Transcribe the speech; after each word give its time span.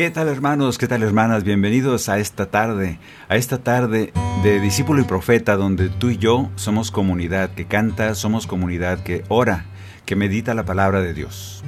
¿Qué 0.00 0.10
tal 0.10 0.28
hermanos? 0.28 0.78
¿Qué 0.78 0.88
tal 0.88 1.02
hermanas? 1.02 1.44
Bienvenidos 1.44 2.08
a 2.08 2.18
esta 2.18 2.46
tarde, 2.46 2.98
a 3.28 3.36
esta 3.36 3.58
tarde 3.58 4.14
de 4.42 4.58
discípulo 4.58 5.02
y 5.02 5.04
profeta 5.04 5.56
donde 5.56 5.90
tú 5.90 6.08
y 6.08 6.16
yo 6.16 6.48
somos 6.54 6.90
comunidad 6.90 7.50
que 7.50 7.66
canta, 7.66 8.14
somos 8.14 8.46
comunidad 8.46 9.02
que 9.02 9.24
ora, 9.28 9.66
que 10.06 10.16
medita 10.16 10.54
la 10.54 10.64
palabra 10.64 11.02
de 11.02 11.12
Dios. 11.12 11.62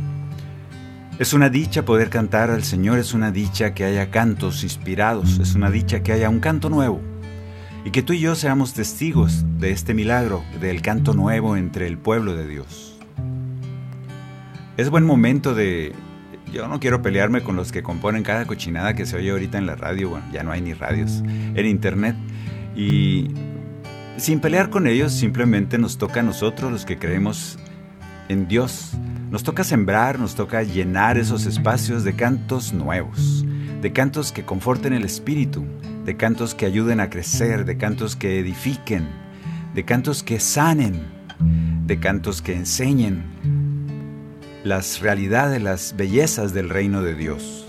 Es 1.19 1.35
una 1.35 1.51
dicha 1.51 1.85
poder 1.85 2.09
cantar 2.09 2.51
al 2.51 2.65
Señor, 2.65 2.99
es 2.99 3.13
una 3.13 3.33
dicha 3.33 3.75
que 3.75 3.85
haya 3.85 4.11
cantos 4.11 4.63
inspirados, 4.63 5.39
es 5.39 5.55
una 5.55 5.71
dicha 5.71 6.03
que 6.03 6.13
haya 6.13 6.31
un 6.31 6.41
canto 6.41 6.71
nuevo 6.71 7.03
y 7.85 7.91
que 7.91 8.03
tú 8.03 8.15
y 8.15 8.21
yo 8.21 8.35
seamos 8.35 8.73
testigos 8.73 9.45
de 9.59 9.73
este 9.73 9.93
milagro, 9.93 10.43
del 10.59 10.81
canto 10.81 11.13
nuevo 11.13 11.59
entre 11.59 11.87
el 11.87 11.99
pueblo 11.99 12.35
de 12.35 12.49
Dios. 12.49 12.99
Es 14.79 14.89
buen 14.89 15.05
momento 15.05 15.55
de... 15.55 15.93
Yo 16.53 16.69
no 16.69 16.81
quiero 16.81 17.01
pelearme 17.01 17.43
con 17.43 17.57
los 17.57 17.73
que 17.73 17.83
componen 17.83 18.23
cada 18.23 18.45
cochinada 18.45 18.95
que 18.95 19.07
se 19.07 19.17
oye 19.17 19.31
ahorita 19.31 19.57
en 19.57 19.65
la 19.65 19.75
radio, 19.75 20.11
bueno, 20.11 20.27
ya 20.33 20.43
no 20.43 20.53
hay 20.53 20.61
ni 20.61 20.75
radios, 20.75 21.23
en 21.25 21.67
internet. 21.67 22.15
Y 22.77 23.31
sin 24.19 24.41
pelear 24.41 24.69
con 24.69 24.87
ellos, 24.87 25.13
simplemente 25.13 25.79
nos 25.79 25.97
toca 25.97 26.21
a 26.21 26.23
nosotros 26.23 26.71
los 26.71 26.85
que 26.85 26.99
creemos 26.99 27.59
en 28.29 28.49
Dios. 28.49 28.93
Nos 29.31 29.45
toca 29.45 29.65
sembrar, 29.65 30.19
nos 30.19 30.35
toca 30.35 30.63
llenar 30.63 31.17
esos 31.17 31.47
espacios 31.47 32.05
de 32.05 32.13
cantos 32.15 32.75
nuevos, 32.75 33.47
de 33.81 33.93
cantos 33.93 34.31
que 34.31 34.45
conforten 34.45 34.93
el 34.93 35.05
espíritu, 35.05 35.65
de 36.05 36.19
cantos 36.19 36.55
que 36.55 36.67
ayuden 36.67 37.01
a 37.01 37.09
crecer, 37.09 37.65
de 37.65 37.79
cantos 37.79 38.15
que 38.15 38.39
edifiquen, 38.41 39.09
de 39.75 39.87
cantos 39.87 40.23
que 40.23 40.39
sanen, 40.39 41.01
de 41.87 41.99
cantos 41.99 42.43
que 42.43 42.55
enseñen 42.55 43.25
las 44.65 45.01
realidades, 45.01 45.63
las 45.63 45.95
bellezas 45.97 46.53
del 46.55 46.69
reino 46.69 47.03
de 47.03 47.15
Dios. 47.15 47.67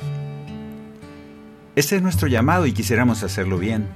Ese 1.75 1.95
es 1.95 2.01
nuestro 2.01 2.27
llamado 2.27 2.67
y 2.67 2.73
quisiéramos 2.73 3.23
hacerlo 3.23 3.57
bien. 3.57 3.87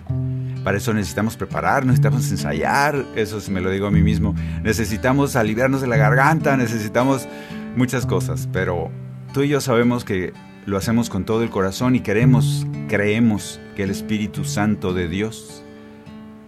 Para 0.64 0.78
eso 0.78 0.94
necesitamos 0.94 1.38
prepararnos, 1.38 2.00
necesitamos 2.00 2.30
ensayar, 2.31 3.06
eso 3.16 3.40
me 3.52 3.62
lo 3.62 3.70
digo 3.70 3.88
a 3.88 3.92
mí 3.92 4.02
mismo. 4.02 4.36
Necesitamos 4.64 5.36
aliviarnos 5.36 5.81
de 5.81 5.88
la 5.88 5.98
garganta, 5.98 6.58
necesitamos 6.58 7.28
muchas 7.75 8.06
cosas, 8.06 8.50
pero 8.52 8.90
tú 9.34 9.44
y 9.44 9.50
yo 9.50 9.62
sabemos 9.62 10.03
que 10.03 10.34
lo 10.66 10.78
hacemos 10.78 11.09
con 11.09 11.24
todo 11.24 11.44
el 11.44 11.50
corazón 11.50 11.96
y 11.96 12.02
queremos, 12.02 12.66
creemos 12.90 13.62
que 13.75 13.84
el 13.84 13.91
Espíritu 13.91 14.44
Santo 14.44 14.94
de 14.94 15.08
Dios 15.08 15.64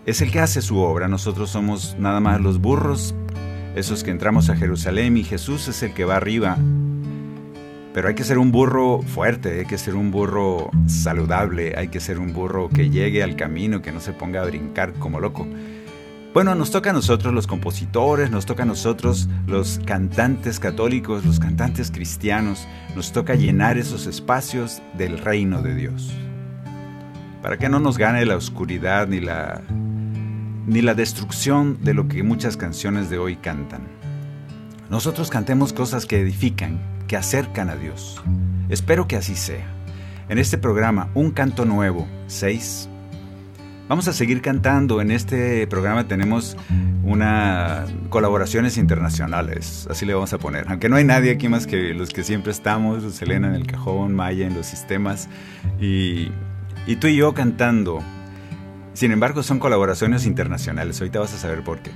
es 0.06 0.22
el 0.22 0.32
que 0.32 0.40
hace 0.40 0.62
su 0.62 0.80
obra. 0.80 1.08
Nosotros 1.08 1.52
somos 1.52 1.96
nada 2.00 2.20
más 2.20 2.42
los 2.42 2.60
burros, 2.60 3.16
esos 3.76 4.04
que 4.04 4.12
entramos 4.12 4.50
a 4.50 4.56
Jerusalén 4.56 5.18
y 5.18 5.24
Jesús 5.24 5.68
es 5.68 5.84
el 5.84 5.94
que 5.94 6.06
va 6.06 6.18
arriba. 6.18 6.58
Pero 7.94 8.08
hay 8.08 8.16
que 8.16 8.24
ser 8.24 8.38
un 8.38 8.52
burro 8.52 9.02
fuerte, 9.02 9.60
hay 9.60 9.66
que 9.66 9.78
ser 9.78 9.96
un 9.96 10.12
burro 10.12 10.70
saludable, 10.88 11.76
hay 11.76 11.88
que 11.88 12.00
ser 12.00 12.20
un 12.20 12.34
burro 12.34 12.70
que 12.70 12.90
llegue 12.90 13.24
al 13.24 13.36
camino, 13.36 13.82
que 13.82 13.92
no 13.92 14.00
se 14.00 14.14
ponga 14.14 14.42
a 14.42 14.46
brincar 14.46 14.94
como 14.94 15.20
loco. 15.20 15.48
Bueno, 16.34 16.54
nos 16.54 16.70
toca 16.70 16.92
a 16.92 16.94
nosotros 16.94 17.34
los 17.34 17.48
compositores, 17.48 18.30
nos 18.30 18.46
toca 18.46 18.62
a 18.62 18.66
nosotros 18.66 19.28
los 19.48 19.80
cantantes 19.84 20.60
católicos, 20.60 21.26
los 21.26 21.40
cantantes 21.40 21.90
cristianos, 21.90 22.68
nos 22.96 23.12
toca 23.12 23.34
llenar 23.34 23.80
esos 23.80 24.06
espacios 24.06 24.84
del 24.96 25.18
reino 25.18 25.64
de 25.64 25.74
Dios. 25.74 26.14
Para 27.42 27.58
que 27.58 27.70
no 27.70 27.80
nos 27.80 27.98
gane 27.98 28.26
la 28.26 28.36
oscuridad 28.36 29.08
ni 29.08 29.20
la 29.20 29.62
ni 30.70 30.84
la 30.84 30.94
destrucción 30.94 31.80
de 31.84 31.96
lo 31.96 32.08
que 32.08 32.22
muchas 32.22 32.56
canciones 32.56 33.10
de 33.10 33.18
hoy 33.18 33.38
cantan. 33.38 33.82
Nosotros 34.92 35.32
cantemos 35.32 35.74
cosas 35.74 36.06
que 36.06 36.20
edifican, 36.20 36.80
que 37.08 37.18
acercan 37.18 37.70
a 37.70 37.76
Dios. 37.76 38.22
Espero 38.70 39.08
que 39.08 39.16
así 39.16 39.36
sea. 39.36 39.66
En 40.30 40.38
este 40.38 40.60
programa, 40.60 41.10
Un 41.16 41.32
Canto 41.32 41.66
Nuevo, 41.66 42.08
6, 42.28 42.88
vamos 43.88 44.08
a 44.08 44.14
seguir 44.14 44.44
cantando. 44.44 45.02
En 45.02 45.10
este 45.10 45.66
programa 45.66 46.08
tenemos 46.08 46.56
una 47.04 47.86
colaboraciones 48.12 48.78
internacionales, 48.78 49.88
así 49.90 50.06
le 50.06 50.14
vamos 50.14 50.34
a 50.34 50.38
poner. 50.38 50.66
Aunque 50.70 50.88
no 50.88 50.98
hay 50.98 51.04
nadie 51.04 51.32
aquí 51.32 51.50
más 51.50 51.66
que 51.66 51.96
los 51.96 52.12
que 52.12 52.24
siempre 52.24 52.52
estamos, 52.52 53.12
Selena 53.16 53.48
en 53.48 53.56
el 53.56 53.66
cajón, 53.66 54.14
Maya 54.14 54.46
en 54.46 54.54
los 54.54 54.68
sistemas, 54.68 55.30
y, 55.82 56.30
y 56.86 56.98
tú 56.98 57.08
y 57.08 57.16
yo 57.16 57.34
cantando 57.34 58.04
sin 59.00 59.14
embargo, 59.14 59.44
son 59.44 59.60
colaboraciones 59.60 60.26
internacionales. 60.26 61.00
Ahorita 61.00 61.20
vas 61.20 61.34
a 61.34 61.38
saber 61.38 61.64
por 61.64 61.80
qué. 61.80 61.90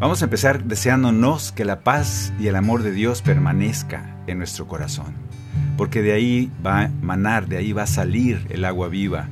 Vamos 0.00 0.22
a 0.22 0.24
empezar 0.24 0.64
deseándonos 0.64 1.52
que 1.52 1.66
la 1.66 1.80
paz 1.80 2.32
y 2.40 2.46
el 2.46 2.56
amor 2.56 2.82
de 2.82 2.92
Dios 2.92 3.20
permanezca 3.20 4.16
en 4.26 4.38
nuestro 4.38 4.66
corazón. 4.66 5.12
Porque 5.76 6.00
de 6.00 6.14
ahí 6.14 6.50
va 6.64 6.84
a 6.84 6.90
manar, 7.02 7.46
de 7.46 7.58
ahí 7.58 7.74
va 7.74 7.82
a 7.82 7.86
salir 7.86 8.46
el 8.48 8.64
agua 8.64 8.88
viva. 8.88 9.28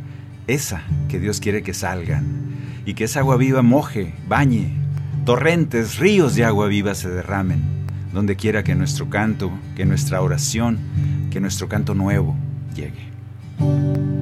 Esa 0.46 0.82
que 1.08 1.18
Dios 1.18 1.40
quiere 1.40 1.62
que 1.62 1.72
salgan. 1.72 2.26
Y 2.84 2.92
que 2.92 3.04
esa 3.04 3.20
agua 3.20 3.38
viva 3.38 3.62
moje, 3.62 4.12
bañe, 4.28 4.76
torrentes, 5.24 5.98
ríos 5.98 6.34
de 6.34 6.44
agua 6.44 6.66
viva 6.66 6.94
se 6.94 7.08
derramen. 7.08 7.62
Donde 8.12 8.36
quiera 8.36 8.64
que 8.64 8.74
nuestro 8.74 9.08
canto, 9.08 9.50
que 9.76 9.86
nuestra 9.86 10.20
oración, 10.20 10.78
que 11.30 11.40
nuestro 11.40 11.70
canto 11.70 11.94
nuevo 11.94 12.36
llegue. 12.74 14.21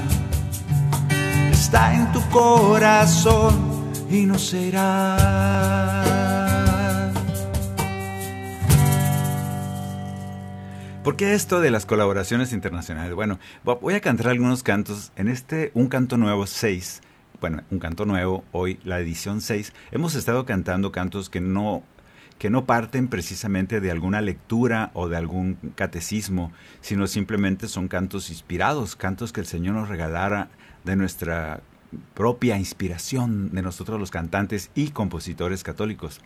corazón 2.31 3.91
y 4.09 4.25
no 4.25 4.39
será. 4.39 5.17
¿Por 11.03 11.15
qué 11.15 11.33
esto 11.33 11.59
de 11.61 11.71
las 11.71 11.85
colaboraciones 11.85 12.53
internacionales? 12.53 13.13
Bueno, 13.15 13.39
voy 13.63 13.95
a 13.95 14.01
cantar 14.01 14.29
algunos 14.29 14.63
cantos. 14.63 15.11
En 15.15 15.27
este, 15.27 15.71
un 15.73 15.87
canto 15.87 16.15
nuevo 16.17 16.45
6, 16.45 17.01
bueno, 17.39 17.63
un 17.71 17.79
canto 17.79 18.05
nuevo, 18.05 18.43
hoy 18.51 18.79
la 18.83 18.99
edición 18.99 19.41
6, 19.41 19.73
hemos 19.91 20.15
estado 20.15 20.45
cantando 20.45 20.91
cantos 20.91 21.29
que 21.29 21.41
no 21.41 21.83
que 22.37 22.49
no 22.49 22.65
parten 22.65 23.07
precisamente 23.07 23.81
de 23.81 23.91
alguna 23.91 24.19
lectura 24.19 24.89
o 24.95 25.07
de 25.07 25.15
algún 25.15 25.59
catecismo, 25.75 26.51
sino 26.81 27.05
simplemente 27.05 27.67
son 27.67 27.87
cantos 27.87 28.31
inspirados, 28.31 28.95
cantos 28.95 29.31
que 29.31 29.41
el 29.41 29.45
Señor 29.45 29.75
nos 29.75 29.89
regalara 29.89 30.49
de 30.83 30.95
nuestra 30.95 31.61
propia 32.13 32.57
inspiración 32.57 33.51
de 33.51 33.61
nosotros 33.61 33.99
los 33.99 34.11
cantantes 34.11 34.71
y 34.75 34.89
compositores 34.89 35.63
católicos. 35.63 36.21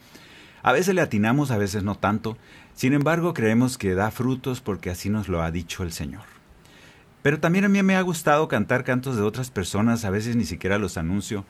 A 0.63 0.71
veces 0.71 0.95
le 0.95 1.01
atinamos, 1.01 1.51
a 1.51 1.57
veces 1.57 1.83
no 1.83 1.95
tanto, 1.95 2.37
sin 2.73 2.93
embargo 2.93 3.33
creemos 3.33 3.77
que 3.77 3.93
da 3.93 4.11
frutos 4.11 4.61
porque 4.61 4.89
así 4.89 5.09
nos 5.09 5.29
lo 5.29 5.41
ha 5.41 5.51
dicho 5.51 5.83
el 5.83 5.91
Señor. 5.91 6.23
Pero 7.21 7.39
también 7.39 7.65
a 7.65 7.69
mí 7.69 7.81
me 7.81 7.95
ha 7.95 8.01
gustado 8.01 8.47
cantar 8.47 8.83
cantos 8.83 9.15
de 9.15 9.23
otras 9.23 9.51
personas, 9.51 10.05
a 10.05 10.09
veces 10.09 10.35
ni 10.35 10.45
siquiera 10.45 10.77
los 10.77 10.97
anuncio, 10.97 11.45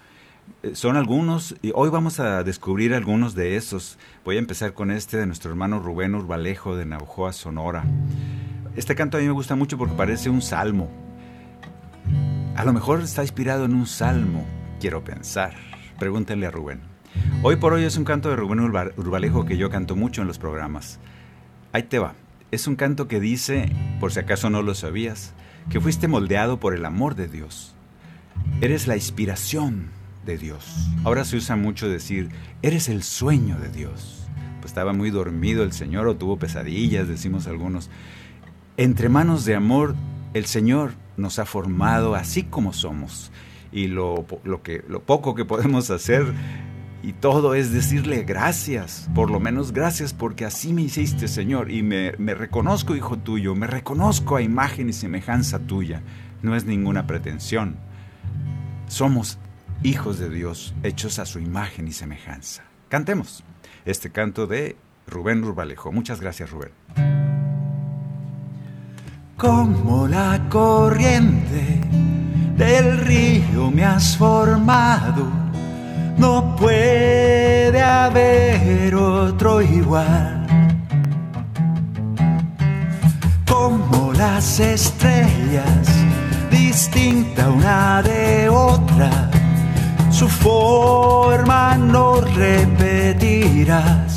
eh, 0.64 0.76
son 0.76 0.96
algunos 0.96 1.56
y 1.62 1.72
hoy 1.76 1.90
vamos 1.90 2.20
a 2.20 2.44
descubrir 2.44 2.94
algunos 2.94 3.36
de 3.36 3.56
esos. 3.56 3.98
Voy 4.24 4.36
a 4.38 4.40
empezar 4.40 4.74
con 4.74 4.92
este 4.92 5.18
de 5.18 5.26
nuestro 5.26 5.50
hermano 5.50 5.80
Rubén 5.80 6.16
Urbalejo 6.16 6.76
de 6.76 6.86
Naujoa, 6.86 7.34
Sonora. 7.34 7.84
Este 8.76 8.96
canto 8.96 9.18
a 9.18 9.22
mí 9.22 9.28
me 9.28 9.34
gusta 9.34 9.56
mucho 9.56 9.78
porque 9.78 9.96
parece 9.96 10.30
un 10.30 10.42
salmo. 10.42 10.90
A 12.56 12.64
lo 12.64 12.72
mejor 12.72 13.02
está 13.02 13.22
inspirado 13.22 13.66
en 13.66 13.76
un 13.76 13.86
salmo, 13.86 14.46
quiero 14.80 15.04
pensar. 15.04 15.56
Pregúntenle 16.00 16.48
a 16.48 16.52
Rubén. 16.52 16.80
Hoy 17.44 17.58
por 17.58 17.74
hoy 17.74 17.84
es 17.84 17.98
un 17.98 18.06
canto 18.06 18.30
de 18.30 18.38
Rubén 18.38 18.62
Urbalejo 18.62 19.44
que 19.44 19.58
yo 19.58 19.70
canto 19.70 19.98
mucho 19.98 20.22
en 20.22 20.28
los 20.30 20.40
programas. 20.40 21.00
Ahí 21.74 21.84
te 21.84 22.00
va. 22.00 22.16
Es 22.52 22.66
un 22.68 22.78
canto 22.78 23.10
que 23.10 23.20
dice, 23.20 23.74
por 24.00 24.14
si 24.14 24.20
acaso 24.20 24.50
no 24.50 24.62
lo 24.62 24.74
sabías, 24.74 25.34
que 25.70 25.82
fuiste 25.82 26.08
moldeado 26.08 26.58
por 26.58 26.74
el 26.74 26.86
amor 26.86 27.16
de 27.16 27.28
Dios. 27.28 27.76
Eres 28.62 28.88
la 28.88 28.96
inspiración 28.96 29.90
de 30.26 30.38
Dios. 30.38 30.90
Ahora 31.04 31.26
se 31.26 31.36
usa 31.36 31.58
mucho 31.58 31.90
decir, 31.90 32.30
eres 32.62 32.88
el 32.88 33.04
sueño 33.04 33.60
de 33.60 33.68
Dios. 33.68 34.30
Pues 34.62 34.72
estaba 34.72 34.94
muy 34.94 35.12
dormido 35.12 35.64
el 35.64 35.74
Señor 35.74 36.08
o 36.08 36.16
tuvo 36.16 36.40
pesadillas, 36.40 37.10
decimos 37.10 37.48
algunos. 37.48 37.90
Entre 38.78 39.10
manos 39.10 39.44
de 39.44 39.56
amor, 39.56 39.94
el 40.36 40.46
Señor 40.46 40.92
nos 41.16 41.40
ha 41.40 41.46
formado 41.46 42.14
así 42.14 42.44
como 42.44 42.74
somos. 42.74 43.32
Y 43.72 43.88
lo, 43.88 44.26
lo, 44.44 44.62
que, 44.62 44.84
lo 44.88 45.02
poco 45.02 45.34
que 45.34 45.46
podemos 45.46 45.90
hacer 45.90 46.26
y 47.02 47.14
todo 47.14 47.56
es 47.56 47.72
decirle 47.72 48.24
gracias, 48.24 49.10
por 49.16 49.32
lo 49.32 49.40
menos 49.40 49.72
gracias 49.72 50.14
porque 50.14 50.44
así 50.44 50.74
me 50.74 50.82
hiciste, 50.82 51.30
Señor, 51.30 51.72
y 51.72 51.84
me, 51.84 52.14
me, 52.18 52.36
reconozco 52.36 52.96
hijo 52.96 53.18
tuyo, 53.18 53.56
me 53.56 53.66
reconozco 53.66 54.36
a 54.36 54.42
imagen 54.42 54.90
y 54.90 54.94
semejanza 54.94 55.60
tuya. 55.60 56.02
No 56.42 56.56
es 56.56 56.66
ninguna 56.66 57.08
pretensión. 57.08 57.78
Somos 58.88 59.40
hijos 59.84 60.20
de 60.20 60.30
Dios, 60.30 60.76
hechos 60.84 61.18
a 61.18 61.26
su 61.26 61.40
imagen 61.40 61.88
y 61.88 61.94
semejanza. 61.94 62.64
Cantemos 62.90 63.46
este 63.86 64.12
canto 64.12 64.48
de 64.48 64.76
Rubén 65.08 65.44
Urbalejo. 65.46 65.94
Muchas 65.94 66.20
gracias, 66.20 66.52
Rubén. 66.52 67.25
Como 69.38 70.08
la 70.08 70.40
corriente 70.50 71.82
del 72.56 73.00
río 73.00 73.70
me 73.70 73.84
has 73.84 74.16
formado, 74.16 75.28
no 76.18 76.56
puede 76.56 77.82
haber 77.82 78.96
otro 78.96 79.62
igual. 79.62 80.48
Como 83.46 84.14
las 84.14 84.60
estrellas, 84.60 85.88
distinta 86.50 87.50
una 87.50 88.02
de 88.02 88.48
otra 88.50 89.30
su 90.16 90.30
forma 90.30 91.76
no 91.78 92.22
repetirás. 92.22 94.15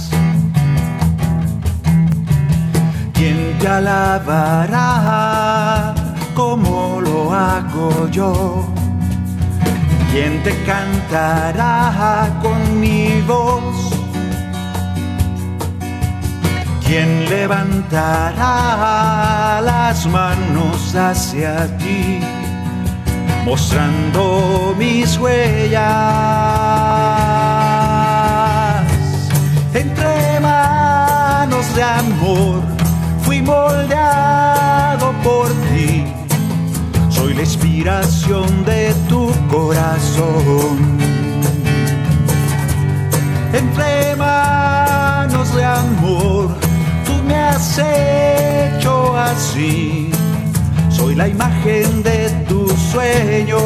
¿Quién 3.18 3.58
te 3.58 3.66
alabará 3.66 4.84
como 6.34 7.00
lo 7.00 7.34
hago 7.34 8.08
yo? 8.08 8.64
¿Quién 10.12 10.40
te 10.44 10.52
cantará 10.62 12.30
con 12.40 12.80
mi 12.80 13.20
voz? 13.26 13.90
¿Quién 16.86 17.28
levantará 17.28 18.40
las 19.62 20.06
manos 20.06 20.94
hacia 20.94 21.66
ti? 21.76 22.20
mostrando 23.44 24.74
mis 24.78 25.18
huellas. 25.18 25.82
Entre 29.74 30.40
manos 30.40 31.74
de 31.74 31.82
amor 31.82 32.77
moldeado 33.48 35.12
por 35.24 35.48
ti. 35.68 36.04
Soy 37.08 37.34
la 37.34 37.42
inspiración 37.42 38.64
de 38.64 38.94
tu 39.08 39.32
corazón. 39.48 40.76
Entre 43.52 44.16
manos 44.16 45.54
de 45.56 45.64
amor 45.64 46.48
tú 47.06 47.14
me 47.26 47.34
has 47.34 47.78
hecho 47.78 49.16
así 49.16 50.12
soy 50.98 51.14
la 51.14 51.28
imagen 51.28 52.02
de 52.02 52.30
tus 52.48 52.72
sueños. 52.72 53.62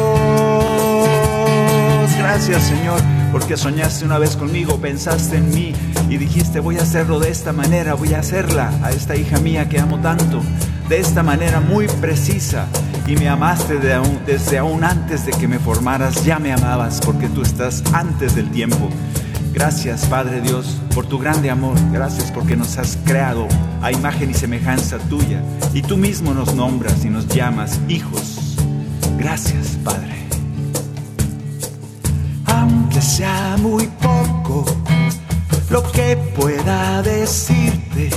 Gracias 2.19 2.63
Señor, 2.63 2.99
porque 3.33 3.57
soñaste 3.57 4.05
una 4.05 4.19
vez 4.19 4.37
conmigo, 4.37 4.79
pensaste 4.79 5.37
en 5.37 5.49
mí 5.49 5.73
y 6.07 6.17
dijiste 6.17 6.59
voy 6.59 6.77
a 6.77 6.83
hacerlo 6.83 7.19
de 7.19 7.31
esta 7.31 7.51
manera, 7.51 7.95
voy 7.95 8.13
a 8.13 8.19
hacerla 8.19 8.71
a 8.83 8.91
esta 8.91 9.15
hija 9.15 9.39
mía 9.39 9.67
que 9.67 9.79
amo 9.79 9.99
tanto, 9.99 10.39
de 10.87 10.99
esta 10.99 11.23
manera 11.23 11.59
muy 11.59 11.87
precisa. 11.87 12.67
Y 13.07 13.15
me 13.15 13.27
amaste 13.27 13.79
desde 14.25 14.57
aún 14.59 14.83
antes 14.83 15.25
de 15.25 15.31
que 15.31 15.47
me 15.47 15.57
formaras, 15.57 16.23
ya 16.23 16.37
me 16.37 16.53
amabas 16.53 17.01
porque 17.03 17.27
tú 17.27 17.41
estás 17.41 17.83
antes 17.91 18.35
del 18.35 18.49
tiempo. 18.51 18.89
Gracias, 19.51 20.05
Padre 20.05 20.39
Dios, 20.39 20.77
por 20.93 21.07
tu 21.07 21.17
grande 21.17 21.49
amor. 21.49 21.75
Gracias 21.91 22.31
porque 22.31 22.55
nos 22.55 22.77
has 22.77 22.97
creado 23.03 23.47
a 23.81 23.91
imagen 23.91 24.29
y 24.29 24.35
semejanza 24.35 24.99
tuya. 24.99 25.41
Y 25.73 25.81
tú 25.81 25.97
mismo 25.97 26.35
nos 26.35 26.53
nombras 26.53 27.03
y 27.03 27.09
nos 27.09 27.27
llamas 27.27 27.79
hijos. 27.89 28.55
Gracias, 29.17 29.77
Padre. 29.83 30.22
Aunque 32.93 33.09
sea 33.09 33.57
muy 33.57 33.87
poco 33.87 34.65
lo 35.71 35.81
que 35.91 36.15
pueda 36.35 37.01
decirte, 37.01 38.11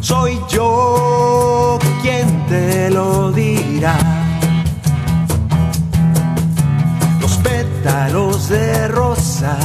soy 0.00 0.40
yo 0.50 1.78
quien 2.02 2.26
te 2.48 2.90
lo 2.90 3.30
dirá. 3.30 3.96
Los 7.20 7.36
pétalos 7.36 8.48
de 8.48 8.88
rosa 8.88 9.56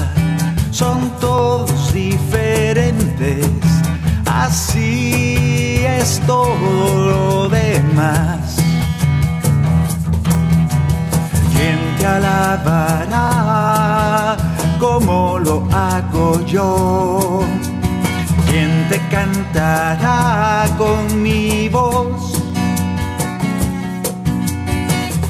son 0.70 1.10
todos 1.20 1.92
diferentes, 1.92 3.48
así 4.28 5.82
es 5.84 6.22
todo 6.28 7.10
lo 7.10 7.50
demás. 7.50 8.47
Te 11.98 12.06
alabará 12.06 13.28
como 14.80 15.40
lo 15.40 15.68
hago 15.72 16.46
yo? 16.46 17.44
¿Quién 18.50 18.88
te 18.90 19.00
cantará 19.10 20.68
con 20.78 21.22
mi 21.22 21.70
voz? 21.70 22.34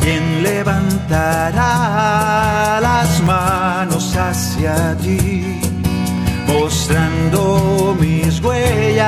¿Quién 0.02 0.44
levantará 0.44 1.70
las 2.82 3.22
manos 3.24 4.16
hacia 4.16 4.96
ti, 4.98 5.60
mostrando 6.48 7.96
mis 8.00 8.42
huellas? 8.42 9.08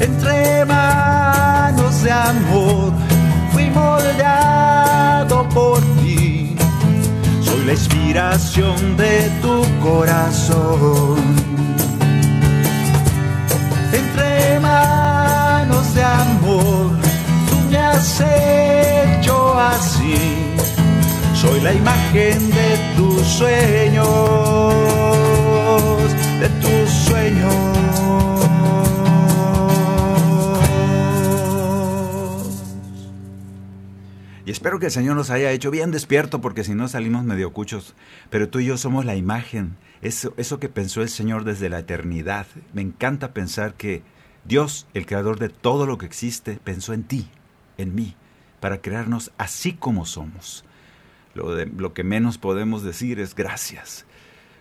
Entre 0.00 0.64
manos 0.66 2.02
de 2.02 2.12
amor 2.12 2.99
la 7.64 7.72
inspiración 7.72 8.96
de 8.96 9.30
tu 9.42 9.62
corazón. 9.80 11.18
Entre 13.92 14.60
manos 14.60 15.94
de 15.94 16.02
amor, 16.02 16.96
tú 17.48 17.56
me 17.70 17.78
has 17.78 18.20
hecho 18.20 19.58
así. 19.58 20.16
Soy 21.34 21.60
la 21.60 21.72
imagen 21.72 22.50
de 22.50 22.78
tus 22.96 23.22
sueños, 23.26 24.04
de 26.40 26.48
tus 26.60 26.90
sueños. 26.90 28.39
Y 34.44 34.50
espero 34.50 34.78
que 34.78 34.86
el 34.86 34.92
Señor 34.92 35.16
nos 35.16 35.30
haya 35.30 35.50
hecho 35.52 35.70
bien 35.70 35.90
despierto 35.90 36.40
porque 36.40 36.64
si 36.64 36.74
no 36.74 36.88
salimos 36.88 37.24
medio 37.24 37.52
cuchos. 37.52 37.94
Pero 38.30 38.48
tú 38.48 38.60
y 38.60 38.66
yo 38.66 38.76
somos 38.78 39.04
la 39.04 39.16
imagen, 39.16 39.76
eso, 40.02 40.32
eso 40.36 40.58
que 40.58 40.68
pensó 40.68 41.02
el 41.02 41.08
Señor 41.08 41.44
desde 41.44 41.68
la 41.68 41.80
eternidad. 41.80 42.46
Me 42.72 42.82
encanta 42.82 43.34
pensar 43.34 43.74
que 43.74 44.02
Dios, 44.44 44.86
el 44.94 45.06
creador 45.06 45.38
de 45.38 45.50
todo 45.50 45.86
lo 45.86 45.98
que 45.98 46.06
existe, 46.06 46.58
pensó 46.62 46.94
en 46.94 47.04
ti, 47.04 47.28
en 47.76 47.94
mí, 47.94 48.16
para 48.60 48.80
crearnos 48.80 49.32
así 49.36 49.74
como 49.74 50.06
somos. 50.06 50.64
Lo, 51.34 51.54
de, 51.54 51.66
lo 51.66 51.92
que 51.92 52.02
menos 52.02 52.38
podemos 52.38 52.82
decir 52.82 53.20
es 53.20 53.34
gracias. 53.34 54.06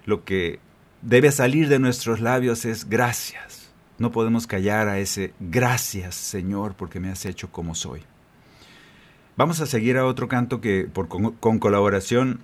Lo 0.06 0.26
que 0.26 0.60
debe 1.02 1.32
salir 1.32 1.70
de 1.70 1.80
nuestros 1.80 2.20
labios 2.20 2.66
es 2.66 2.90
gracias. 2.90 3.72
No 3.98 4.12
podemos 4.12 4.48
callar 4.48 4.88
a 4.88 5.00
ese 5.00 5.34
gracias, 5.40 6.16
Señor, 6.16 6.76
porque 6.76 7.00
me 7.00 7.10
has 7.10 7.26
hecho 7.26 7.52
como 7.52 7.76
soy. 7.76 8.02
Vamos 9.40 9.62
a 9.62 9.66
seguir 9.66 9.96
a 9.96 10.06
otro 10.06 10.28
canto 10.28 10.60
que 10.60 10.90
por, 10.92 11.08
con, 11.08 11.60
colaboración, 11.60 12.42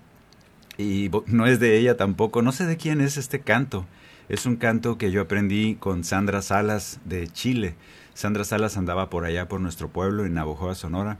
y 0.77 1.11
no 1.27 1.45
es 1.45 1.59
de 1.59 1.77
ella 1.77 1.97
tampoco, 1.97 2.41
no 2.41 2.53
sé 2.53 2.65
de 2.65 2.77
quién 2.77 3.01
es 3.01 3.17
este 3.17 3.41
canto. 3.41 3.85
Es 4.29 4.45
un 4.45 4.55
canto 4.55 4.97
que 4.97 5.11
yo 5.11 5.19
aprendí 5.19 5.75
con 5.75 6.05
Sandra 6.05 6.41
Salas 6.41 7.01
de 7.03 7.27
Chile. 7.27 7.75
Sandra 8.13 8.45
Salas 8.45 8.77
andaba 8.77 9.09
por 9.09 9.25
allá 9.25 9.49
por 9.49 9.59
nuestro 9.59 9.89
pueblo, 9.89 10.23
en 10.25 10.35
Navojoa, 10.35 10.73
Sonora, 10.73 11.19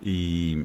y, 0.00 0.64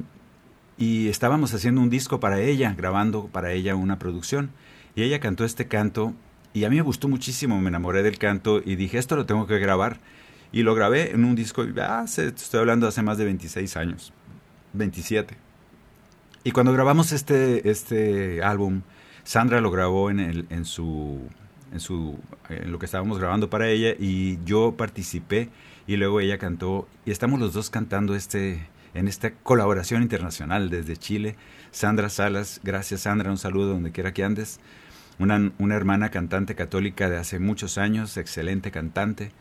y 0.78 1.08
estábamos 1.08 1.52
haciendo 1.52 1.82
un 1.82 1.90
disco 1.90 2.18
para 2.18 2.40
ella, 2.40 2.72
grabando 2.74 3.26
para 3.26 3.52
ella 3.52 3.74
una 3.74 3.98
producción. 3.98 4.52
Y 4.94 5.02
ella 5.02 5.20
cantó 5.20 5.44
este 5.44 5.68
canto 5.68 6.14
y 6.54 6.64
a 6.64 6.70
mí 6.70 6.76
me 6.76 6.82
gustó 6.82 7.06
muchísimo, 7.06 7.60
me 7.60 7.68
enamoré 7.68 8.02
del 8.02 8.16
canto 8.16 8.62
y 8.64 8.76
dije, 8.76 8.96
esto 8.96 9.14
lo 9.14 9.26
tengo 9.26 9.46
que 9.46 9.58
grabar. 9.58 10.00
Y 10.52 10.62
lo 10.62 10.74
grabé 10.74 11.10
en 11.10 11.26
un 11.26 11.34
disco, 11.34 11.66
ah, 11.82 12.06
estoy 12.06 12.60
hablando 12.60 12.88
hace 12.88 13.02
más 13.02 13.18
de 13.18 13.26
26 13.26 13.76
años. 13.76 14.14
27. 14.72 15.36
Y 16.44 16.52
cuando 16.52 16.72
grabamos 16.72 17.12
este, 17.12 17.68
este 17.68 18.42
álbum, 18.42 18.82
Sandra 19.24 19.60
lo 19.60 19.70
grabó 19.70 20.10
en, 20.10 20.20
el, 20.20 20.46
en, 20.50 20.64
su, 20.64 21.20
en, 21.72 21.80
su, 21.80 22.18
lo 22.64 22.78
que 22.78 22.86
estábamos 22.86 23.18
grabando 23.18 23.50
para 23.50 23.68
ella 23.68 23.94
y 23.98 24.42
yo 24.44 24.74
participé 24.76 25.50
y 25.86 25.96
luego 25.96 26.20
ella 26.20 26.38
cantó 26.38 26.88
y 27.04 27.10
estamos 27.10 27.38
los 27.40 27.52
dos 27.52 27.68
cantando 27.68 28.14
este, 28.14 28.66
en 28.94 29.08
esta 29.08 29.32
colaboración 29.32 30.02
internacional 30.02 30.70
desde 30.70 30.96
Chile. 30.96 31.36
Sandra 31.70 32.08
Salas, 32.08 32.60
gracias 32.64 33.02
Sandra, 33.02 33.30
un 33.30 33.38
saludo 33.38 33.74
donde 33.74 33.92
quiera 33.92 34.12
que 34.14 34.24
andes. 34.24 34.60
Una, 35.18 35.52
una 35.58 35.74
hermana 35.74 36.10
cantante 36.10 36.54
católica 36.54 37.10
de 37.10 37.18
hace 37.18 37.38
muchos 37.40 37.76
años, 37.76 38.16
excelente 38.16 38.70
cantante. 38.70 39.32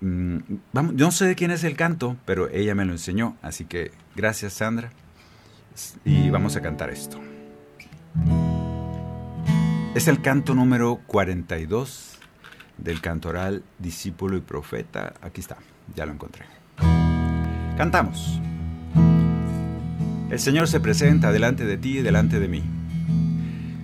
Mm, 0.00 0.38
vamos, 0.72 0.94
yo 0.96 1.06
no 1.06 1.10
sé 1.10 1.26
de 1.26 1.34
quién 1.34 1.50
es 1.50 1.64
el 1.64 1.76
canto, 1.76 2.16
pero 2.24 2.48
ella 2.50 2.74
me 2.74 2.84
lo 2.84 2.92
enseñó, 2.92 3.36
así 3.42 3.64
que 3.64 3.90
gracias 4.14 4.54
Sandra. 4.54 4.90
Y 6.04 6.30
vamos 6.30 6.56
a 6.56 6.60
cantar 6.60 6.90
esto. 6.90 7.20
Es 9.94 10.08
el 10.08 10.20
canto 10.20 10.54
número 10.54 11.00
42 11.06 12.18
del 12.78 13.00
cantoral 13.00 13.62
Discípulo 13.78 14.36
y 14.36 14.40
Profeta. 14.40 15.14
Aquí 15.22 15.40
está, 15.40 15.56
ya 15.94 16.06
lo 16.06 16.12
encontré. 16.12 16.46
Cantamos. 17.76 18.40
El 20.30 20.38
Señor 20.38 20.68
se 20.68 20.80
presenta 20.80 21.32
delante 21.32 21.64
de 21.64 21.76
ti 21.76 21.98
y 21.98 22.02
delante 22.02 22.38
de 22.38 22.48
mí. 22.48 22.62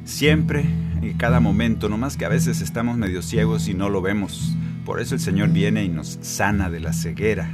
Siempre, 0.04 0.64
en 1.00 1.16
cada 1.16 1.40
momento, 1.40 1.88
no 1.88 1.97
más 1.97 2.16
que 2.16 2.25
a 2.25 2.28
veces 2.28 2.61
estamos 2.61 2.99
medio 2.99 3.23
ciegos 3.23 3.68
y 3.68 3.75
no 3.75 3.88
lo 3.88 4.02
vemos 4.02 4.56
por 4.84 5.00
eso 5.00 5.14
el 5.14 5.20
Señor 5.20 5.50
viene 5.50 5.84
y 5.84 5.88
nos 5.88 6.18
sana 6.20 6.70
de 6.70 6.80
la 6.80 6.92
ceguera. 6.92 7.50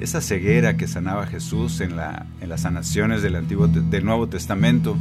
Esa 0.00 0.20
ceguera 0.20 0.76
que 0.76 0.88
sanaba 0.88 1.26
Jesús 1.26 1.80
en, 1.80 1.96
la, 1.96 2.26
en 2.40 2.48
las 2.48 2.62
sanaciones 2.62 3.22
del, 3.22 3.36
Antiguo, 3.36 3.68
del 3.68 4.04
Nuevo 4.04 4.28
Testamento. 4.28 4.96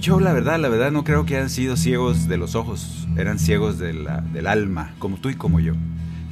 Yo 0.00 0.18
la 0.18 0.32
verdad, 0.32 0.58
la 0.58 0.68
verdad 0.68 0.90
no 0.90 1.04
creo 1.04 1.26
que 1.26 1.36
hayan 1.36 1.50
sido 1.50 1.76
ciegos 1.76 2.28
de 2.28 2.38
los 2.38 2.54
ojos, 2.54 3.06
eran 3.16 3.38
ciegos 3.38 3.78
del 3.78 4.46
alma, 4.46 4.94
como 4.98 5.16
tú 5.16 5.28
y 5.28 5.34
como 5.34 5.60
yo, 5.60 5.74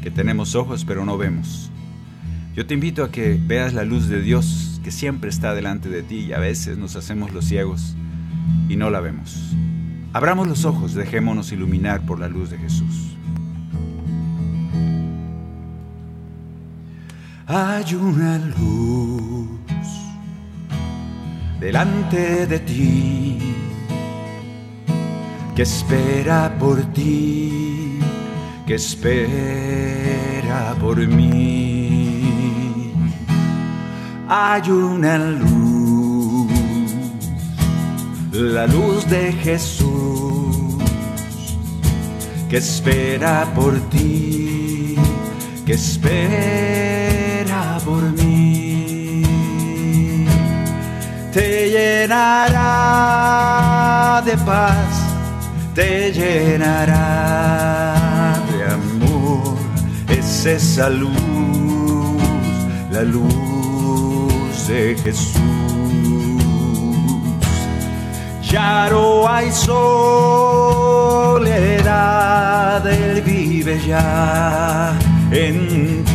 que 0.02 0.10
tenemos 0.10 0.54
ojos 0.54 0.84
pero 0.84 1.04
no 1.04 1.18
vemos. 1.18 1.70
Yo 2.54 2.64
te 2.64 2.75
invito 2.75 3.04
a 3.04 3.10
que 3.10 3.38
veas 3.38 3.75
la 3.75 3.84
luz 3.84 4.08
de 4.08 4.22
Dios 4.22 4.80
que 4.82 4.90
siempre 4.90 5.28
está 5.28 5.52
delante 5.54 5.88
de 5.88 6.02
ti 6.02 6.20
y 6.20 6.32
a 6.32 6.38
veces 6.38 6.78
nos 6.78 6.96
hacemos 6.96 7.32
los 7.32 7.44
ciegos 7.44 7.96
y 8.68 8.76
no 8.76 8.88
la 8.88 9.00
vemos. 9.00 9.52
Abramos 10.12 10.46
los 10.46 10.64
ojos, 10.64 10.94
dejémonos 10.94 11.52
iluminar 11.52 12.06
por 12.06 12.20
la 12.20 12.28
luz 12.28 12.50
de 12.50 12.56
Jesús. 12.56 13.15
Hay 17.47 17.95
una 17.95 18.38
luz 18.38 19.47
delante 21.61 22.47
de 22.47 22.59
ti 22.59 23.38
que 25.55 25.62
espera 25.62 26.55
por 26.59 26.83
ti, 26.93 28.00
que 28.67 28.75
espera 28.75 30.75
por 30.81 30.99
mí. 30.99 32.93
Hay 34.29 34.71
una 34.71 35.17
luz, 35.17 36.50
la 38.33 38.67
luz 38.67 39.09
de 39.09 39.33
Jesús, 39.33 40.75
que 42.50 42.57
espera 42.57 43.47
por 43.55 43.79
ti, 43.88 44.97
que 45.65 45.75
espera 45.75 47.05
por 47.87 48.02
mí. 48.19 49.23
Te 51.33 51.71
llenará 51.75 52.62
de 54.25 54.37
paz, 54.38 54.87
te 55.75 56.12
llenará 56.12 57.05
de 58.50 58.59
amor. 58.78 59.57
Es 60.09 60.47
esa 60.47 60.88
luz, 60.88 61.12
la 62.90 63.02
luz 63.02 64.66
de 64.69 64.97
Jesús. 65.05 65.43
Ya 68.50 68.88
no 68.90 69.28
hay 69.28 69.50
soledad, 69.52 69.76
Él 72.87 73.23
vive 73.23 73.78
ya 73.87 74.97
en 75.31 76.05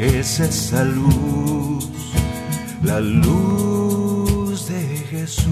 es 0.00 0.38
esa 0.38 0.84
luz, 0.84 1.88
la 2.82 3.00
luz 3.00 4.68
de 4.68 4.80
Jesús. 5.10 5.46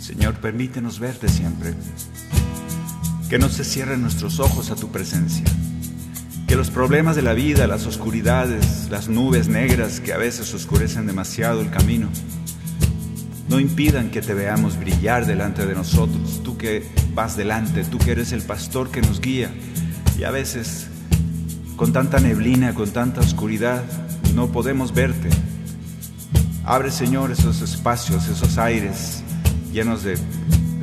Señor, 0.00 0.34
permítenos 0.36 0.98
verte 0.98 1.28
siempre. 1.28 1.74
Que 3.28 3.38
no 3.38 3.48
se 3.48 3.64
cierren 3.64 4.00
nuestros 4.00 4.40
ojos 4.40 4.70
a 4.70 4.74
tu 4.74 4.90
presencia. 4.90 5.44
Que 6.48 6.56
los 6.56 6.70
problemas 6.70 7.14
de 7.14 7.22
la 7.22 7.34
vida, 7.34 7.66
las 7.66 7.86
oscuridades, 7.86 8.88
las 8.90 9.08
nubes 9.08 9.48
negras 9.48 10.00
que 10.00 10.12
a 10.12 10.18
veces 10.18 10.52
oscurecen 10.54 11.06
demasiado 11.06 11.60
el 11.60 11.70
camino, 11.70 12.08
no 13.48 13.60
impidan 13.60 14.10
que 14.10 14.22
te 14.22 14.32
veamos 14.34 14.78
brillar 14.78 15.26
delante 15.26 15.66
de 15.66 15.74
nosotros. 15.74 16.40
Tú 16.42 16.56
que 16.56 16.88
vas 17.14 17.36
delante, 17.36 17.84
tú 17.84 17.98
que 17.98 18.12
eres 18.12 18.32
el 18.32 18.42
pastor 18.42 18.90
que 18.90 19.02
nos 19.02 19.20
guía. 19.20 19.50
Y 20.18 20.24
a 20.24 20.30
veces 20.30 20.89
con 21.80 21.94
tanta 21.94 22.20
neblina, 22.20 22.74
con 22.74 22.90
tanta 22.90 23.22
oscuridad, 23.22 23.82
no 24.34 24.52
podemos 24.52 24.92
verte. 24.92 25.30
Abre, 26.62 26.90
Señor, 26.90 27.30
esos 27.30 27.62
espacios, 27.62 28.28
esos 28.28 28.58
aires 28.58 29.22
llenos 29.72 30.02
de, 30.02 30.18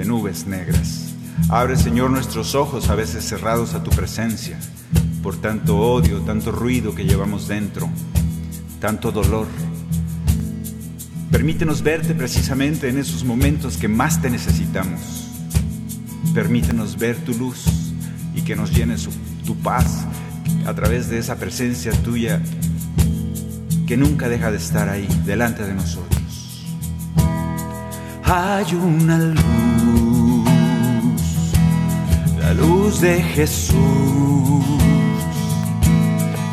nubes 0.05 0.47
negras. 0.47 1.13
Abre, 1.49 1.77
Señor, 1.77 2.09
nuestros 2.09 2.55
ojos 2.55 2.89
a 2.89 2.95
veces 2.95 3.23
cerrados 3.23 3.75
a 3.75 3.83
tu 3.83 3.91
presencia 3.91 4.57
por 5.21 5.35
tanto 5.39 5.77
odio, 5.77 6.21
tanto 6.21 6.51
ruido 6.51 6.95
que 6.95 7.05
llevamos 7.05 7.47
dentro, 7.47 7.87
tanto 8.81 9.11
dolor. 9.11 9.45
Permítenos 11.29 11.83
verte 11.83 12.15
precisamente 12.15 12.89
en 12.89 12.97
esos 12.97 13.23
momentos 13.23 13.77
que 13.77 13.87
más 13.87 14.19
te 14.19 14.31
necesitamos. 14.31 15.27
Permítenos 16.33 16.97
ver 16.97 17.17
tu 17.17 17.35
luz 17.35 17.65
y 18.33 18.41
que 18.41 18.55
nos 18.55 18.73
llene 18.73 18.95
tu 19.45 19.55
paz 19.57 20.07
a 20.67 20.73
través 20.73 21.09
de 21.09 21.17
esa 21.17 21.37
presencia 21.37 21.93
tuya 22.03 22.41
que 23.87 23.95
nunca 23.95 24.27
deja 24.27 24.51
de 24.51 24.57
estar 24.57 24.89
ahí 24.89 25.07
delante 25.25 25.63
de 25.63 25.73
nosotros. 25.73 26.65
Hay 28.25 28.75
una 28.75 29.17
luz, 29.17 30.45
la 32.41 32.53
luz 32.53 32.99
de 32.99 33.21
Jesús, 33.21 33.77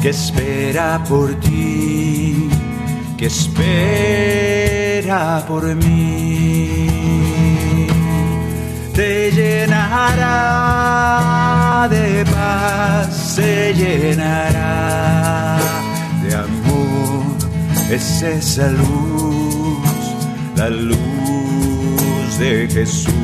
que 0.00 0.10
espera 0.10 1.02
por 1.08 1.34
ti, 1.40 2.48
que 3.18 3.26
espera 3.26 3.84
por 5.48 5.74
mí. 5.74 6.93
Te 8.94 9.30
llenará 9.32 10.28
de 11.90 12.24
paz, 12.26 13.34
se 13.34 13.74
llenará 13.74 15.58
de 16.22 16.34
amor. 16.34 17.24
Es 17.90 18.22
esa 18.22 18.68
luz, 18.68 20.14
la 20.56 20.70
luz 20.70 22.38
de 22.38 22.68
Jesús. 22.72 23.14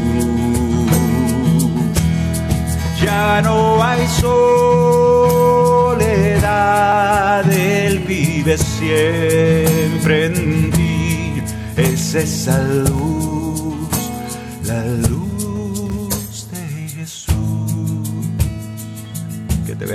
Ya 3.02 3.40
no 3.42 3.82
hay 3.82 4.06
soledad, 4.08 4.60
Él 7.50 8.00
vive 8.00 8.58
siempre 8.58 10.26
en 10.26 10.70
ti. 10.72 11.42
Es 11.76 12.14
esa 12.14 12.58
luz, 12.60 13.19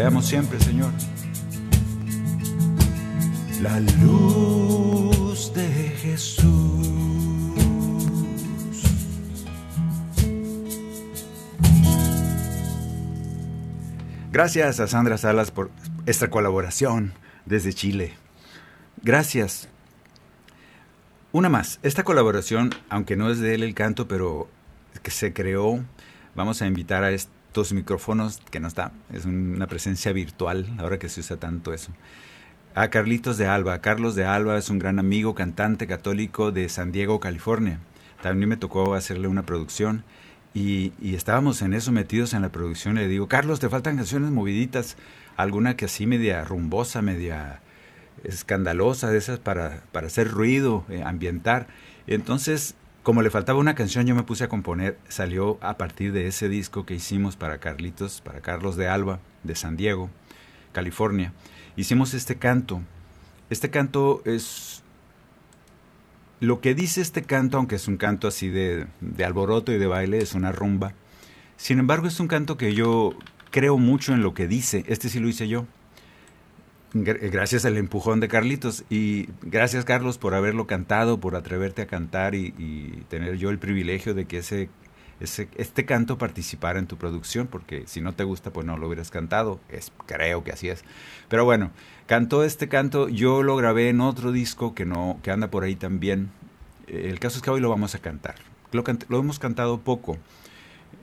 veamos 0.06 0.28
siempre, 0.28 0.60
Señor. 0.60 0.92
La 3.60 3.80
luz 3.80 5.52
de 5.52 5.68
Jesús. 6.00 6.46
Gracias 14.32 14.80
a 14.80 14.86
Sandra 14.86 15.18
Salas 15.18 15.50
por 15.50 15.72
esta 16.06 16.30
colaboración 16.30 17.14
desde 17.48 17.74
Chile. 17.74 18.14
Gracias. 19.02 19.70
Una 21.32 21.50
más, 21.50 21.80
esta 21.82 22.04
colaboración, 22.04 22.76
aunque 22.90 23.16
no 23.16 23.32
es 23.32 23.40
de 23.40 23.56
él 23.56 23.64
el 23.64 23.74
canto, 23.74 24.08
pero 24.08 24.50
que 25.02 25.10
se 25.10 25.34
creó, 25.34 25.84
vamos 26.36 26.62
a 26.62 26.68
invitar 26.68 27.04
a 27.04 27.10
micrófonos, 27.74 28.42
que 28.52 28.60
no 28.60 28.68
está, 28.68 28.92
es 29.14 29.26
una 29.26 29.68
presencia 29.68 30.12
virtual, 30.12 30.68
ahora 30.78 31.00
que 31.00 31.10
se 31.10 31.22
usa 31.22 31.38
tanto 31.38 31.74
eso. 31.74 31.92
A 32.74 32.90
Carlitos 32.90 33.38
de 33.38 33.48
Alba. 33.48 33.80
Carlos 33.80 34.16
de 34.16 34.26
Alba 34.26 34.58
es 34.58 34.70
un 34.70 34.80
gran 34.80 35.00
amigo, 35.00 35.34
cantante 35.34 35.88
católico 35.88 36.52
de 36.52 36.68
San 36.68 36.92
Diego, 36.92 37.20
California. 37.20 37.80
También 38.22 38.50
me 38.50 38.58
tocó 38.58 38.96
hacerle 38.96 39.28
una 39.30 39.46
producción 39.46 40.04
y, 40.54 40.92
y, 41.00 41.16
estábamos 41.16 41.62
en 41.62 41.74
eso 41.74 41.92
metidos 41.92 42.34
en 42.34 42.42
la 42.42 42.50
producción. 42.50 42.96
Le 42.96 43.08
digo, 43.08 43.28
Carlos, 43.28 43.60
te 43.60 43.70
faltan 43.70 43.96
canciones 43.96 44.32
moviditas, 44.32 44.98
alguna 45.38 45.78
que 45.78 45.86
así 45.86 46.06
media 46.06 46.44
rumbosa, 46.44 47.02
media 47.02 47.62
escandalosa, 48.24 49.10
de 49.10 49.18
esas 49.18 49.40
para, 49.40 49.84
para 49.92 50.08
hacer 50.08 50.30
ruido, 50.30 50.86
eh, 50.90 51.04
ambientar. 51.04 51.68
Entonces, 52.08 52.76
como 53.06 53.22
le 53.22 53.30
faltaba 53.30 53.60
una 53.60 53.76
canción, 53.76 54.08
yo 54.08 54.16
me 54.16 54.24
puse 54.24 54.46
a 54.46 54.50
componer. 54.50 54.98
Salió 55.10 55.60
a 55.62 55.78
partir 55.78 56.12
de 56.12 56.26
ese 56.26 56.50
disco 56.50 56.88
que 56.88 56.96
hicimos 56.96 57.36
para 57.36 57.60
Carlitos, 57.60 58.20
para 58.20 58.42
Carlos 58.42 58.78
de 58.78 58.88
Alba, 58.88 59.20
de 59.44 59.54
San 59.54 59.78
Diego, 59.78 60.10
California. 60.72 61.32
Hicimos 61.76 62.16
este 62.16 62.38
canto. 62.38 62.82
Este 63.52 63.70
canto 63.70 64.24
es 64.26 64.82
lo 66.40 66.62
que 66.62 66.74
dice 66.74 67.00
este 67.00 67.22
canto, 67.22 67.58
aunque 67.58 67.76
es 67.76 67.88
un 67.88 67.98
canto 67.98 68.28
así 68.28 68.50
de, 68.50 68.88
de, 69.02 69.24
alboroto 69.24 69.72
y 69.72 69.78
de 69.78 69.86
baile, 69.86 70.18
es 70.18 70.34
una 70.34 70.52
rumba. 70.52 70.94
Sin 71.58 71.78
embargo, 71.78 72.08
es 72.08 72.20
un 72.20 72.28
canto 72.28 72.58
que 72.58 72.74
yo 72.74 73.14
creo 73.52 73.78
mucho 73.78 74.16
en 74.16 74.24
lo 74.24 74.34
que 74.34 74.48
dice. 74.48 74.84
Este 74.88 75.10
sí 75.10 75.20
lo 75.20 75.30
hice 75.30 75.48
yo. 75.48 75.68
Gracias 76.98 77.66
al 77.66 77.76
empujón 77.76 78.22
de 78.22 78.30
Carlitos. 78.30 78.86
Y 78.90 79.28
gracias, 79.42 79.84
Carlos, 79.84 80.18
por 80.18 80.34
haberlo 80.34 80.66
cantado, 80.66 81.20
por 81.20 81.36
atreverte 81.36 81.82
a 81.82 81.88
cantar 81.88 82.36
y, 82.36 83.04
tener 83.10 83.36
yo 83.36 83.50
el 83.50 83.60
privilegio 83.60 84.14
de 84.14 84.24
que 84.24 84.38
ese, 84.38 84.70
este 85.20 85.86
canto 85.86 86.18
participara 86.18 86.80
en 86.80 86.88
tu 86.88 86.96
producción, 86.96 87.48
porque 87.48 87.84
si 87.86 88.00
no 88.00 88.14
te 88.14 88.24
gusta, 88.24 88.54
pues 88.54 88.66
no 88.66 88.78
lo 88.78 88.88
hubieras 88.88 89.12
cantado. 89.12 89.60
Es, 89.68 89.92
creo 90.06 90.46
que 90.46 90.54
así 90.54 90.70
es. 90.70 90.86
Pero 91.28 91.44
bueno, 91.44 91.72
cantó 92.06 92.46
este 92.46 92.70
canto, 92.70 93.10
yo 93.10 93.44
lo 93.44 93.58
grabé 93.58 93.90
en 93.90 94.00
otro 94.00 94.32
disco 94.32 94.74
que, 94.74 94.86
no, 94.86 95.20
que 95.22 95.32
anda 95.32 95.52
por 95.52 95.66
ahí 95.66 95.76
también. 95.76 96.32
El 96.88 97.20
caso 97.20 97.40
es 97.40 97.42
que 97.42 97.50
hoy 97.50 97.60
lo 97.60 97.70
vamos 97.70 97.94
a 97.96 98.00
cantar. 98.00 98.36
Lo, 98.72 98.86
lo 99.10 99.20
hemos 99.20 99.38
cantado 99.38 99.82
poco, 99.82 100.18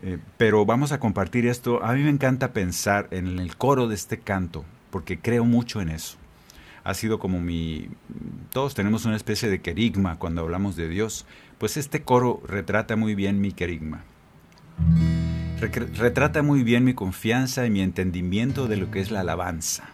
eh, 0.03 0.17
pero 0.39 0.65
vamos 0.65 0.91
a 0.91 0.99
compartir 0.99 1.45
esto. 1.47 1.85
A 1.85 1.93
mí 1.93 2.03
me 2.03 2.09
encanta 2.09 2.55
pensar 2.55 3.09
en 3.11 3.39
el 3.39 3.59
coro 3.59 3.89
de 3.89 3.95
este 3.95 4.19
canto, 4.19 4.65
porque 4.93 5.19
creo 5.19 5.45
mucho 5.45 5.81
en 5.81 5.89
eso. 5.89 6.19
Ha 6.85 6.95
sido 6.95 7.19
como 7.19 7.41
mi... 7.41 7.89
Todos 8.51 8.75
tenemos 8.75 9.07
una 9.07 9.17
especie 9.17 9.49
de 9.49 9.63
querigma 9.63 10.19
cuando 10.19 10.43
hablamos 10.43 10.77
de 10.77 10.89
Dios, 10.89 11.27
pues 11.59 11.77
este 11.77 12.03
coro 12.03 12.43
retrata 12.47 12.95
muy 12.95 13.15
bien 13.15 13.41
mi 13.41 13.53
querigma. 13.53 14.05
Retrata 15.61 16.43
muy 16.43 16.63
bien 16.63 16.85
mi 16.85 16.93
confianza 16.93 17.65
y 17.67 17.71
mi 17.71 17.81
entendimiento 17.81 18.69
de 18.69 18.77
lo 18.77 18.91
que 18.91 19.01
es 19.01 19.11
la 19.11 19.21
alabanza. 19.21 19.85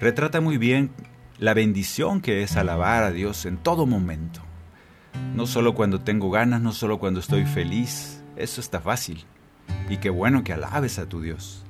Retrata 0.00 0.40
muy 0.40 0.56
bien 0.56 0.90
la 1.38 1.52
bendición 1.52 2.20
que 2.20 2.42
es 2.42 2.56
alabar 2.56 3.02
a 3.02 3.10
Dios 3.10 3.44
en 3.44 3.58
todo 3.58 3.86
momento. 3.86 4.40
No 5.34 5.46
solo 5.46 5.74
cuando 5.74 6.00
tengo 6.00 6.30
ganas, 6.30 6.62
no 6.62 6.72
solo 6.72 6.98
cuando 6.98 7.20
estoy 7.20 7.44
feliz, 7.44 8.22
eso 8.36 8.60
está 8.60 8.80
fácil. 8.80 9.24
Y 9.90 9.98
qué 9.98 10.10
bueno 10.10 10.44
que 10.44 10.52
alabes 10.52 10.98
a 10.98 11.08
tu 11.08 11.20
Dios. 11.20 11.65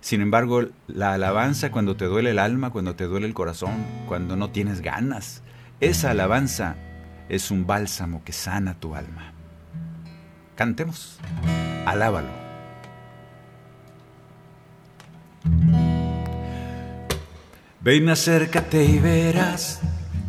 Sin 0.00 0.20
embargo, 0.20 0.66
la 0.86 1.14
alabanza 1.14 1.70
cuando 1.70 1.96
te 1.96 2.04
duele 2.04 2.30
el 2.30 2.38
alma, 2.38 2.70
cuando 2.70 2.94
te 2.94 3.04
duele 3.04 3.26
el 3.26 3.34
corazón, 3.34 3.84
cuando 4.06 4.36
no 4.36 4.50
tienes 4.50 4.80
ganas, 4.80 5.42
esa 5.80 6.10
alabanza 6.10 6.76
es 7.28 7.50
un 7.50 7.66
bálsamo 7.66 8.22
que 8.24 8.32
sana 8.32 8.78
tu 8.78 8.94
alma. 8.94 9.32
Cantemos, 10.54 11.18
alábalo. 11.84 12.46
Ven, 17.80 18.08
acércate 18.08 18.84
y 18.84 18.98
verás 18.98 19.80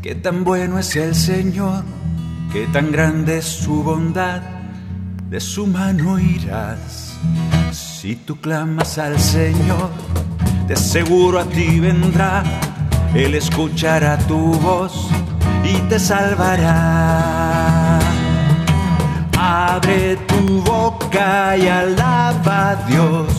qué 0.03 0.13
tan 0.15 0.43
bueno 0.43 0.77
es 0.77 0.95
el 0.95 1.15
Señor, 1.15 1.83
qué 2.51 2.67
tan 2.67 2.91
grande 2.91 3.39
es 3.39 3.45
su 3.45 3.83
bondad, 3.83 4.41
de 5.29 5.39
su 5.39 5.65
mano 5.65 6.19
irás. 6.19 7.17
Si 7.99 8.15
tú 8.15 8.39
clamas 8.39 8.99
al 8.99 9.19
Señor, 9.19 9.89
de 10.67 10.75
seguro 10.75 11.39
a 11.39 11.45
ti 11.45 11.79
vendrá, 11.79 12.43
Él 13.15 13.33
escuchará 13.33 14.19
tu 14.19 14.53
voz 14.59 15.09
y 15.63 15.73
te 15.89 15.97
salvará. 15.97 17.97
Abre 19.35 20.15
tu 20.27 20.61
boca 20.61 21.57
y 21.57 21.67
alaba 21.67 22.69
a 22.69 22.75
Dios. 22.87 23.33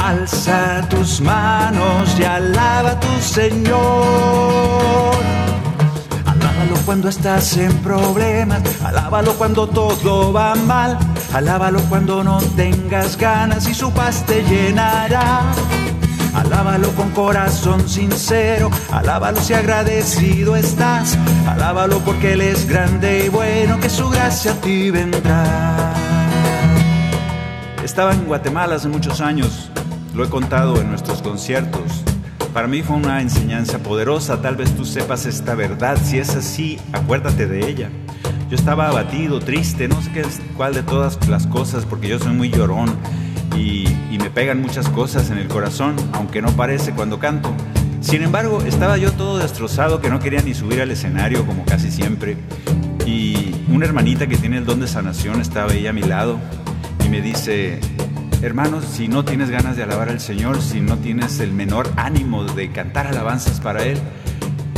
Alza 0.00 0.88
tus 0.88 1.20
manos 1.20 2.14
y 2.20 2.22
alaba 2.22 2.90
a 2.90 3.00
tu 3.00 3.20
Señor. 3.20 5.16
Alábalo 6.26 6.76
cuando 6.86 7.08
estás 7.08 7.56
en 7.56 7.72
problemas, 7.78 8.62
alábalo 8.84 9.34
cuando 9.34 9.66
todo 9.66 10.32
va 10.32 10.54
mal, 10.54 10.96
alábalo 11.32 11.80
cuando 11.88 12.22
no 12.22 12.40
tengas 12.56 13.16
ganas 13.16 13.68
y 13.68 13.74
su 13.74 13.90
paz 13.92 14.24
te 14.26 14.42
llenará. 14.42 15.52
Alábalo 16.34 16.88
con 16.92 17.10
corazón 17.10 17.86
sincero, 17.86 18.70
alábalo 18.90 19.38
si 19.40 19.52
agradecido 19.52 20.56
estás, 20.56 21.18
alábalo 21.46 21.98
porque 22.00 22.32
Él 22.32 22.40
es 22.40 22.66
grande 22.66 23.26
y 23.26 23.28
bueno, 23.28 23.78
que 23.80 23.90
su 23.90 24.08
gracia 24.08 24.52
a 24.52 24.54
ti 24.54 24.90
vendrá. 24.90 25.92
Estaba 27.84 28.14
en 28.14 28.24
Guatemala 28.24 28.76
hace 28.76 28.88
muchos 28.88 29.20
años, 29.20 29.70
lo 30.14 30.24
he 30.24 30.30
contado 30.30 30.80
en 30.80 30.88
nuestros 30.88 31.20
conciertos. 31.20 32.02
Para 32.54 32.66
mí 32.66 32.82
fue 32.82 32.96
una 32.96 33.20
enseñanza 33.20 33.78
poderosa, 33.78 34.40
tal 34.40 34.56
vez 34.56 34.74
tú 34.74 34.86
sepas 34.86 35.26
esta 35.26 35.54
verdad, 35.54 35.98
si 36.02 36.18
es 36.18 36.34
así, 36.34 36.78
acuérdate 36.92 37.46
de 37.46 37.68
ella. 37.68 37.90
Yo 38.52 38.56
estaba 38.56 38.88
abatido, 38.88 39.40
triste, 39.40 39.88
no 39.88 40.02
sé 40.02 40.12
qué, 40.12 40.22
cuál 40.58 40.74
de 40.74 40.82
todas 40.82 41.26
las 41.26 41.46
cosas, 41.46 41.86
porque 41.86 42.06
yo 42.06 42.18
soy 42.18 42.34
muy 42.34 42.50
llorón 42.50 42.94
y, 43.56 43.88
y 44.10 44.18
me 44.18 44.28
pegan 44.28 44.60
muchas 44.60 44.90
cosas 44.90 45.30
en 45.30 45.38
el 45.38 45.48
corazón, 45.48 45.96
aunque 46.12 46.42
no 46.42 46.50
parece 46.50 46.92
cuando 46.92 47.18
canto. 47.18 47.50
Sin 48.02 48.20
embargo, 48.20 48.60
estaba 48.60 48.98
yo 48.98 49.10
todo 49.12 49.38
destrozado, 49.38 50.02
que 50.02 50.10
no 50.10 50.18
quería 50.18 50.42
ni 50.42 50.52
subir 50.52 50.82
al 50.82 50.90
escenario 50.90 51.46
como 51.46 51.64
casi 51.64 51.90
siempre. 51.90 52.36
Y 53.06 53.54
una 53.70 53.86
hermanita 53.86 54.26
que 54.26 54.36
tiene 54.36 54.58
el 54.58 54.66
don 54.66 54.80
de 54.80 54.86
sanación 54.86 55.40
estaba 55.40 55.72
ahí 55.72 55.86
a 55.86 55.94
mi 55.94 56.02
lado 56.02 56.38
y 57.06 57.08
me 57.08 57.22
dice, 57.22 57.80
hermanos, 58.42 58.84
si 58.84 59.08
no 59.08 59.24
tienes 59.24 59.48
ganas 59.48 59.78
de 59.78 59.84
alabar 59.84 60.10
al 60.10 60.20
Señor, 60.20 60.60
si 60.60 60.82
no 60.82 60.98
tienes 60.98 61.40
el 61.40 61.54
menor 61.54 61.90
ánimo 61.96 62.44
de 62.44 62.70
cantar 62.70 63.06
alabanzas 63.06 63.60
para 63.60 63.82
Él, 63.82 63.96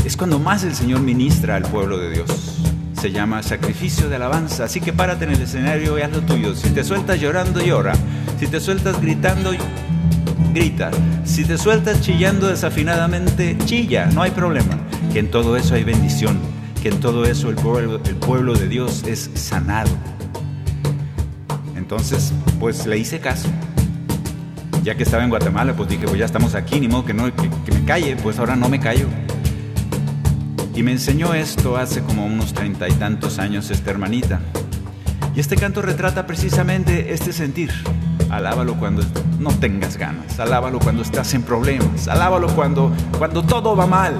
es 0.04 0.16
cuando 0.16 0.38
más 0.38 0.62
el 0.62 0.76
Señor 0.76 1.00
ministra 1.00 1.56
al 1.56 1.64
pueblo 1.64 1.98
de 1.98 2.10
Dios. 2.12 2.73
Se 3.04 3.12
llama 3.12 3.42
sacrificio 3.42 4.08
de 4.08 4.16
alabanza, 4.16 4.64
así 4.64 4.80
que 4.80 4.94
párate 4.94 5.26
en 5.26 5.32
el 5.32 5.42
escenario 5.42 5.98
y 5.98 6.00
haz 6.00 6.10
lo 6.10 6.22
tuyo. 6.22 6.54
Si 6.54 6.70
te 6.70 6.82
sueltas 6.82 7.20
llorando, 7.20 7.60
llora. 7.60 7.92
Si 8.40 8.46
te 8.46 8.60
sueltas 8.60 8.98
gritando, 8.98 9.50
grita. 10.54 10.90
Si 11.22 11.44
te 11.44 11.58
sueltas 11.58 12.00
chillando 12.00 12.48
desafinadamente, 12.48 13.58
chilla, 13.66 14.06
no 14.06 14.22
hay 14.22 14.30
problema. 14.30 14.78
Que 15.12 15.18
en 15.18 15.30
todo 15.30 15.58
eso 15.58 15.74
hay 15.74 15.84
bendición, 15.84 16.38
que 16.82 16.88
en 16.88 17.00
todo 17.00 17.26
eso 17.26 17.50
el 17.50 17.56
pueblo, 17.56 18.00
el 18.06 18.16
pueblo 18.16 18.54
de 18.54 18.68
Dios 18.68 19.04
es 19.06 19.30
sanado. 19.34 19.90
Entonces, 21.76 22.32
pues 22.58 22.86
le 22.86 22.96
hice 22.96 23.20
caso. 23.20 23.50
Ya 24.82 24.94
que 24.94 25.02
estaba 25.02 25.24
en 25.24 25.28
Guatemala, 25.28 25.76
pues 25.76 25.90
dije, 25.90 26.06
pues 26.06 26.18
ya 26.18 26.24
estamos 26.24 26.54
aquí, 26.54 26.80
ni 26.80 26.88
modo 26.88 27.04
que, 27.04 27.12
no, 27.12 27.24
que, 27.26 27.50
que 27.66 27.72
me 27.72 27.84
calle, 27.84 28.16
pues 28.16 28.38
ahora 28.38 28.56
no 28.56 28.70
me 28.70 28.80
callo. 28.80 29.08
Y 30.74 30.82
me 30.82 30.90
enseñó 30.90 31.34
esto 31.34 31.76
hace 31.76 32.02
como 32.02 32.26
unos 32.26 32.52
treinta 32.52 32.88
y 32.88 32.92
tantos 32.92 33.38
años 33.38 33.70
esta 33.70 33.92
hermanita. 33.92 34.40
Y 35.34 35.40
este 35.40 35.56
canto 35.56 35.82
retrata 35.82 36.26
precisamente 36.26 37.12
este 37.12 37.32
sentir. 37.32 37.70
Alábalo 38.28 38.74
cuando 38.74 39.04
no 39.38 39.50
tengas 39.50 39.96
ganas, 39.96 40.40
alábalo 40.40 40.80
cuando 40.80 41.02
estás 41.02 41.32
en 41.34 41.42
problemas, 41.42 42.08
alábalo 42.08 42.48
cuando, 42.56 42.92
cuando 43.18 43.44
todo 43.44 43.76
va 43.76 43.86
mal, 43.86 44.14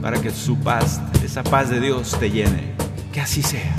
para 0.00 0.18
que 0.18 0.30
su 0.30 0.58
paz, 0.58 1.00
esa 1.22 1.42
paz 1.42 1.68
de 1.68 1.80
Dios 1.80 2.16
te 2.18 2.30
llene. 2.30 2.72
Que 3.12 3.20
así 3.20 3.42
sea. 3.42 3.74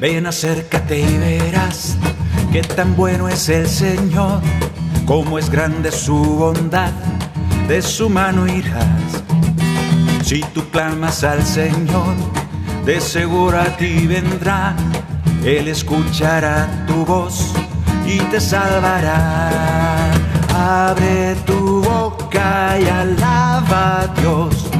Ven, 0.00 0.26
acércate 0.26 1.00
y 1.00 1.18
verás 1.18 1.96
qué 2.50 2.62
tan 2.62 2.96
bueno 2.96 3.28
es 3.28 3.48
el 3.48 3.68
Señor, 3.68 4.40
cómo 5.06 5.38
es 5.38 5.48
grande 5.48 5.92
su 5.92 6.16
bondad, 6.16 6.90
de 7.68 7.80
su 7.80 8.08
mano 8.10 8.48
irás 8.48 9.21
si 10.32 10.40
tú 10.54 10.62
clamas 10.70 11.24
al 11.24 11.44
Señor, 11.44 12.14
de 12.86 13.02
seguro 13.02 13.60
a 13.60 13.66
ti 13.76 14.06
vendrá. 14.06 14.74
Él 15.44 15.68
escuchará 15.68 16.86
tu 16.86 17.04
voz 17.04 17.52
y 18.06 18.16
te 18.30 18.40
salvará. 18.40 20.10
Abre 20.88 21.34
tu 21.44 21.82
boca 21.82 22.78
y 22.80 22.88
alaba 22.88 24.00
a 24.00 24.06
Dios. 24.20 24.70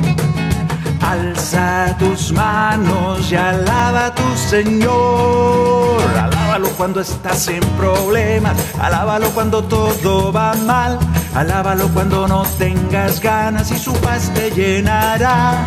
Alza 1.02 1.96
tus 1.98 2.32
manos 2.32 3.30
y 3.30 3.36
alaba 3.36 4.06
a 4.06 4.14
tu 4.14 4.28
Señor. 4.34 6.00
Alábalo 6.16 6.70
cuando 6.78 7.02
estás 7.02 7.48
en 7.48 7.64
problemas. 7.76 8.56
Alábalo 8.80 9.28
cuando 9.34 9.62
todo 9.62 10.32
va 10.32 10.54
mal. 10.54 10.98
Alábalo 11.34 11.88
cuando 11.88 12.28
no 12.28 12.42
tengas 12.58 13.20
ganas 13.20 13.70
y 13.70 13.78
su 13.78 13.92
paz 13.94 14.32
te 14.34 14.50
llenará. 14.50 15.66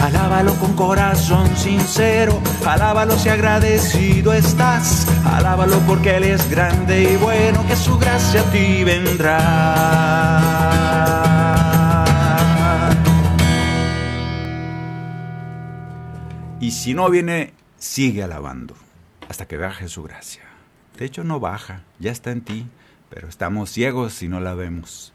Alábalo 0.00 0.54
con 0.54 0.74
corazón 0.74 1.54
sincero, 1.54 2.40
alábalo 2.66 3.18
si 3.18 3.28
agradecido 3.28 4.32
estás, 4.32 5.06
alábalo 5.26 5.78
porque 5.80 6.16
Él 6.16 6.24
es 6.24 6.48
grande 6.50 7.12
y 7.12 7.16
bueno, 7.16 7.66
que 7.66 7.76
su 7.76 7.98
gracia 7.98 8.40
a 8.40 8.44
ti 8.44 8.82
vendrá. 8.82 10.40
Y 16.60 16.70
si 16.70 16.94
no 16.94 17.10
viene, 17.10 17.52
sigue 17.78 18.22
alabando 18.22 18.74
hasta 19.28 19.46
que 19.46 19.58
baje 19.58 19.88
su 19.88 20.02
gracia. 20.02 20.44
De 20.98 21.04
hecho, 21.04 21.24
no 21.24 21.40
baja, 21.40 21.82
ya 21.98 22.10
está 22.10 22.30
en 22.30 22.40
ti, 22.40 22.66
pero 23.10 23.28
estamos 23.28 23.70
ciegos 23.70 24.22
y 24.22 24.28
no 24.28 24.40
la 24.40 24.54
vemos. 24.54 25.12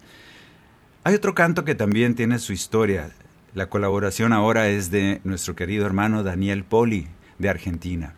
Hay 1.04 1.16
otro 1.16 1.34
canto 1.34 1.66
que 1.66 1.76
también 1.76 2.14
tiene 2.16 2.38
su 2.40 2.54
historia. 2.54 3.12
La 3.54 3.70
colaboración 3.70 4.34
ahora 4.34 4.68
es 4.68 4.92
de 4.92 5.22
nuestro 5.24 5.56
querido 5.56 5.86
hermano 5.86 6.24
Daniel 6.24 6.64
Poli, 6.64 7.08
de 7.40 7.50
Argentina. 7.50 8.14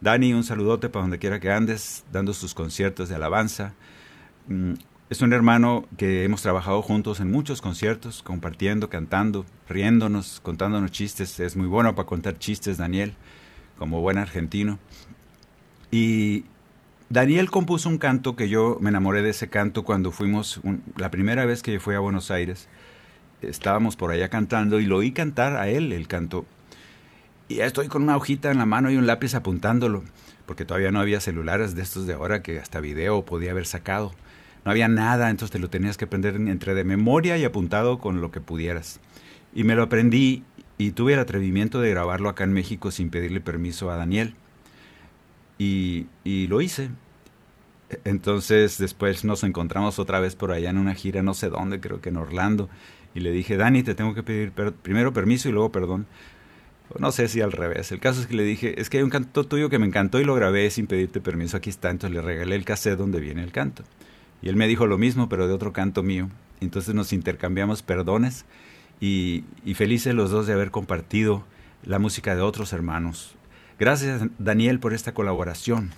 Dani, 0.00 0.32
un 0.34 0.44
saludote 0.44 0.88
para 0.88 1.02
donde 1.02 1.18
quiera 1.18 1.40
que 1.40 1.50
andes, 1.50 2.04
dando 2.12 2.34
sus 2.34 2.54
conciertos 2.54 3.08
de 3.08 3.14
alabanza. 3.14 3.74
Mm, 4.48 4.74
es 5.08 5.20
un 5.22 5.32
hermano 5.32 5.86
que 5.96 6.24
hemos 6.24 6.42
trabajado 6.42 6.82
juntos 6.82 7.20
en 7.20 7.30
muchos 7.30 7.62
conciertos, 7.62 8.22
compartiendo, 8.22 8.90
cantando, 8.90 9.46
riéndonos, 9.68 10.40
contándonos 10.40 10.90
chistes. 10.90 11.38
Es 11.38 11.56
muy 11.56 11.68
bueno 11.68 11.94
para 11.94 12.06
contar 12.06 12.38
chistes, 12.38 12.76
Daniel, 12.76 13.14
como 13.78 14.00
buen 14.00 14.18
argentino. 14.18 14.78
Y 15.90 16.44
Daniel 17.08 17.50
compuso 17.50 17.88
un 17.88 17.98
canto 17.98 18.34
que 18.34 18.48
yo 18.48 18.78
me 18.80 18.88
enamoré 18.88 19.22
de 19.22 19.30
ese 19.30 19.48
canto 19.48 19.84
cuando 19.84 20.10
fuimos, 20.10 20.60
la 20.96 21.12
primera 21.12 21.46
vez 21.46 21.62
que 21.62 21.78
fui 21.78 21.94
a 21.94 22.00
Buenos 22.00 22.32
Aires. 22.32 22.68
Estábamos 23.42 23.94
por 23.94 24.10
allá 24.10 24.28
cantando 24.28 24.80
y 24.80 24.86
lo 24.86 24.96
oí 24.96 25.12
cantar 25.12 25.56
a 25.56 25.68
él 25.68 25.92
el 25.92 26.08
canto. 26.08 26.46
Y 27.48 27.56
ya 27.56 27.66
estoy 27.66 27.86
con 27.86 28.02
una 28.02 28.16
hojita 28.16 28.50
en 28.50 28.58
la 28.58 28.66
mano 28.66 28.90
y 28.90 28.96
un 28.96 29.06
lápiz 29.06 29.36
apuntándolo, 29.36 30.02
porque 30.46 30.64
todavía 30.64 30.90
no 30.90 30.98
había 30.98 31.20
celulares 31.20 31.76
de 31.76 31.82
estos 31.82 32.08
de 32.08 32.14
ahora 32.14 32.42
que 32.42 32.58
hasta 32.58 32.80
video 32.80 33.24
podía 33.24 33.52
haber 33.52 33.66
sacado. 33.66 34.10
No 34.64 34.72
había 34.72 34.88
nada, 34.88 35.30
entonces 35.30 35.52
te 35.52 35.60
lo 35.60 35.70
tenías 35.70 35.96
que 35.96 36.06
aprender 36.06 36.34
entre 36.34 36.74
de 36.74 36.82
memoria 36.82 37.38
y 37.38 37.44
apuntado 37.44 38.00
con 38.00 38.20
lo 38.20 38.32
que 38.32 38.40
pudieras. 38.40 38.98
Y 39.54 39.62
me 39.62 39.76
lo 39.76 39.84
aprendí 39.84 40.42
y 40.76 40.90
tuve 40.90 41.12
el 41.12 41.20
atrevimiento 41.20 41.80
de 41.80 41.90
grabarlo 41.90 42.28
acá 42.28 42.42
en 42.42 42.52
México 42.52 42.90
sin 42.90 43.10
pedirle 43.10 43.40
permiso 43.40 43.92
a 43.92 43.96
Daniel. 43.96 44.34
Y, 45.58 46.06
lo 46.24 46.60
hice. 46.60 46.90
Entonces 48.04 48.78
después 48.78 49.24
nos 49.24 49.44
encontramos 49.44 49.98
otra 49.98 50.18
vez 50.18 50.34
por 50.34 50.50
allá 50.50 50.70
en 50.70 50.78
una 50.78 50.94
gira, 50.94 51.22
no 51.22 51.34
sé 51.34 51.50
dónde, 51.50 51.80
creo 51.80 52.00
que 52.00 52.08
en 52.08 52.16
Orlando. 52.16 52.68
Y 53.14 53.20
le 53.20 53.30
dije, 53.30 53.56
Dani, 53.56 53.82
te 53.82 53.94
tengo 53.94 54.12
que 54.12 54.22
pedir 54.22 54.52
primero 54.52 55.12
permiso 55.12 55.48
y 55.48 55.52
luego 55.52 55.70
perdón. 55.70 56.06
No 56.98 57.12
sé 57.12 57.28
si 57.28 57.40
al 57.40 57.52
revés. 57.52 57.90
El 57.92 58.00
caso 58.00 58.20
es 58.20 58.26
que 58.26 58.34
le 58.34 58.44
dije, 58.44 58.80
es 58.80 58.90
que 58.90 58.98
hay 58.98 59.02
un 59.02 59.10
canto 59.10 59.44
tuyo 59.44 59.70
que 59.70 59.78
me 59.78 59.86
encantó 59.86 60.20
y 60.20 60.24
lo 60.24 60.34
grabé 60.34 60.70
sin 60.70 60.86
pedirte 60.86 61.20
permiso. 61.20 61.56
Aquí 61.56 61.70
está. 61.70 61.90
Entonces 61.90 62.14
le 62.14 62.22
regalé 62.22 62.56
el 62.56 62.64
cassette 62.64 62.98
donde 62.98 63.20
viene 63.20 63.42
el 63.42 63.52
canto. 63.52 63.84
Y 64.42 64.48
él 64.48 64.56
me 64.56 64.68
dijo 64.68 64.86
lo 64.86 64.98
mismo, 64.98 65.28
pero 65.28 65.48
de 65.48 65.54
otro 65.54 65.72
canto 65.72 66.02
mío. 66.02 66.28
Entonces 66.60 66.94
nos 66.94 67.12
intercambiamos 67.12 67.82
perdones 67.82 68.44
y, 69.00 69.44
y 69.64 69.74
felices 69.74 70.14
los 70.14 70.30
dos 70.30 70.46
de 70.46 70.52
haber 70.52 70.70
compartido 70.70 71.44
la 71.84 71.98
música 71.98 72.34
de 72.34 72.42
otros 72.42 72.72
hermanos. 72.72 73.35
Gracias, 73.78 74.22
Daniel, 74.38 74.80
por 74.80 74.94
esta 74.94 75.12
colaboración. 75.12 75.90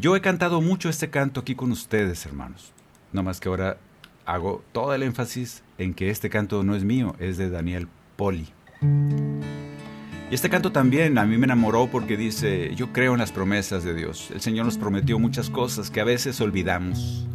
Yo 0.00 0.16
he 0.16 0.20
cantado 0.20 0.60
mucho 0.60 0.88
este 0.88 1.08
canto 1.08 1.40
aquí 1.40 1.54
con 1.54 1.70
ustedes, 1.70 2.26
hermanos. 2.26 2.72
No 3.12 3.22
más 3.22 3.38
que 3.38 3.48
ahora 3.48 3.78
hago 4.24 4.64
todo 4.72 4.92
el 4.92 5.04
énfasis 5.04 5.62
en 5.78 5.94
que 5.94 6.10
este 6.10 6.30
canto 6.30 6.64
no 6.64 6.74
es 6.74 6.82
mío, 6.82 7.14
es 7.20 7.36
de 7.36 7.48
Daniel 7.48 7.86
Poli. 8.16 8.48
Y 8.82 10.34
este 10.34 10.50
canto 10.50 10.72
también 10.72 11.16
a 11.16 11.24
mí 11.24 11.38
me 11.38 11.44
enamoró 11.44 11.86
porque 11.86 12.16
dice, 12.16 12.74
yo 12.74 12.92
creo 12.92 13.12
en 13.12 13.20
las 13.20 13.30
promesas 13.30 13.84
de 13.84 13.94
Dios. 13.94 14.32
El 14.32 14.40
Señor 14.40 14.66
nos 14.66 14.76
prometió 14.76 15.20
muchas 15.20 15.48
cosas 15.48 15.92
que 15.92 16.00
a 16.00 16.04
veces 16.04 16.40
olvidamos. 16.40 17.28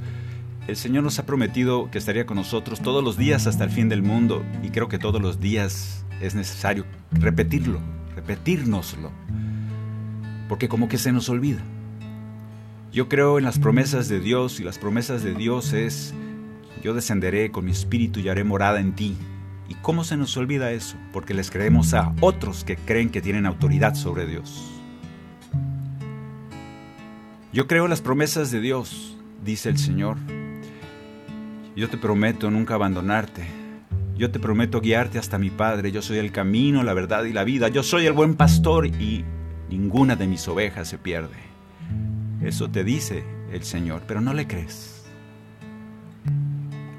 El 0.68 0.76
Señor 0.76 1.04
nos 1.04 1.18
ha 1.18 1.26
prometido 1.26 1.90
que 1.90 1.98
estaría 1.98 2.26
con 2.26 2.36
nosotros 2.36 2.82
todos 2.82 3.02
los 3.02 3.18
días 3.18 3.48
hasta 3.48 3.64
el 3.64 3.70
fin 3.70 3.88
del 3.88 4.04
mundo 4.04 4.44
y 4.64 4.70
creo 4.72 4.90
que 4.90 5.00
todos 5.00 5.22
los 5.22 5.40
días 5.40 6.06
es 6.20 6.36
necesario 6.36 6.86
repetirlo, 7.14 7.80
repetírnoslo 8.18 9.12
porque 10.52 10.68
como 10.68 10.90
que 10.90 10.98
se 10.98 11.14
nos 11.14 11.30
olvida. 11.30 11.62
Yo 12.92 13.08
creo 13.08 13.38
en 13.38 13.46
las 13.46 13.58
promesas 13.58 14.10
de 14.10 14.20
Dios 14.20 14.60
y 14.60 14.66
las 14.66 14.78
promesas 14.78 15.24
de 15.24 15.34
Dios 15.34 15.72
es, 15.72 16.14
yo 16.84 16.94
descenderé 16.94 17.52
con 17.52 17.64
mi 17.64 17.72
espíritu 17.72 18.20
y 18.20 18.28
haré 18.28 18.44
morada 18.44 18.82
en 18.82 18.94
ti. 18.94 19.16
¿Y 19.70 19.76
cómo 19.76 20.04
se 20.04 20.18
nos 20.18 20.36
olvida 20.36 20.74
eso? 20.74 20.98
Porque 21.14 21.34
les 21.34 21.52
creemos 21.52 21.94
a 21.94 22.14
otros 22.20 22.66
que 22.66 22.76
creen 22.76 23.12
que 23.12 23.22
tienen 23.22 23.46
autoridad 23.46 23.96
sobre 23.96 24.26
Dios. 24.26 24.70
Yo 27.54 27.66
creo 27.66 27.86
en 27.86 27.90
las 27.90 28.02
promesas 28.02 28.52
de 28.52 28.60
Dios, 28.60 29.18
dice 29.46 29.70
el 29.70 29.78
Señor. 29.78 30.18
Yo 31.78 31.88
te 31.88 31.98
prometo 31.98 32.52
nunca 32.52 32.74
abandonarte. 32.74 33.48
Yo 34.18 34.32
te 34.32 34.40
prometo 34.42 34.82
guiarte 34.82 35.18
hasta 35.18 35.38
mi 35.38 35.50
Padre. 35.50 35.94
Yo 35.94 36.02
soy 36.02 36.18
el 36.18 36.34
camino, 36.34 36.84
la 36.84 36.94
verdad 36.94 37.24
y 37.24 37.32
la 37.32 37.46
vida. 37.46 37.70
Yo 37.70 37.84
soy 37.84 38.06
el 38.06 38.12
buen 38.12 38.36
pastor 38.36 38.88
y 38.88 39.24
ninguna 39.72 40.18
de 40.18 40.28
mis 40.28 40.48
ovejas 40.50 40.90
se 40.90 40.98
pierde. 40.98 41.38
Eso 42.42 42.70
te 42.70 42.84
dice 42.84 43.24
el 43.54 43.64
Señor, 43.64 44.04
pero 44.06 44.20
no 44.20 44.34
le 44.34 44.46
crees. 44.46 45.06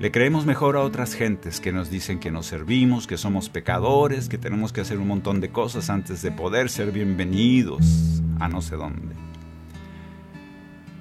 Le 0.00 0.11
creemos 0.11 0.46
mejor 0.46 0.76
a 0.76 0.80
otras 0.80 1.14
gentes 1.14 1.61
que 1.61 1.70
nos 1.70 1.90
dicen 1.90 2.18
que 2.18 2.30
nos 2.32 2.46
servimos, 2.46 3.06
que 3.06 3.18
somos 3.18 3.50
pecadores, 3.50 4.28
que 4.28 4.38
tenemos 4.38 4.72
que 4.72 4.80
hacer 4.80 4.98
un 4.98 5.06
montón 5.06 5.40
de 5.40 5.50
cosas 5.50 5.90
antes 5.90 6.22
de 6.22 6.32
poder 6.32 6.70
ser 6.70 6.90
bienvenidos 6.90 8.22
a 8.40 8.48
no 8.48 8.62
sé 8.62 8.76
dónde. 8.76 9.14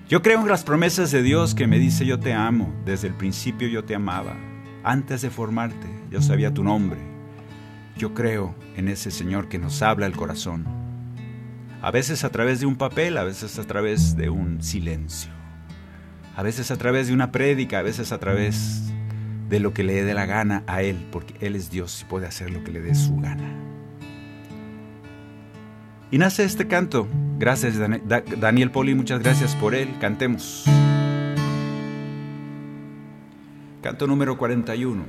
Yo 0.10 0.22
creo 0.22 0.42
en 0.42 0.48
las 0.50 0.66
promesas 0.66 1.10
de 1.10 1.24
Dios 1.24 1.56
que 1.56 1.68
me 1.68 1.80
dice 1.80 2.06
yo 2.06 2.20
te 2.20 2.34
amo, 2.34 2.72
desde 2.86 3.08
el 3.08 3.14
principio 3.14 3.70
yo 3.70 3.86
te 3.86 3.96
amaba, 3.96 4.36
antes 4.84 5.22
de 5.22 5.30
formarte 5.30 5.88
yo 6.12 6.22
sabía 6.22 6.54
tu 6.54 6.64
nombre. 6.64 7.00
Yo 7.98 8.14
creo 8.14 8.54
en 8.76 8.90
ese 8.90 9.10
Señor 9.10 9.48
que 9.48 9.58
nos 9.58 9.82
habla 9.82 10.06
el 10.06 10.18
corazón 10.18 10.81
a 11.82 11.92
veces 11.92 12.24
a 12.24 12.30
través 12.30 12.60
de 12.60 12.66
un 12.66 12.76
papel, 12.76 13.18
a 13.18 13.24
veces 13.24 13.58
a 13.58 13.64
través 13.64 14.16
de 14.16 14.30
un 14.30 14.62
silencio, 14.62 15.32
a 16.36 16.44
veces 16.44 16.72
a 16.72 16.78
través 16.78 17.08
de 17.08 17.14
una 17.14 17.32
prédica, 17.32 17.80
a 17.80 17.82
veces 17.82 18.12
a 18.12 18.20
través 18.20 18.92
de 19.50 19.60
lo 19.60 19.74
que 19.74 19.84
le 19.84 20.04
dé 20.04 20.14
la 20.14 20.26
gana 20.26 20.64
a 20.68 20.84
Él, 20.84 21.08
porque 21.12 21.34
Él 21.46 21.56
es 21.56 21.72
Dios 21.72 22.02
y 22.02 22.06
puede 22.06 22.28
hacer 22.28 22.52
lo 22.52 22.64
que 22.64 22.72
le 22.72 22.82
dé 22.82 22.94
su 22.96 23.18
gana. 23.18 23.72
Y 26.12 26.18
nace 26.18 26.44
este 26.44 26.68
canto. 26.68 27.08
Gracias 27.40 27.76
Daniel 28.38 28.70
Poli, 28.70 28.94
muchas 28.94 29.22
gracias 29.22 29.56
por 29.56 29.74
él. 29.74 29.96
Cantemos. 30.00 30.66
Canto 33.82 34.06
número 34.06 34.38
41. 34.38 35.04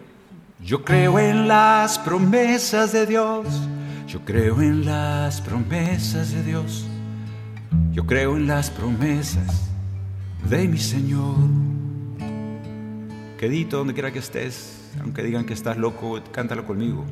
Yo 0.65 0.85
creo 0.85 1.19
en 1.19 1.49
las 1.49 1.99
promesas 1.99 2.93
de 2.93 3.07
Dios. 3.07 3.47
Yo 4.07 4.25
creo 4.25 4.61
en 4.61 4.85
las 4.85 5.41
promesas 5.41 6.33
de 6.33 6.43
Dios. 6.43 6.87
Yo 7.93 8.07
creo 8.07 8.37
en 8.37 8.47
las 8.47 8.71
promesas 8.71 9.71
de 10.49 10.69
mi 10.69 10.79
Señor. 10.79 11.37
Quedito 13.39 13.79
donde 13.79 13.95
quiera 13.95 14.13
que 14.13 14.19
estés, 14.19 14.91
aunque 15.01 15.23
digan 15.23 15.45
que 15.45 15.55
estás 15.55 15.77
loco, 15.77 16.21
cántalo 16.31 16.67
conmigo. 16.67 17.05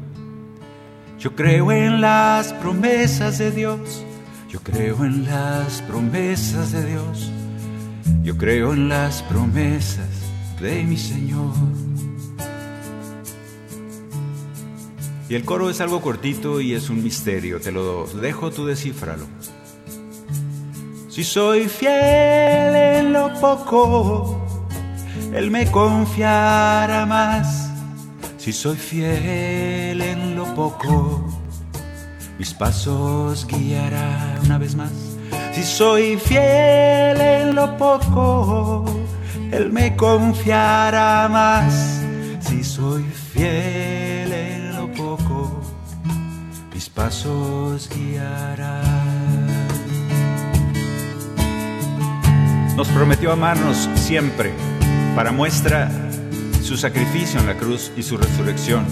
Yo 1.18 1.34
creo 1.34 1.72
en 1.72 2.00
las 2.00 2.52
promesas 2.54 3.38
de 3.38 3.50
Dios. 3.50 4.04
Yo 4.48 4.60
creo 4.60 5.04
en 5.04 5.26
las 5.26 5.82
promesas 5.82 6.72
de 6.72 6.86
Dios. 6.86 7.30
Yo 8.22 8.36
creo 8.36 8.72
en 8.72 8.88
las 8.88 9.22
promesas 9.22 10.08
de 10.60 10.82
mi 10.84 10.96
Señor. 10.96 11.54
Y 15.30 15.36
el 15.36 15.44
coro 15.44 15.70
es 15.70 15.80
algo 15.80 16.00
cortito 16.00 16.60
y 16.60 16.74
es 16.74 16.90
un 16.90 17.04
misterio, 17.04 17.60
te 17.60 17.70
lo 17.70 18.04
dejo, 18.20 18.50
tú 18.50 18.66
descifralo. 18.66 19.26
Si 21.08 21.22
soy 21.22 21.68
fiel 21.68 22.74
en 22.74 23.12
lo 23.12 23.32
poco, 23.40 24.44
Él 25.32 25.52
me 25.52 25.70
confiará 25.70 27.06
más. 27.06 27.70
Si 28.38 28.52
soy 28.52 28.76
fiel 28.76 30.02
en 30.02 30.34
lo 30.34 30.52
poco, 30.56 31.24
mis 32.36 32.52
pasos 32.52 33.46
guiará 33.46 34.36
una 34.44 34.58
vez 34.58 34.74
más. 34.74 34.90
Si 35.52 35.62
soy 35.62 36.16
fiel 36.16 37.20
en 37.20 37.54
lo 37.54 37.76
poco, 37.76 38.84
Él 39.52 39.70
me 39.70 39.94
confiará 39.94 41.28
más. 41.30 42.02
Si 42.40 42.64
soy 42.64 43.04
fiel 43.32 44.09
pasos 46.94 47.88
guiará. 47.88 48.82
Nos 52.76 52.88
prometió 52.88 53.32
amarnos 53.32 53.88
siempre, 53.94 54.52
para 55.14 55.32
muestra 55.32 55.90
su 56.62 56.76
sacrificio 56.76 57.40
en 57.40 57.46
la 57.46 57.56
cruz 57.56 57.90
y 57.96 58.02
su 58.02 58.16
resurrección. 58.16 58.84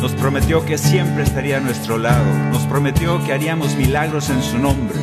Nos 0.00 0.12
prometió 0.12 0.64
que 0.64 0.78
siempre 0.78 1.24
estaría 1.24 1.58
a 1.58 1.60
nuestro 1.60 1.98
lado. 1.98 2.24
Nos 2.50 2.62
prometió 2.62 3.22
que 3.24 3.32
haríamos 3.32 3.74
milagros 3.74 4.30
en 4.30 4.42
su 4.42 4.58
nombre. 4.58 4.96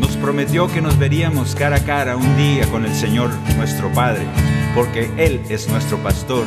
Nos 0.00 0.16
prometió 0.16 0.66
que 0.66 0.82
nos 0.82 0.98
veríamos 0.98 1.54
cara 1.54 1.76
a 1.76 1.84
cara 1.84 2.16
un 2.16 2.36
día 2.36 2.66
con 2.70 2.84
el 2.84 2.94
Señor 2.94 3.30
nuestro 3.56 3.92
Padre, 3.92 4.26
porque 4.74 5.10
Él 5.18 5.40
es 5.48 5.68
nuestro 5.68 5.98
pastor. 5.98 6.46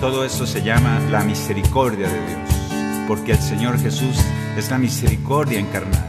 Todo 0.00 0.24
eso 0.24 0.46
se 0.46 0.62
llama 0.62 0.98
la 1.10 1.22
misericordia 1.22 2.08
de 2.08 2.26
Dios, 2.26 2.55
porque 3.06 3.32
el 3.32 3.38
Señor 3.38 3.78
Jesús 3.78 4.16
es 4.56 4.70
la 4.70 4.78
misericordia 4.78 5.58
encarnada. 5.58 6.06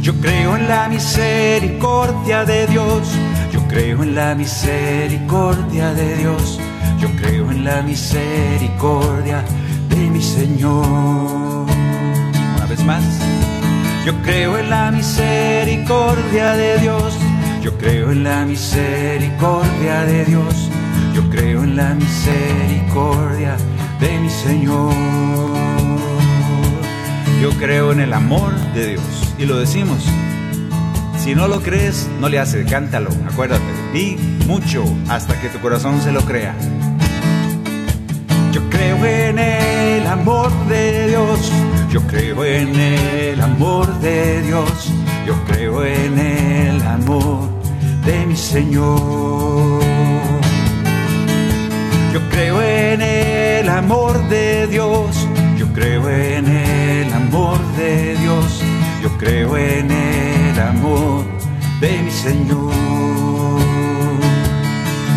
Yo 0.00 0.14
creo 0.20 0.56
en 0.56 0.68
la 0.68 0.88
misericordia 0.88 2.44
de 2.44 2.66
Dios, 2.66 3.08
yo 3.52 3.60
creo 3.68 4.02
en 4.02 4.14
la 4.14 4.34
misericordia 4.34 5.92
de 5.92 6.16
Dios, 6.16 6.58
yo 7.00 7.08
creo 7.16 7.50
en 7.50 7.64
la 7.64 7.82
misericordia 7.82 9.44
de 9.90 9.96
mi 9.96 10.22
Señor. 10.22 10.86
Una 12.56 12.66
vez 12.68 12.84
más, 12.84 13.04
yo 14.06 14.14
creo 14.22 14.58
en 14.58 14.70
la 14.70 14.90
misericordia 14.90 16.52
de 16.52 16.78
Dios, 16.78 17.18
yo 17.62 17.76
creo 17.76 18.12
en 18.12 18.24
la 18.24 18.44
misericordia 18.46 20.04
de 20.04 20.24
Dios, 20.24 20.70
yo 21.14 21.28
creo 21.28 21.64
en 21.64 21.76
la 21.76 21.94
misericordia 21.94 23.56
de 23.56 23.77
mi 24.00 24.30
Señor. 24.30 24.92
Yo 27.42 27.50
creo 27.58 27.92
en 27.92 28.00
el 28.00 28.12
amor 28.12 28.54
de 28.74 28.90
Dios 28.90 29.04
y 29.38 29.46
lo 29.46 29.58
decimos. 29.58 30.04
Si 31.22 31.34
no 31.34 31.48
lo 31.48 31.60
crees, 31.60 32.08
no 32.20 32.28
le 32.28 32.38
hace, 32.38 32.64
cántalo, 32.64 33.10
acuérdate. 33.30 33.64
Di 33.92 34.16
mucho 34.46 34.84
hasta 35.08 35.38
que 35.40 35.48
tu 35.48 35.58
corazón 35.58 36.00
se 36.00 36.12
lo 36.12 36.22
crea. 36.22 36.54
Yo 38.52 38.62
creo 38.70 39.04
en 39.04 39.38
el 39.38 40.06
amor 40.06 40.50
de 40.68 41.08
Dios, 41.08 41.52
yo 41.90 42.00
creo 42.06 42.44
en 42.44 42.74
el 42.74 43.40
amor 43.40 43.92
de 44.00 44.42
Dios, 44.42 44.92
yo 45.26 45.34
creo 45.44 45.84
en 45.84 46.18
el 46.18 46.82
amor 46.82 47.48
de 48.06 48.26
mi 48.26 48.36
Señor. 48.36 49.82
Yo 52.12 52.20
creo 52.30 52.62
en 52.62 53.02
el 53.02 53.37
amor 53.68 54.16
de 54.28 54.66
Dios, 54.66 55.26
yo 55.56 55.66
creo 55.72 56.08
en 56.08 56.46
el 56.46 57.12
amor 57.12 57.58
de 57.76 58.16
Dios, 58.16 58.62
yo 59.02 59.10
creo 59.18 59.56
en 59.56 59.90
el 59.90 60.60
amor 60.60 61.24
de 61.80 62.02
mi 62.02 62.10
Señor. 62.10 62.72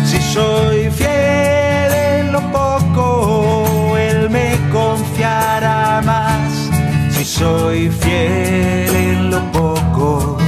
Si 0.04 0.18
soy 0.20 0.90
fiel 0.90 1.92
en 1.92 2.32
lo 2.32 2.40
poco, 2.52 3.96
Él 3.96 4.30
me 4.30 4.56
confiará 4.72 6.00
más. 6.04 6.70
Si 7.10 7.24
soy 7.24 7.90
fiel 7.90 8.94
en 8.94 9.30
lo 9.30 9.40
poco, 9.52 10.38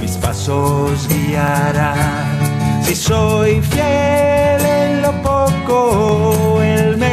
mis 0.00 0.16
pasos 0.16 1.08
guiará. 1.08 1.94
Si 2.82 2.94
soy 2.94 3.60
fiel 3.60 4.60
en 4.64 5.02
lo 5.02 5.12
poco, 5.22 6.60
Él 6.62 6.96
me 6.96 7.05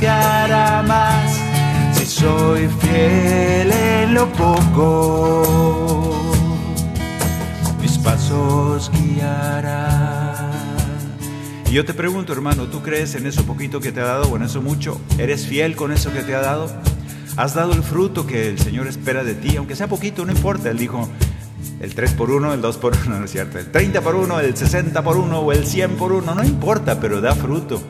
confiará 0.00 0.82
más. 0.82 1.38
Si 1.92 2.06
soy 2.06 2.68
fiel 2.80 3.70
en 3.70 4.14
lo 4.14 4.32
poco, 4.32 6.16
mis 7.82 7.98
pasos 7.98 8.90
guiará. 8.92 10.52
Y 11.66 11.74
yo 11.74 11.84
te 11.84 11.92
pregunto, 11.92 12.32
hermano, 12.32 12.64
¿tú 12.64 12.80
crees 12.80 13.14
en 13.14 13.26
eso 13.26 13.44
poquito 13.44 13.80
que 13.80 13.92
te 13.92 14.00
ha 14.00 14.04
dado 14.04 14.30
o 14.30 14.36
en 14.36 14.44
eso 14.44 14.62
mucho? 14.62 14.98
¿Eres 15.18 15.46
fiel 15.46 15.76
con 15.76 15.92
eso 15.92 16.10
que 16.12 16.22
te 16.22 16.34
ha 16.34 16.40
dado? 16.40 16.70
¿Has 17.36 17.52
dado 17.54 17.74
el 17.74 17.82
fruto 17.82 18.26
que 18.26 18.48
el 18.48 18.58
Señor 18.58 18.86
espera 18.86 19.22
de 19.22 19.34
ti? 19.34 19.56
Aunque 19.56 19.76
sea 19.76 19.86
poquito, 19.86 20.24
no 20.24 20.32
importa. 20.32 20.70
Él 20.70 20.78
dijo, 20.78 21.10
el 21.80 21.94
3 21.94 22.14
por 22.14 22.30
1, 22.30 22.54
el 22.54 22.62
2 22.62 22.76
por 22.78 22.96
1, 22.96 23.18
no 23.18 23.24
es 23.26 23.30
cierto. 23.30 23.58
El 23.58 23.70
30 23.70 24.00
por 24.00 24.14
1, 24.14 24.40
el 24.40 24.56
60 24.56 25.02
por 25.02 25.18
1 25.18 25.38
o 25.38 25.52
el 25.52 25.66
100 25.66 25.90
por 25.96 26.12
1, 26.12 26.34
no 26.34 26.42
importa, 26.42 26.98
pero 26.98 27.20
da 27.20 27.34
fruto. 27.34 27.82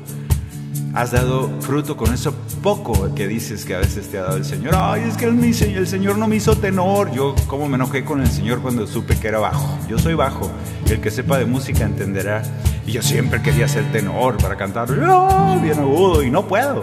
Has 0.92 1.12
dado 1.12 1.48
fruto 1.60 1.96
con 1.96 2.12
eso 2.12 2.34
poco 2.62 3.14
que 3.14 3.28
dices 3.28 3.64
que 3.64 3.76
a 3.76 3.78
veces 3.78 4.08
te 4.08 4.18
ha 4.18 4.22
dado 4.22 4.36
el 4.36 4.44
Señor. 4.44 4.74
Ay, 4.76 5.04
es 5.08 5.16
que 5.16 5.26
el, 5.26 5.86
Señor 5.86 6.18
no 6.18 6.26
me 6.26 6.34
hizo 6.34 6.56
tenor. 6.56 7.12
Yo, 7.12 7.36
como 7.46 7.68
me 7.68 7.76
enojé 7.76 8.04
con 8.04 8.20
el 8.20 8.26
Señor 8.26 8.60
cuando 8.60 8.86
supe 8.88 9.16
que 9.16 9.28
era 9.28 9.38
bajo. 9.38 9.78
Yo 9.88 9.98
soy 9.98 10.14
bajo. 10.14 10.50
El 10.88 11.00
que 11.00 11.12
sepa 11.12 11.38
de 11.38 11.44
música 11.44 11.84
entenderá. 11.84 12.42
Y 12.86 12.92
yo 12.92 13.02
siempre 13.02 13.40
quería 13.40 13.68
ser 13.68 13.84
tenor 13.92 14.36
para 14.38 14.56
cantar 14.56 14.88
bien 14.90 15.78
agudo 15.78 16.24
y 16.24 16.30
no 16.30 16.48
puedo. 16.48 16.82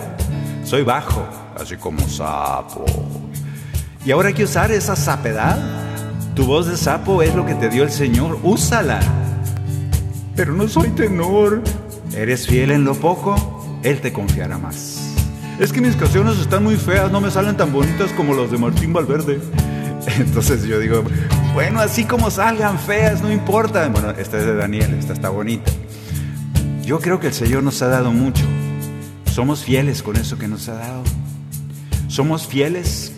Soy 0.63 0.83
bajo, 0.83 1.27
así 1.59 1.75
como 1.75 1.99
sapo. 2.07 2.85
Y 4.05 4.11
ahora 4.11 4.29
hay 4.29 4.33
que 4.33 4.45
usar 4.45 4.71
esa 4.71 4.95
sapedad. 4.95 5.59
Tu 6.33 6.45
voz 6.45 6.67
de 6.67 6.77
sapo 6.77 7.21
es 7.23 7.35
lo 7.35 7.45
que 7.45 7.55
te 7.55 7.67
dio 7.67 7.83
el 7.83 7.91
Señor. 7.91 8.39
Úsala. 8.41 9.01
Pero 10.33 10.53
no 10.53 10.69
soy 10.69 10.89
tenor. 10.91 11.61
¿Eres 12.15 12.47
fiel 12.47 12.71
en 12.71 12.85
lo 12.85 12.95
poco? 12.95 13.56
Él 13.87 14.01
te 14.01 14.11
confiará 14.11 14.57
más. 14.57 14.97
Es 15.61 15.71
que 15.71 15.79
mis 15.79 15.95
canciones 15.95 16.37
están 16.39 16.61
muy 16.61 16.75
feas, 16.75 17.09
no 17.09 17.21
me 17.21 17.31
salen 17.31 17.55
tan 17.55 17.71
bonitas 17.71 18.11
como 18.11 18.35
las 18.35 18.51
de 18.51 18.57
Martín 18.57 18.91
Valverde. 18.91 19.39
Entonces 20.19 20.65
yo 20.65 20.77
digo, 20.77 21.03
bueno, 21.53 21.79
así 21.79 22.03
como 22.03 22.29
salgan 22.29 22.77
feas, 22.79 23.21
no 23.21 23.31
importa. 23.31 23.87
Bueno, 23.87 24.09
esta 24.09 24.39
es 24.39 24.45
de 24.45 24.55
Daniel, 24.55 24.93
esta 24.95 25.13
está 25.13 25.29
bonita. 25.29 25.71
Yo 26.83 26.99
creo 26.99 27.21
que 27.21 27.27
el 27.27 27.33
Señor 27.33 27.63
nos 27.63 27.81
ha 27.81 27.87
dado 27.87 28.11
mucho. 28.11 28.43
Somos 29.31 29.63
fieles 29.63 30.03
con 30.03 30.17
eso 30.17 30.37
que 30.37 30.49
nos 30.49 30.67
ha 30.67 30.73
dado. 30.73 31.03
Somos 32.09 32.45
fieles 32.45 33.13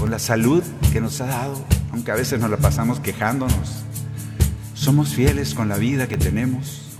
con 0.00 0.10
la 0.10 0.18
salud 0.18 0.64
que 0.92 1.00
nos 1.00 1.20
ha 1.20 1.26
dado, 1.26 1.54
aunque 1.92 2.10
a 2.10 2.16
veces 2.16 2.40
nos 2.40 2.50
la 2.50 2.56
pasamos 2.56 2.98
quejándonos. 2.98 3.84
Somos 4.74 5.10
fieles 5.10 5.54
con 5.54 5.68
la 5.68 5.76
vida 5.76 6.08
que 6.08 6.16
tenemos 6.16 6.98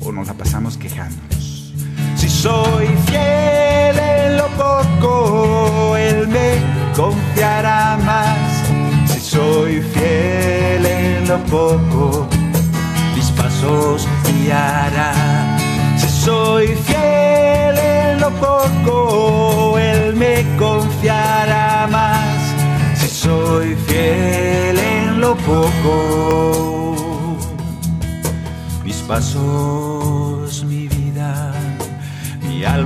o 0.00 0.12
nos 0.12 0.26
la 0.26 0.34
pasamos 0.34 0.76
quejándonos. 0.76 1.39
Soy 2.40 2.86
fiel 3.04 3.98
en 3.98 4.38
lo 4.38 4.46
poco, 4.56 5.94
Él 5.94 6.26
me 6.26 6.56
confiará 6.96 7.98
más. 7.98 8.62
Si 9.12 9.20
soy 9.20 9.82
fiel 9.82 10.86
en 10.86 11.28
lo 11.28 11.36
poco, 11.44 12.26
mis 13.14 13.30
pasos 13.32 14.08
guiará. 14.24 15.58
Si 15.98 16.08
soy 16.08 16.68
fiel 16.68 17.76
en 17.76 18.20
lo 18.20 18.30
poco, 18.30 19.78
Él 19.78 20.16
me 20.16 20.46
confiará 20.58 21.86
más. 21.90 22.40
Si 22.94 23.08
soy 23.08 23.74
fiel 23.86 24.78
en 24.78 25.20
lo 25.20 25.36
poco, 25.36 27.36
mis 28.82 28.96
pasos, 29.02 30.39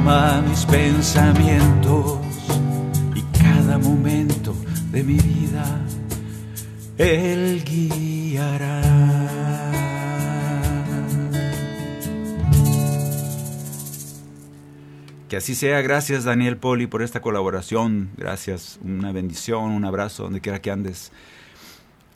mis 0.05 0.67
pensamientos 0.67 2.19
y 3.15 3.23
cada 3.39 3.79
momento 3.79 4.55
de 4.93 5.03
mi 5.03 5.15
vida 5.15 5.65
Él 6.99 7.65
guiará. 7.65 8.83
Que 15.31 15.39
así 15.39 15.55
sea. 15.55 15.81
Gracias 15.81 16.25
Daniel 16.25 16.59
Poli 16.59 16.87
por 16.87 17.01
esta 17.01 17.23
colaboración. 17.23 18.11
Gracias. 18.19 18.79
Una 18.85 19.11
bendición, 19.11 19.71
un 19.71 19.87
abrazo 19.87 20.25
donde 20.25 20.43
quiera 20.43 20.61
que 20.61 20.71
andes. 20.71 21.13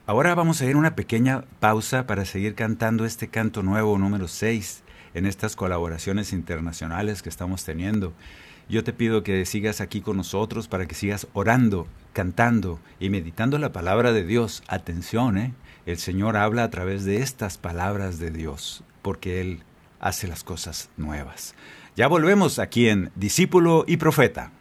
Ahora 0.06 0.34
vamos 0.34 0.60
a 0.60 0.66
ir 0.66 0.74
a 0.74 0.78
una 0.78 0.94
pequeña 0.94 1.44
pausa 1.58 2.06
para 2.06 2.26
seguir 2.26 2.54
cantando 2.54 3.06
este 3.06 3.28
canto 3.28 3.62
nuevo 3.62 3.96
número 3.96 4.28
6 4.28 4.82
en 5.14 5.26
estas 5.26 5.56
colaboraciones 5.56 6.32
internacionales 6.32 7.22
que 7.22 7.28
estamos 7.28 7.64
teniendo. 7.64 8.12
Yo 8.68 8.84
te 8.84 8.92
pido 8.92 9.22
que 9.22 9.46
sigas 9.46 9.80
aquí 9.80 10.00
con 10.00 10.18
nosotros 10.18 10.68
para 10.68 10.86
que 10.86 10.94
sigas 10.94 11.26
orando, 11.32 11.86
cantando 12.12 12.78
y 13.00 13.08
meditando 13.08 13.58
la 13.58 13.72
palabra 13.72 14.12
de 14.12 14.24
Dios. 14.24 14.62
Atención, 14.68 15.38
¿eh? 15.38 15.54
el 15.86 15.98
Señor 15.98 16.36
habla 16.36 16.64
a 16.64 16.70
través 16.70 17.04
de 17.04 17.22
estas 17.22 17.56
palabras 17.56 18.18
de 18.18 18.30
Dios, 18.30 18.82
porque 19.00 19.40
Él 19.40 19.62
hace 20.00 20.28
las 20.28 20.44
cosas 20.44 20.90
nuevas. 20.98 21.54
Ya 21.96 22.08
volvemos 22.08 22.58
aquí 22.58 22.88
en 22.88 23.10
Discípulo 23.14 23.84
y 23.88 23.96
Profeta. 23.96 24.52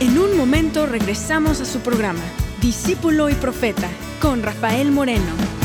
En 0.00 0.18
un 0.18 0.36
momento 0.36 0.86
regresamos 0.86 1.60
a 1.60 1.64
su 1.64 1.80
programa 1.80 2.22
Discípulo 2.60 3.30
y 3.30 3.34
Profeta 3.34 3.88
con 4.20 4.42
Rafael 4.42 4.92
Moreno. 4.92 5.57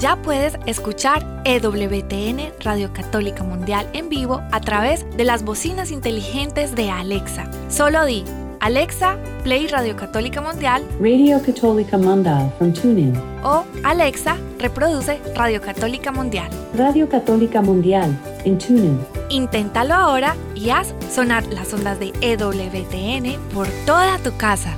Ya 0.00 0.16
puedes 0.22 0.56
escuchar 0.66 1.42
EWTN 1.44 2.54
Radio 2.60 2.90
Católica 2.94 3.44
Mundial 3.44 3.86
en 3.92 4.08
vivo 4.08 4.42
a 4.50 4.60
través 4.60 5.04
de 5.16 5.24
las 5.24 5.44
bocinas 5.44 5.90
inteligentes 5.90 6.74
de 6.74 6.90
Alexa. 6.90 7.50
Solo 7.68 8.06
di 8.06 8.24
Alexa, 8.60 9.16
play 9.42 9.68
Radio 9.68 9.96
Católica 9.96 10.42
Mundial. 10.42 10.82
Radio 11.00 11.40
Católica 11.42 11.96
Mundial 11.96 12.52
from 12.58 12.74
TuneIn. 12.74 13.14
O 13.42 13.64
Alexa, 13.82 14.36
reproduce 14.58 15.18
Radio 15.34 15.62
Católica 15.62 16.12
Mundial. 16.12 16.50
Radio 16.76 17.08
Católica 17.08 17.62
Mundial 17.62 18.14
en 18.44 18.58
TuneIn. 18.58 19.00
Inténtalo 19.30 19.94
ahora 19.94 20.36
y 20.54 20.68
haz 20.68 20.94
sonar 21.10 21.46
las 21.46 21.72
ondas 21.72 21.98
de 21.98 22.12
EWTN 22.20 23.40
por 23.54 23.66
toda 23.86 24.18
tu 24.18 24.36
casa. 24.36 24.76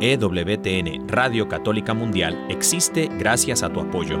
EWTN 0.00 1.08
Radio 1.08 1.48
Católica 1.48 1.94
Mundial 1.94 2.46
existe 2.48 3.10
gracias 3.18 3.64
a 3.64 3.70
tu 3.70 3.80
apoyo. 3.80 4.20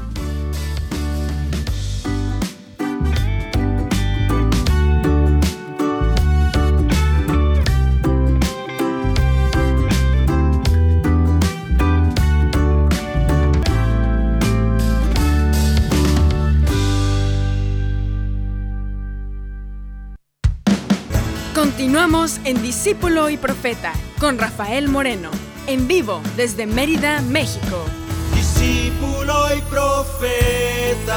En 22.11 22.61
Discípulo 22.61 23.29
y 23.29 23.37
Profeta 23.37 23.93
con 24.19 24.37
Rafael 24.37 24.89
Moreno, 24.89 25.31
en 25.65 25.87
vivo 25.87 26.21
desde 26.35 26.65
Mérida, 26.65 27.21
México. 27.21 27.85
Discípulo 28.35 29.45
y 29.57 29.61
Profeta. 29.61 31.07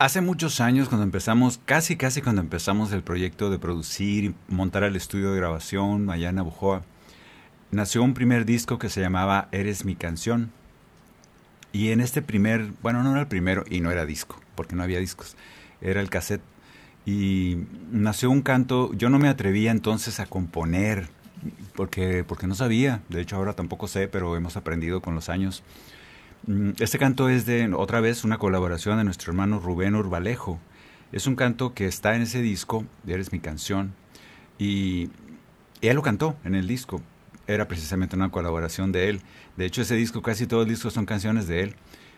Hace 0.00 0.20
muchos 0.22 0.60
años, 0.60 0.88
cuando 0.88 1.04
empezamos, 1.04 1.60
casi 1.64 1.96
casi 1.96 2.20
cuando 2.20 2.40
empezamos 2.42 2.90
el 2.90 3.04
proyecto 3.04 3.48
de 3.48 3.60
producir 3.60 4.24
y 4.24 4.34
montar 4.48 4.82
el 4.82 4.96
estudio 4.96 5.30
de 5.30 5.36
grabación 5.36 6.10
allá 6.10 6.30
en 6.30 6.40
Abujoa, 6.40 6.82
nació 7.70 8.02
un 8.02 8.14
primer 8.14 8.44
disco 8.44 8.80
que 8.80 8.90
se 8.90 9.00
llamaba 9.00 9.48
Eres 9.52 9.84
mi 9.84 9.94
canción. 9.94 10.50
Y 11.72 11.92
en 11.92 12.00
este 12.00 12.22
primer, 12.22 12.72
bueno, 12.82 13.04
no 13.04 13.12
era 13.12 13.20
el 13.20 13.28
primero 13.28 13.64
y 13.70 13.78
no 13.80 13.92
era 13.92 14.04
disco, 14.04 14.40
porque 14.56 14.74
no 14.74 14.82
había 14.82 14.98
discos, 14.98 15.36
era 15.80 16.00
el 16.00 16.10
cassette. 16.10 16.42
Y 17.04 17.58
nació 17.92 18.30
un 18.30 18.42
canto, 18.42 18.92
yo 18.94 19.10
no 19.10 19.18
me 19.18 19.28
atrevía 19.28 19.70
entonces 19.70 20.18
a 20.18 20.26
componer, 20.26 21.08
porque, 21.74 22.24
porque 22.24 22.46
no 22.46 22.54
sabía, 22.54 23.02
de 23.08 23.20
hecho 23.20 23.36
ahora 23.36 23.52
tampoco 23.52 23.86
sé, 23.86 24.08
pero 24.08 24.36
hemos 24.36 24.56
aprendido 24.56 25.00
con 25.00 25.14
los 25.14 25.28
años. 25.28 25.62
Mm, 26.46 26.70
Este 26.80 26.98
canto 26.98 27.28
es 27.28 27.46
de, 27.46 27.72
otra 27.74 28.00
vez, 28.00 28.24
una 28.24 28.38
colaboración 28.38 28.98
de 28.98 29.04
nuestro 29.04 29.30
hermano 29.30 29.60
Rubén 29.60 29.94
Urbalejo. 29.94 30.58
Es 31.12 31.26
un 31.28 31.36
canto 31.36 31.74
que 31.74 31.86
está 31.86 32.16
en 32.16 32.22
ese 32.22 32.42
disco, 32.42 32.84
Eres 33.06 33.32
mi 33.32 33.38
canción, 33.38 33.94
y 34.58 35.10
él 35.82 35.94
lo 35.96 36.02
cantó 36.02 36.36
en 36.44 36.54
el 36.56 36.66
disco. 36.66 37.00
Era 37.46 37.68
precisamente 37.68 38.16
una 38.16 38.30
colaboración 38.30 38.90
de 38.90 39.08
él. 39.08 39.20
De 39.56 39.66
hecho, 39.66 39.82
ese 39.82 39.94
disco, 39.94 40.22
casi 40.22 40.46
todo 40.48 40.62
el 40.62 40.68
disco 40.68 40.90
son 40.90 41.06
canciones 41.06 41.46
de 41.46 41.62
él, 41.62 41.74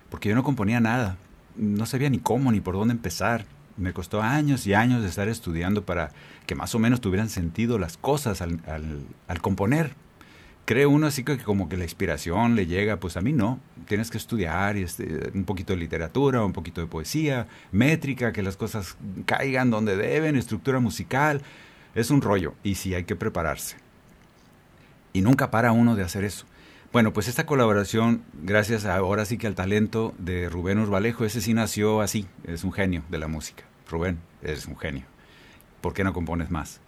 porque 0.08 0.30
yo 0.30 0.34
no 0.34 0.42
componía 0.42 0.80
nada. 0.80 1.18
No 1.56 1.86
sabía 1.86 2.10
ni 2.10 2.18
cómo 2.18 2.52
ni 2.52 2.60
por 2.60 2.74
dónde 2.74 2.92
empezar. 2.94 3.44
Me 3.76 3.92
costó 3.92 4.22
años 4.22 4.66
y 4.66 4.74
años 4.74 5.02
de 5.02 5.08
estar 5.08 5.28
estudiando 5.28 5.84
para 5.84 6.10
que 6.46 6.54
más 6.54 6.74
o 6.74 6.78
menos 6.78 7.00
tuvieran 7.00 7.28
sentido 7.28 7.78
las 7.78 7.96
cosas 7.96 8.42
al, 8.42 8.60
al- 8.66 9.40
componer. 9.40 9.94
Cree 10.64 10.84
uno 10.86 11.06
así 11.06 11.24
que 11.24 11.38
como 11.38 11.68
que 11.68 11.76
la 11.76 11.84
inspiración 11.84 12.54
le 12.54 12.66
llega, 12.66 12.98
pues 12.98 13.16
a 13.16 13.20
mí 13.22 13.32
no. 13.32 13.58
Tienes 13.86 14.10
que 14.10 14.18
estudiar 14.18 14.76
y 14.76 14.82
este, 14.82 15.30
un 15.32 15.44
poquito 15.44 15.72
de 15.72 15.78
literatura, 15.78 16.44
un 16.44 16.52
poquito 16.52 16.80
de 16.80 16.86
poesía, 16.88 17.46
métrica, 17.72 18.32
que 18.32 18.42
las 18.42 18.56
cosas 18.56 18.96
caigan 19.24 19.70
donde 19.70 19.96
deben, 19.96 20.36
estructura 20.36 20.80
musical. 20.80 21.40
Es 21.94 22.10
un 22.10 22.20
rollo 22.20 22.54
y 22.62 22.74
sí 22.74 22.94
hay 22.94 23.04
que 23.04 23.16
prepararse. 23.16 23.76
Y 25.14 25.22
nunca 25.22 25.50
para 25.50 25.72
uno 25.72 25.96
de 25.96 26.02
hacer 26.02 26.24
eso. 26.24 26.44
Bueno, 26.90 27.12
pues 27.12 27.28
esta 27.28 27.44
colaboración, 27.44 28.22
gracias 28.32 28.86
ahora 28.86 29.26
sí 29.26 29.36
que 29.36 29.46
al 29.46 29.54
talento 29.54 30.14
de 30.16 30.48
Rubén 30.48 30.78
Urbalejo, 30.78 31.26
ese 31.26 31.42
sí 31.42 31.52
nació 31.52 32.00
así, 32.00 32.26
es 32.44 32.64
un 32.64 32.72
genio 32.72 33.02
de 33.10 33.18
la 33.18 33.28
música. 33.28 33.64
Rubén, 33.90 34.20
eres 34.42 34.64
un 34.64 34.78
genio. 34.78 35.04
¿Por 35.82 35.92
qué 35.92 36.02
no 36.02 36.14
compones 36.14 36.50
más? 36.50 36.80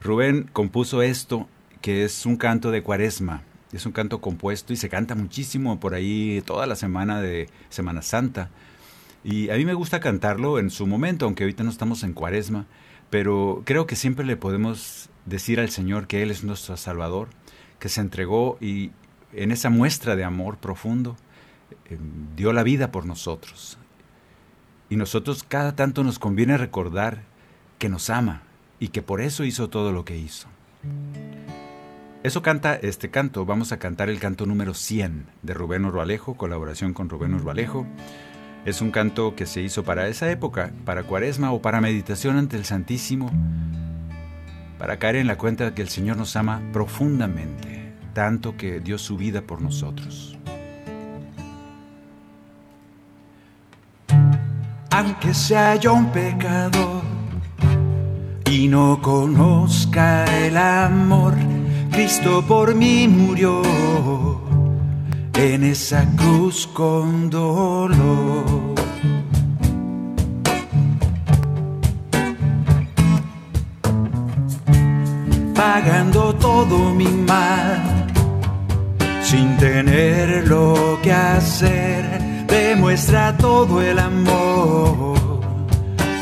Rubén 0.00 0.48
compuso 0.52 1.02
esto, 1.02 1.48
que 1.80 2.04
es 2.04 2.26
un 2.26 2.36
canto 2.36 2.70
de 2.70 2.84
cuaresma. 2.84 3.42
Es 3.72 3.86
un 3.86 3.92
canto 3.92 4.20
compuesto 4.20 4.72
y 4.72 4.76
se 4.76 4.88
canta 4.88 5.16
muchísimo 5.16 5.80
por 5.80 5.94
ahí 5.94 6.44
toda 6.46 6.66
la 6.66 6.76
semana 6.76 7.20
de 7.20 7.48
Semana 7.70 8.02
Santa. 8.02 8.50
Y 9.24 9.50
a 9.50 9.56
mí 9.56 9.64
me 9.64 9.74
gusta 9.74 9.98
cantarlo 9.98 10.60
en 10.60 10.70
su 10.70 10.86
momento, 10.86 11.24
aunque 11.24 11.42
ahorita 11.42 11.64
no 11.64 11.70
estamos 11.70 12.04
en 12.04 12.12
cuaresma, 12.12 12.66
pero 13.10 13.62
creo 13.64 13.88
que 13.88 13.96
siempre 13.96 14.24
le 14.24 14.36
podemos 14.36 15.10
decir 15.26 15.58
al 15.58 15.70
Señor 15.70 16.06
que 16.06 16.22
Él 16.22 16.30
es 16.30 16.44
nuestro 16.44 16.76
Salvador, 16.76 17.30
que 17.80 17.88
se 17.88 18.00
entregó 18.00 18.56
y 18.60 18.92
en 19.32 19.52
esa 19.52 19.70
muestra 19.70 20.16
de 20.16 20.24
amor 20.24 20.58
profundo 20.58 21.16
eh, 21.86 21.98
dio 22.36 22.52
la 22.52 22.62
vida 22.62 22.90
por 22.90 23.06
nosotros. 23.06 23.78
Y 24.88 24.96
nosotros 24.96 25.44
cada 25.44 25.76
tanto 25.76 26.02
nos 26.02 26.18
conviene 26.18 26.58
recordar 26.58 27.22
que 27.78 27.88
nos 27.88 28.10
ama 28.10 28.42
y 28.78 28.88
que 28.88 29.02
por 29.02 29.20
eso 29.20 29.44
hizo 29.44 29.70
todo 29.70 29.92
lo 29.92 30.04
que 30.04 30.16
hizo. 30.16 30.48
Eso 32.22 32.42
canta 32.42 32.74
este 32.74 33.10
canto. 33.10 33.46
Vamos 33.46 33.72
a 33.72 33.78
cantar 33.78 34.10
el 34.10 34.20
canto 34.20 34.44
número 34.44 34.74
100 34.74 35.26
de 35.42 35.54
Rubén 35.54 35.86
Urbalejo, 35.86 36.34
colaboración 36.34 36.92
con 36.92 37.08
Rubén 37.08 37.34
Urbalejo. 37.34 37.86
Es 38.66 38.82
un 38.82 38.90
canto 38.90 39.34
que 39.34 39.46
se 39.46 39.62
hizo 39.62 39.84
para 39.84 40.06
esa 40.08 40.30
época, 40.30 40.70
para 40.84 41.04
cuaresma 41.04 41.50
o 41.52 41.62
para 41.62 41.80
meditación 41.80 42.36
ante 42.36 42.58
el 42.58 42.66
Santísimo, 42.66 43.30
para 44.78 44.98
caer 44.98 45.16
en 45.16 45.28
la 45.28 45.38
cuenta 45.38 45.64
de 45.64 45.72
que 45.72 45.80
el 45.80 45.88
Señor 45.88 46.18
nos 46.18 46.36
ama 46.36 46.60
profundamente, 46.72 47.79
tanto 48.12 48.56
que 48.56 48.80
dio 48.80 48.98
su 48.98 49.16
vida 49.16 49.42
por 49.42 49.60
nosotros. 49.60 50.36
Aunque 54.90 55.32
sea 55.32 55.76
yo 55.76 55.94
un 55.94 56.10
pecador 56.12 57.02
y 58.50 58.68
no 58.68 59.00
conozca 59.00 60.24
el 60.44 60.56
amor, 60.56 61.34
Cristo 61.90 62.44
por 62.46 62.74
mí 62.74 63.08
murió 63.08 63.62
en 65.34 65.64
esa 65.64 66.04
cruz 66.16 66.66
con 66.66 67.30
dolor. 67.30 68.74
Pagando 75.54 76.34
todo 76.34 76.92
mi 76.94 77.06
mal, 77.06 77.99
sin 79.30 79.56
tener 79.58 80.48
lo 80.48 80.98
que 81.04 81.12
hacer, 81.12 82.04
demuestra 82.48 83.36
todo 83.36 83.80
el 83.80 83.96
amor 84.00 85.40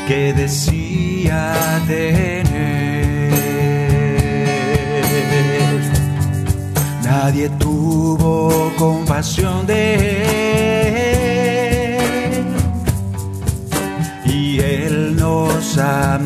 que 0.07 0.31
decía 0.33 1.55
tener. 1.87 3.25
Nadie 7.03 7.49
tuvo 7.57 8.71
compasión 8.77 9.65
de 9.65 9.95
él 12.27 12.45
y 14.25 14.59
él 14.59 15.15
nos 15.15 15.79
amó. 15.79 16.18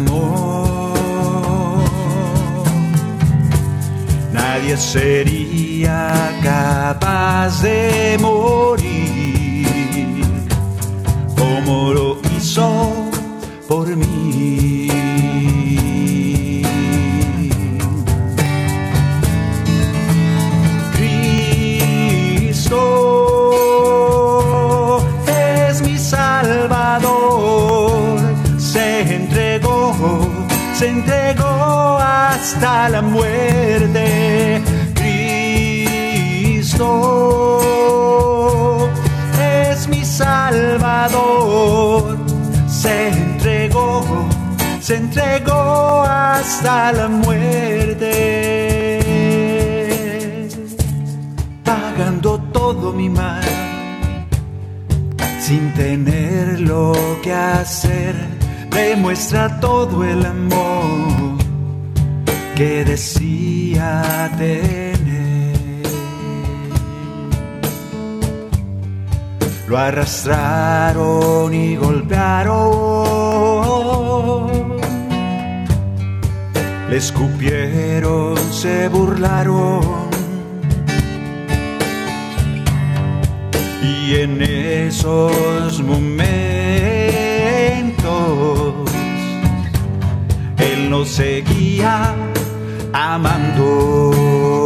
Sería 4.78 6.32
capaz 6.42 7.62
de 7.62 8.18
morir 8.20 9.68
como 11.38 11.94
lo 11.94 12.18
hizo 12.36 12.92
por 13.68 13.96
mí. 13.96 14.90
Cristo 22.54 25.06
es 25.28 25.82
mi 25.84 26.00
Salvador, 26.00 28.20
se 28.58 29.16
entregó, 29.16 29.94
se 30.74 30.88
entregó 30.88 32.00
hasta 32.00 32.90
la 32.90 33.04
muerte. 33.04 34.03
Es 39.72 39.88
mi 39.88 40.04
Salvador, 40.06 41.18
se 42.68 43.10
entregó, 43.10 44.04
se 44.80 44.96
entregó 44.98 46.04
hasta 46.04 46.92
la 46.94 47.08
muerte. 47.08 48.10
Pagando 51.64 52.40
todo 52.52 52.94
mi 52.94 53.10
mal, 53.10 53.44
sin 55.40 55.74
tener 55.74 56.60
lo 56.60 56.94
que 57.24 57.34
hacer, 57.34 58.16
demuestra 58.70 59.60
todo 59.60 60.04
el 60.04 60.26
amor 60.26 61.38
que 62.56 62.84
decía. 62.86 63.44
Lo 69.68 69.78
arrastraron 69.78 71.54
y 71.54 71.76
golpearon, 71.78 72.54
le 76.90 76.98
escupieron, 76.98 78.36
se 78.52 78.90
burlaron 78.90 80.04
Y 83.84 84.16
en 84.16 84.42
esos 84.42 85.82
momentos 85.82 86.04
Él 90.58 90.90
nos 90.90 91.10
seguía 91.10 92.14
amando. 92.94 94.63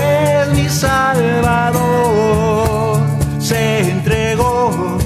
Es 0.00 0.48
mi 0.56 0.68
Salvador, 0.68 1.80
se 3.38 3.90
entregó, 3.90 4.98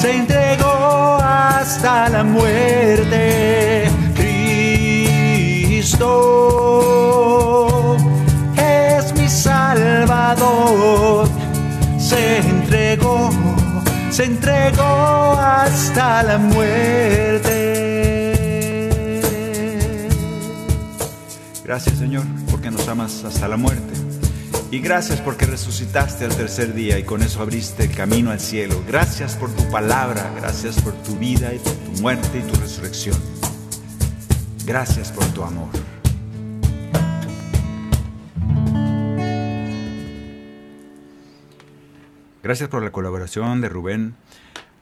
se 0.00 0.16
entregó 0.16 1.18
hasta 1.22 2.08
la 2.08 2.24
muerte. 2.24 3.56
Cristo 5.76 6.08
es 8.56 9.12
mi 9.14 9.28
Salvador, 9.28 11.28
se 11.98 12.38
entregó, 12.38 13.28
se 14.10 14.24
entregó 14.24 15.36
hasta 15.38 16.22
la 16.22 16.38
muerte. 16.38 17.05
Gracias 21.76 21.98
Señor 21.98 22.24
porque 22.50 22.70
nos 22.70 22.88
amas 22.88 23.22
hasta 23.24 23.48
la 23.48 23.58
muerte. 23.58 23.92
Y 24.70 24.78
gracias 24.78 25.20
porque 25.20 25.44
resucitaste 25.44 26.24
al 26.24 26.34
tercer 26.34 26.72
día 26.72 26.98
y 26.98 27.02
con 27.02 27.22
eso 27.22 27.42
abriste 27.42 27.84
el 27.84 27.94
camino 27.94 28.30
al 28.30 28.40
cielo. 28.40 28.82
Gracias 28.88 29.36
por 29.36 29.54
tu 29.54 29.62
palabra, 29.70 30.32
gracias 30.40 30.80
por 30.80 30.94
tu 31.02 31.16
vida 31.16 31.52
y 31.52 31.58
por 31.58 31.74
tu 31.74 32.00
muerte 32.00 32.38
y 32.38 32.50
tu 32.50 32.58
resurrección. 32.58 33.18
Gracias 34.64 35.12
por 35.12 35.26
tu 35.34 35.42
amor. 35.42 35.68
Gracias 42.42 42.70
por 42.70 42.82
la 42.82 42.90
colaboración 42.90 43.60
de 43.60 43.68
Rubén. 43.68 44.14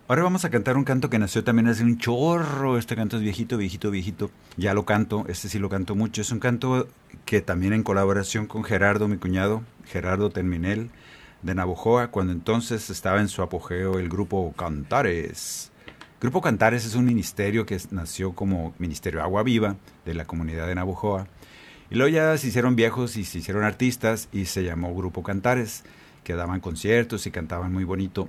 Ahora 0.07 0.22
vamos 0.22 0.44
a 0.44 0.50
cantar 0.50 0.76
un 0.76 0.84
canto 0.84 1.09
que 1.09 1.18
nació 1.18 1.44
también 1.44 1.66
hace 1.66 1.82
un 1.82 1.96
chorro. 1.96 2.76
Este 2.76 2.94
canto 2.94 3.16
es 3.16 3.22
viejito, 3.22 3.57
viejito, 3.57 3.90
viejito. 3.90 4.30
Ya 4.59 4.74
lo 4.74 4.84
canto, 4.84 5.24
este 5.28 5.48
sí 5.48 5.59
lo 5.59 5.70
canto 5.70 5.94
mucho. 5.94 6.20
Es 6.20 6.30
un 6.30 6.40
canto 6.40 6.86
que 7.24 7.40
también 7.40 7.72
en 7.72 7.82
colaboración 7.82 8.46
con 8.46 8.64
Gerardo, 8.64 9.09
mi 9.09 9.16
cuñado, 9.16 9.62
Gerardo 9.86 10.28
Terminel, 10.28 10.90
de 11.40 11.55
Navojoa, 11.55 12.09
cuando 12.09 12.34
entonces 12.34 12.90
estaba 12.90 13.22
en 13.22 13.28
su 13.28 13.40
apogeo 13.40 13.98
el 13.98 14.11
grupo 14.11 14.52
Cantares. 14.59 15.72
Grupo 16.20 16.42
Cantares 16.42 16.84
es 16.84 16.96
un 16.96 17.07
ministerio 17.07 17.64
que 17.64 17.80
nació 17.90 18.34
como 18.34 18.74
Ministerio 18.78 19.22
Agua 19.22 19.42
Viva 19.42 19.76
de 20.05 20.12
la 20.12 20.26
comunidad 20.26 20.66
de 20.66 20.74
Navojoa. 20.74 21.28
Y 21.90 21.94
luego 21.94 22.14
ya 22.14 22.36
se 22.36 22.48
hicieron 22.48 22.76
viejos 22.76 23.16
y 23.16 23.24
se 23.24 23.38
hicieron 23.38 23.64
artistas 23.64 24.28
y 24.32 24.44
se 24.44 24.64
llamó 24.64 24.94
Grupo 24.94 25.22
Cantares, 25.22 25.82
que 26.24 26.34
daban 26.34 26.61
conciertos 26.61 27.26
y 27.26 27.30
cantaban 27.30 27.72
muy 27.72 27.84
bonito 27.84 28.28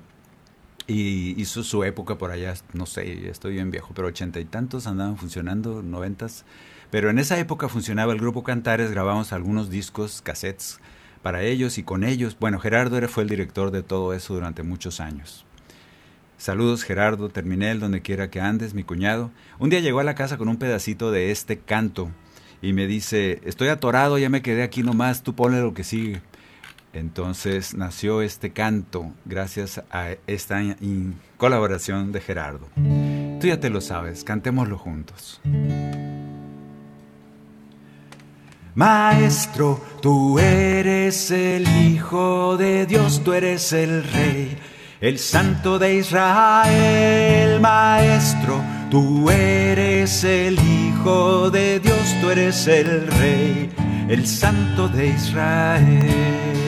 y 0.88 1.40
hizo 1.42 1.64
su 1.64 1.84
época 1.84 2.18
por 2.18 2.32
allá, 2.32 2.54
no 2.74 2.86
sé, 2.86 3.30
estoy 3.30 3.54
bien 3.54 3.72
viejo, 3.72 3.94
pero 3.96 4.08
ochenta 4.08 4.40
y 4.40 4.46
tantos 4.46 4.88
andaban 4.88 5.18
funcionando, 5.18 5.82
noventas. 5.82 6.46
Pero 6.92 7.10
en 7.10 7.18
esa 7.20 7.40
época 7.40 7.70
funcionaba 7.70 8.14
el 8.14 8.20
grupo 8.20 8.44
Cantares, 8.44 8.92
grabamos 8.92 9.34
algunos 9.34 9.70
discos, 9.70 10.22
cassettes 10.22 10.80
para 11.24 11.42
ellos 11.42 11.78
y 11.80 11.84
con 11.84 12.04
ellos. 12.04 12.38
Bueno, 12.40 12.60
Gerardo 12.60 12.98
era, 12.98 13.08
fue 13.08 13.24
el 13.24 13.30
director 13.30 13.72
de 13.72 13.82
todo 13.82 14.14
eso 14.14 14.36
durante 14.36 14.62
muchos 14.62 15.00
años. 15.00 15.46
Saludos 16.38 16.84
Gerardo, 16.84 17.30
Terminel, 17.30 17.80
donde 17.80 18.02
quiera 18.02 18.30
que 18.30 18.42
andes, 18.42 18.74
mi 18.74 18.84
cuñado. 18.84 19.32
Un 19.58 19.70
día 19.70 19.80
llegó 19.80 20.02
a 20.02 20.04
la 20.04 20.16
casa 20.16 20.38
con 20.38 20.50
un 20.50 20.58
pedacito 20.58 21.12
de 21.12 21.32
este 21.32 21.58
canto 21.58 22.12
y 22.62 22.74
me 22.74 22.88
dice, 22.88 23.42
estoy 23.46 23.70
atorado, 23.70 24.18
ya 24.18 24.30
me 24.30 24.42
quedé 24.42 24.62
aquí 24.62 24.84
nomás, 24.84 25.24
tú 25.24 25.34
ponle 25.34 25.62
lo 25.62 25.74
que 25.74 25.84
sigue. 25.84 26.22
Entonces 26.96 27.76
nació 27.76 28.22
este 28.22 28.52
canto 28.52 29.12
gracias 29.26 29.82
a 29.92 30.12
esta 30.28 30.62
colaboración 31.36 32.14
de 32.14 32.22
Gerardo. 32.22 32.70
Tú 32.76 33.48
ya 33.48 33.60
te 33.60 33.70
lo 33.70 33.82
sabes, 33.82 34.24
cantémoslo 34.24 34.78
juntos. 34.78 35.42
Maestro, 38.76 39.82
tú 40.02 40.40
eres 40.40 41.32
el 41.32 41.68
Hijo 41.86 42.56
de 42.56 42.86
Dios, 42.86 43.22
tú 43.26 43.34
eres 43.34 43.74
el 43.74 44.02
Rey, 44.04 44.58
el 45.02 45.20
Santo 45.20 45.78
de 45.78 45.96
Israel. 45.96 47.60
Maestro, 47.60 48.62
tú 48.90 49.30
eres 49.30 50.24
el 50.24 50.58
Hijo 50.60 51.52
de 51.52 51.82
Dios, 51.82 52.16
tú 52.22 52.30
eres 52.30 52.68
el 52.68 53.08
Rey, 53.08 53.70
el 54.08 54.26
Santo 54.26 54.88
de 54.88 55.08
Israel. 55.08 56.65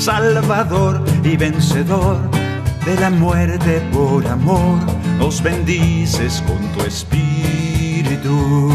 Salvador 0.00 1.04
y 1.22 1.36
vencedor 1.36 2.16
de 2.86 2.94
la 2.98 3.10
muerte 3.10 3.86
por 3.92 4.26
amor, 4.26 4.78
nos 5.18 5.42
bendices 5.42 6.42
con 6.46 6.56
tu 6.72 6.80
espíritu. 6.86 8.70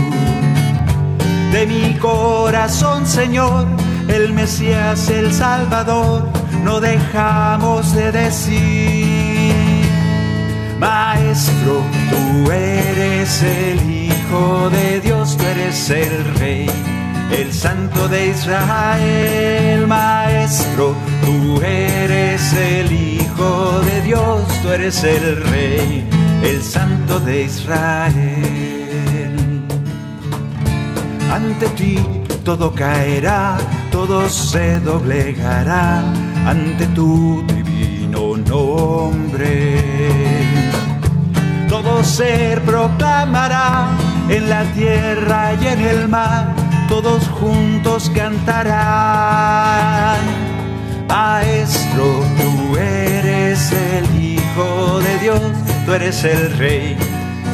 De 1.52 1.66
mi 1.66 1.96
corazón, 1.96 3.08
Señor, 3.08 3.66
el 4.08 4.34
Mesías, 4.34 5.10
el 5.10 5.34
Salvador, 5.34 6.30
no 6.64 6.80
dejamos 6.80 7.92
de 7.96 8.12
decir, 8.12 9.84
Maestro, 10.80 11.82
tú 12.12 12.52
eres 12.52 13.42
el 13.42 13.80
Hijo 13.90 14.70
de 14.70 15.02
Dios, 15.02 15.36
tú 15.38 15.44
eres 15.44 15.90
el 15.90 16.36
Rey 16.36 16.95
el 17.32 17.54
Santo 17.54 18.08
de 18.08 18.28
Israel, 18.28 19.88
Maestro, 19.88 20.96
tú 21.24 21.62
eres 21.62 22.54
el 22.54 22.92
Hijo 22.92 23.82
de 23.82 24.02
Dios, 24.02 24.44
tú 24.62 24.70
eres 24.70 25.04
el 25.04 25.44
Rey, 25.44 26.08
el 26.44 26.62
Santo 26.62 27.20
de 27.20 27.44
Israel. 27.44 28.16
Ante 31.32 31.68
ti 31.70 32.00
todo 32.44 32.74
caerá, 32.74 33.58
todo 33.92 34.30
se 34.30 34.80
doblegará 34.80 36.04
ante 36.46 36.86
tu 36.88 37.44
divino 37.48 38.38
nombre. 38.38 39.82
Todo 41.68 42.04
ser 42.04 42.62
proclamará 42.62 43.90
en 44.30 44.50
la 44.50 44.64
tierra 44.74 45.54
y 45.60 45.68
en 45.68 45.82
el 45.82 46.08
mar 46.08 46.65
todos 46.88 47.28
juntos 47.28 48.12
cantarán. 48.14 48.76
Maestro, 51.08 52.24
tú 52.40 52.78
eres 52.78 53.72
el 53.72 54.06
Hijo 54.22 55.00
de 55.00 55.20
Dios, 55.20 55.42
tú 55.86 55.94
eres 55.94 56.24
el 56.24 56.58
Rey, 56.58 56.98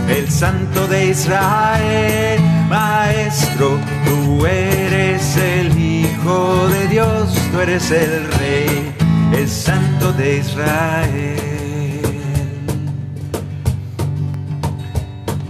el 0.09 0.29
Santo 0.29 0.87
de 0.87 1.07
Israel. 1.07 2.39
Maestro, 2.69 3.77
tú 4.05 4.45
eres 4.45 5.35
el 5.37 5.77
Hijo 5.77 6.67
de 6.69 6.87
Dios, 6.87 7.33
tú 7.51 7.59
eres 7.59 7.91
el 7.91 8.31
Rey, 8.33 8.93
el 9.33 9.49
Santo 9.49 10.13
de 10.13 10.37
Israel. 10.37 11.51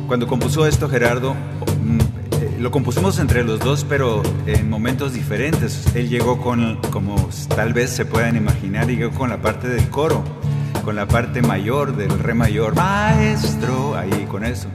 Cuando 0.07 0.27
compuso 0.27 0.67
esto 0.67 0.89
Gerardo, 0.89 1.35
lo 2.61 2.69
compusimos 2.69 3.17
entre 3.17 3.43
los 3.43 3.59
dos, 3.59 3.83
pero 3.89 4.21
en 4.45 4.69
momentos 4.69 5.13
diferentes. 5.13 5.95
Él 5.95 6.09
llegó 6.09 6.39
con, 6.39 6.79
como 6.91 7.15
tal 7.55 7.73
vez 7.73 7.89
se 7.89 8.05
puedan 8.05 8.35
imaginar, 8.35 8.85
llegó 8.85 9.09
con 9.17 9.29
la 9.31 9.41
parte 9.41 9.67
del 9.67 9.89
coro, 9.89 10.23
con 10.83 10.95
la 10.95 11.07
parte 11.07 11.41
mayor 11.41 11.95
del 11.95 12.19
re 12.19 12.35
mayor, 12.35 12.75
maestro, 12.75 13.97
ahí 13.97 14.27
con 14.29 14.45
eso. 14.45 14.67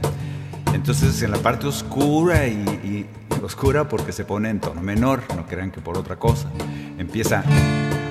Entonces 0.73 1.21
en 1.21 1.31
la 1.31 1.37
parte 1.37 1.67
oscura 1.67 2.45
y, 2.47 3.05
oscura 3.41 3.87
porque 3.87 4.11
se 4.11 4.25
pone 4.25 4.49
en 4.49 4.59
tono 4.59 4.81
menor, 4.81 5.21
no 5.33 5.45
crean 5.45 5.71
que 5.71 5.79
por 5.79 5.97
otra 5.97 6.17
cosa. 6.17 6.49
Empieza 6.97 7.45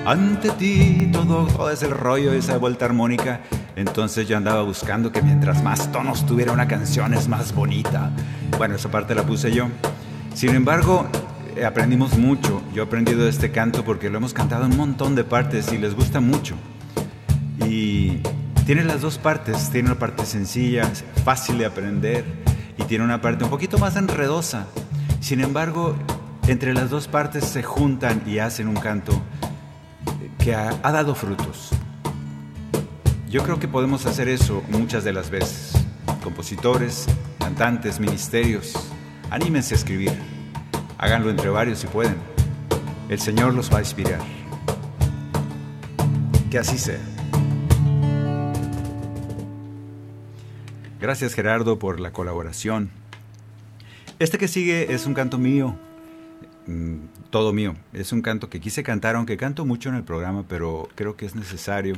ante 0.07 0.51
ti, 0.51 1.09
todo, 1.11 1.47
todo 1.47 1.69
ese 1.69 1.87
rollo, 1.87 2.31
esa 2.31 2.57
vuelta 2.57 2.85
armónica. 2.85 3.41
Entonces 3.75 4.25
yo 4.25 4.37
andaba 4.37 4.61
buscando 4.61 5.11
que 5.11 5.21
mientras 5.21 5.61
más 5.61 5.91
tonos 5.91 6.25
tuviera 6.25 6.53
una 6.53 6.65
canción 6.65 7.13
es 7.13 7.27
más 7.27 7.53
bonita. 7.53 8.11
Bueno, 8.57 8.75
esa 8.75 8.89
parte 8.89 9.13
la 9.13 9.23
puse 9.23 9.51
yo. 9.51 9.67
Sin 10.33 10.55
embargo, 10.55 11.05
eh, 11.57 11.65
aprendimos 11.65 12.17
mucho. 12.17 12.61
Yo 12.73 12.83
he 12.83 12.85
aprendido 12.85 13.25
de 13.25 13.29
este 13.29 13.51
canto 13.51 13.83
porque 13.83 14.09
lo 14.09 14.19
hemos 14.19 14.33
cantado 14.33 14.63
en 14.65 14.71
un 14.71 14.77
montón 14.77 15.13
de 15.13 15.25
partes 15.25 15.73
y 15.73 15.77
les 15.77 15.93
gusta 15.93 16.21
mucho. 16.21 16.55
Y 17.65 18.21
tiene 18.65 18.85
las 18.85 19.01
dos 19.01 19.17
partes. 19.17 19.69
Tiene 19.71 19.89
una 19.89 19.99
parte 19.99 20.25
sencilla, 20.25 20.89
fácil 21.25 21.57
de 21.57 21.65
aprender 21.65 22.23
y 22.77 22.83
tiene 22.83 23.03
una 23.03 23.19
parte 23.19 23.43
un 23.43 23.49
poquito 23.49 23.77
más 23.77 23.97
enredosa. 23.97 24.67
Sin 25.19 25.41
embargo, 25.41 25.97
entre 26.47 26.73
las 26.73 26.89
dos 26.89 27.09
partes 27.09 27.43
se 27.43 27.61
juntan 27.61 28.23
y 28.25 28.39
hacen 28.39 28.69
un 28.69 28.75
canto 28.75 29.21
que 30.47 30.55
ha, 30.55 30.79
ha 30.81 30.91
dado 30.93 31.13
frutos. 31.13 31.71
Yo 33.29 33.43
creo 33.43 33.59
que 33.59 33.67
podemos 33.67 34.05
hacer 34.05 34.29
eso 34.29 34.63
muchas 34.69 35.03
de 35.03 35.11
las 35.11 35.29
veces. 35.29 35.73
Compositores, 36.23 37.05
cantantes, 37.37 37.99
ministerios, 37.99 38.73
anímense 39.29 39.75
a 39.75 39.77
escribir. 39.77 40.13
Háganlo 40.97 41.31
entre 41.31 41.49
varios 41.49 41.79
si 41.79 41.87
pueden. 41.87 42.15
El 43.09 43.19
Señor 43.19 43.55
los 43.55 43.69
va 43.69 43.79
a 43.79 43.81
inspirar. 43.81 44.21
Que 46.49 46.59
así 46.59 46.77
sea. 46.77 47.01
Gracias 51.01 51.33
Gerardo 51.33 51.77
por 51.77 51.99
la 51.99 52.13
colaboración. 52.13 52.89
Este 54.17 54.37
que 54.37 54.47
sigue 54.47 54.93
es 54.93 55.07
un 55.07 55.13
canto 55.13 55.37
mío, 55.37 55.75
mm, 56.67 56.99
todo 57.29 57.53
mío. 57.53 57.75
Es 57.93 58.11
un 58.11 58.21
canto 58.21 58.49
que 58.49 58.59
quise 58.59 58.83
cantar, 58.83 59.15
aunque 59.15 59.37
canto 59.37 59.65
mucho 59.65 59.89
en 59.89 59.95
el 59.95 60.03
programa, 60.03 60.45
pero 60.47 60.89
creo 60.95 61.15
que 61.15 61.25
es 61.25 61.35
necesario 61.35 61.95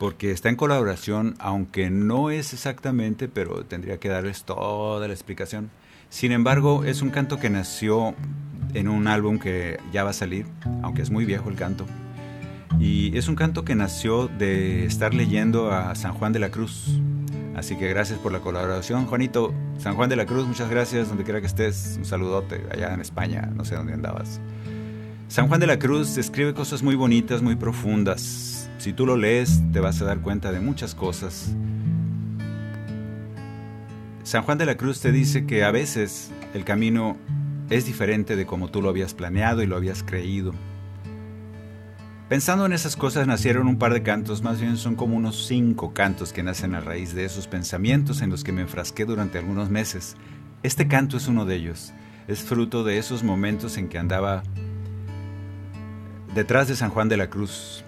porque 0.00 0.30
está 0.30 0.48
en 0.48 0.56
colaboración, 0.56 1.34
aunque 1.38 1.90
no 1.90 2.30
es 2.30 2.54
exactamente, 2.54 3.28
pero 3.28 3.66
tendría 3.66 4.00
que 4.00 4.08
darles 4.08 4.44
toda 4.44 5.06
la 5.06 5.12
explicación. 5.12 5.70
Sin 6.08 6.32
embargo, 6.32 6.84
es 6.84 7.02
un 7.02 7.10
canto 7.10 7.38
que 7.38 7.50
nació 7.50 8.14
en 8.72 8.88
un 8.88 9.06
álbum 9.06 9.38
que 9.38 9.78
ya 9.92 10.02
va 10.02 10.10
a 10.10 10.14
salir, 10.14 10.46
aunque 10.82 11.02
es 11.02 11.10
muy 11.10 11.26
viejo 11.26 11.50
el 11.50 11.56
canto. 11.56 11.84
Y 12.78 13.14
es 13.18 13.28
un 13.28 13.36
canto 13.36 13.62
que 13.62 13.74
nació 13.74 14.28
de 14.28 14.86
estar 14.86 15.12
leyendo 15.12 15.70
a 15.70 15.94
San 15.94 16.14
Juan 16.14 16.32
de 16.32 16.38
la 16.38 16.50
Cruz. 16.50 16.98
Así 17.56 17.76
que 17.76 17.88
gracias 17.88 18.18
por 18.18 18.32
la 18.32 18.40
colaboración, 18.40 19.06
Juanito. 19.06 19.52
San 19.78 19.96
Juan 19.96 20.08
de 20.08 20.16
la 20.16 20.26
Cruz, 20.26 20.46
muchas 20.46 20.70
gracias, 20.70 21.08
donde 21.08 21.24
quiera 21.24 21.40
que 21.40 21.46
estés. 21.46 21.96
Un 21.98 22.04
saludote 22.04 22.64
allá 22.72 22.94
en 22.94 23.00
España, 23.00 23.50
no 23.54 23.64
sé 23.64 23.74
dónde 23.74 23.92
andabas. 23.92 24.40
San 25.28 25.48
Juan 25.48 25.60
de 25.60 25.66
la 25.66 25.78
Cruz 25.78 26.16
escribe 26.16 26.54
cosas 26.54 26.82
muy 26.82 26.94
bonitas, 26.94 27.42
muy 27.42 27.56
profundas 27.56 28.60
si 28.80 28.94
tú 28.94 29.04
lo 29.04 29.18
lees, 29.18 29.60
te 29.72 29.80
vas 29.80 30.00
a 30.00 30.06
dar 30.06 30.20
cuenta 30.20 30.52
de 30.52 30.60
muchas 30.60 30.94
cosas. 30.94 31.54
San 34.22 34.42
Juan 34.42 34.56
de 34.56 34.64
la 34.64 34.78
Cruz 34.78 35.00
te 35.00 35.12
dice 35.12 35.44
que 35.44 35.64
a 35.64 35.70
veces 35.70 36.30
el 36.54 36.64
camino 36.64 37.18
es 37.68 37.84
diferente 37.84 38.36
de 38.36 38.46
como 38.46 38.70
tú 38.70 38.80
lo 38.80 38.88
habías 38.88 39.12
planeado 39.12 39.62
y 39.62 39.66
lo 39.66 39.76
habías 39.76 40.02
creído. 40.02 40.54
Pensando 42.30 42.64
en 42.64 42.72
esas 42.72 42.94
cosas 42.94 43.26
nacieron 43.26 43.66
un 43.66 43.76
par 43.76 43.92
de 43.92 44.04
cantos, 44.04 44.40
más 44.40 44.60
bien 44.60 44.76
son 44.76 44.94
como 44.94 45.16
unos 45.16 45.48
cinco 45.48 45.92
cantos 45.92 46.32
que 46.32 46.44
nacen 46.44 46.76
a 46.76 46.80
raíz 46.80 47.12
de 47.12 47.24
esos 47.24 47.48
pensamientos 47.48 48.22
en 48.22 48.30
los 48.30 48.44
que 48.44 48.52
me 48.52 48.60
enfrasqué 48.60 49.04
durante 49.04 49.36
algunos 49.36 49.68
meses. 49.68 50.14
Este 50.62 50.86
canto 50.86 51.16
es 51.16 51.26
uno 51.26 51.44
de 51.44 51.56
ellos. 51.56 51.92
Es 52.28 52.38
fruto 52.38 52.84
de 52.84 52.98
esos 52.98 53.24
momentos 53.24 53.76
en 53.78 53.88
que 53.88 53.98
andaba 53.98 54.44
detrás 56.32 56.68
de 56.68 56.76
San 56.76 56.90
Juan 56.90 57.08
de 57.08 57.16
la 57.16 57.28
Cruz, 57.30 57.84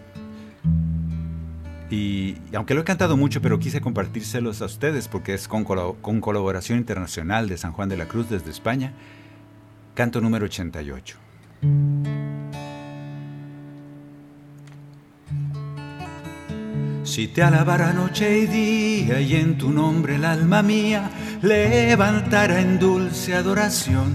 y, 1.89 2.35
aunque 2.53 2.75
lo 2.75 2.81
he 2.81 2.85
cantado 2.85 3.17
mucho, 3.17 3.41
pero 3.41 3.61
quise 3.61 3.81
compartírselos 3.81 4.61
a 4.61 4.65
ustedes 4.65 5.07
porque 5.07 5.35
es 5.35 5.47
con, 5.47 5.63
con 5.63 6.21
colaboración 6.21 6.79
internacional 6.79 7.49
de 7.49 7.59
San 7.59 7.71
Juan 7.71 7.89
de 7.89 7.97
la 7.97 8.09
Cruz 8.09 8.29
desde 8.29 8.51
España, 8.51 8.93
canto 9.95 10.21
número 10.21 10.47
88. 10.47 11.17
Si 17.05 17.29
te 17.29 17.43
alabara 17.43 17.93
noche 17.93 18.39
y 18.39 18.47
día 18.47 19.21
y 19.21 19.35
en 19.35 19.59
tu 19.59 19.71
nombre 19.71 20.15
el 20.15 20.25
alma 20.25 20.63
mía 20.63 21.11
levantara 21.43 22.61
en 22.61 22.79
dulce 22.79 23.35
adoración, 23.35 24.15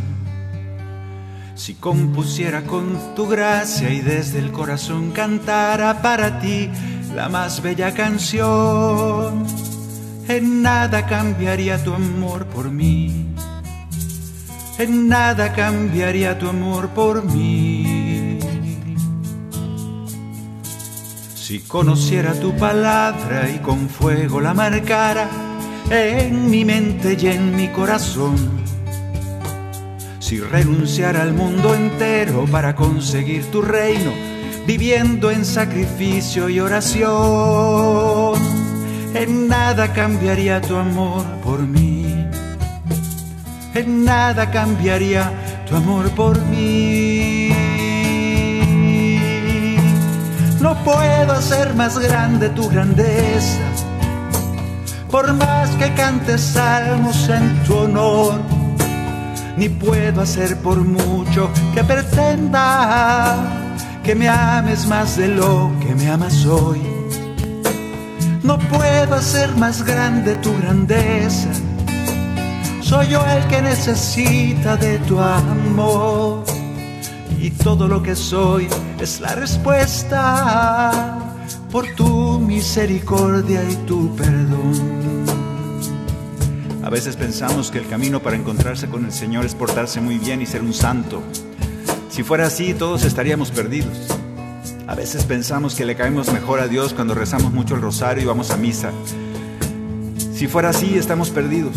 si 1.53 1.73
compusiera 1.75 2.63
con 2.63 3.15
tu 3.15 3.27
gracia 3.27 3.89
y 3.89 3.99
desde 3.99 4.39
el 4.39 4.51
corazón 4.51 5.11
cantara 5.11 6.01
para 6.01 6.39
ti 6.39 6.69
la 7.13 7.27
más 7.27 7.61
bella 7.61 7.93
canción. 7.93 9.45
En 10.29 10.61
nada 10.61 11.05
cambiaría 11.07 11.83
tu 11.83 11.93
amor 11.93 12.45
por 12.45 12.71
mí. 12.71 13.27
En 14.77 15.09
nada 15.09 15.53
cambiaría 15.53 16.37
tu 16.37 16.47
amor 16.47 16.89
por 16.89 17.23
mí. 17.25 17.96
Si 21.47 21.59
conociera 21.59 22.33
tu 22.33 22.51
palabra 22.57 23.49
y 23.49 23.59
con 23.59 23.87
fuego 23.87 24.41
la 24.41 24.53
marcara 24.53 25.29
en 25.89 26.51
mi 26.51 26.65
mente 26.65 27.15
y 27.17 27.27
en 27.27 27.55
mi 27.55 27.69
corazón 27.69 28.35
Si 30.19 30.41
renunciara 30.41 31.21
al 31.21 31.31
mundo 31.31 31.73
entero 31.73 32.45
para 32.51 32.75
conseguir 32.75 33.45
tu 33.45 33.61
reino, 33.61 34.11
viviendo 34.65 35.31
en 35.31 35.45
sacrificio 35.45 36.49
y 36.49 36.59
oración, 36.59 37.07
en 39.13 39.47
nada 39.47 39.93
cambiaría 39.93 40.59
tu 40.59 40.75
amor 40.75 41.23
por 41.45 41.61
mí. 41.61 42.27
En 43.73 44.03
nada 44.03 44.51
cambiaría 44.51 45.31
tu 45.65 45.77
amor 45.77 46.09
por 46.09 46.45
mí. 46.47 47.46
No 50.59 50.75
puedo 50.83 51.33
hacer 51.33 51.75
más 51.75 51.99
grande 51.99 52.49
tu 52.49 52.67
grandeza, 52.67 53.61
por 55.11 55.31
más 55.33 55.69
que 55.75 55.93
cantes 55.93 56.41
salmos 56.41 57.29
en 57.29 57.63
tu 57.63 57.75
honor, 57.75 58.39
ni 59.55 59.69
puedo 59.69 60.21
hacer 60.21 60.57
por 60.57 60.79
mucho 60.79 61.51
que 61.75 61.83
pretenda 61.83 63.35
que 64.03 64.15
me 64.15 64.27
ames 64.27 64.87
más 64.87 65.15
de 65.17 65.27
lo 65.27 65.71
que 65.79 65.93
me 65.93 66.09
amas 66.09 66.45
hoy. 66.47 66.81
No 68.41 68.57
puedo 68.57 69.13
hacer 69.13 69.55
más 69.57 69.83
grande 69.83 70.35
tu 70.37 70.57
grandeza, 70.57 71.49
soy 72.81 73.09
yo 73.09 73.23
el 73.27 73.45
que 73.47 73.61
necesita 73.61 74.75
de 74.75 74.97
tu 74.99 75.19
amor 75.19 76.43
y 77.39 77.51
todo 77.51 77.87
lo 77.87 78.01
que 78.01 78.15
soy 78.15 78.67
es 78.99 79.19
la 79.19 79.35
respuesta 79.35 80.91
por 81.71 81.87
tu 81.95 82.39
misericordia 82.39 83.63
y 83.69 83.75
tu 83.85 84.15
perdón. 84.15 85.25
A 86.83 86.89
veces 86.89 87.15
pensamos 87.15 87.69
que 87.69 87.79
el 87.79 87.87
camino 87.87 88.21
para 88.21 88.37
encontrarse 88.37 88.87
con 88.87 89.05
el 89.05 89.11
Señor 89.11 89.45
es 89.45 89.55
portarse 89.55 89.99
muy 89.99 90.17
bien 90.17 90.41
y 90.41 90.45
ser 90.45 90.61
un 90.61 90.73
santo. 90.73 91.21
Si 92.09 92.23
fuera 92.23 92.47
así, 92.47 92.73
todos 92.73 93.03
estaríamos 93.03 93.51
perdidos. 93.51 94.07
A 94.87 94.95
veces 94.95 95.25
pensamos 95.25 95.75
que 95.75 95.85
le 95.85 95.95
caemos 95.95 96.31
mejor 96.31 96.61
a 96.61 96.67
Dios 96.67 96.93
cuando 96.93 97.13
rezamos 97.13 97.51
mucho 97.51 97.75
el 97.75 97.81
rosario 97.81 98.23
y 98.23 98.25
vamos 98.25 98.51
a 98.51 98.57
misa. 98.57 98.91
Si 100.33 100.47
fuera 100.47 100.69
así, 100.69 100.97
estamos 100.97 101.29
perdidos. 101.29 101.75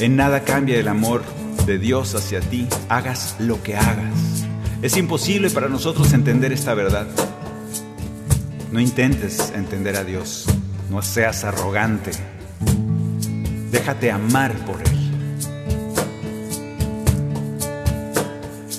En 0.00 0.16
nada 0.16 0.44
cambia 0.44 0.78
el 0.78 0.88
amor 0.88 1.22
de 1.66 1.78
Dios 1.78 2.14
hacia 2.14 2.40
ti, 2.40 2.68
hagas 2.88 3.36
lo 3.38 3.62
que 3.62 3.76
hagas. 3.76 4.23
Es 4.84 4.98
imposible 4.98 5.48
para 5.48 5.70
nosotros 5.70 6.12
entender 6.12 6.52
esta 6.52 6.74
verdad. 6.74 7.06
No 8.70 8.80
intentes 8.80 9.50
entender 9.56 9.96
a 9.96 10.04
Dios, 10.04 10.44
no 10.90 11.00
seas 11.00 11.42
arrogante. 11.42 12.10
Déjate 13.70 14.10
amar 14.10 14.52
por 14.66 14.82
Él. 14.82 14.98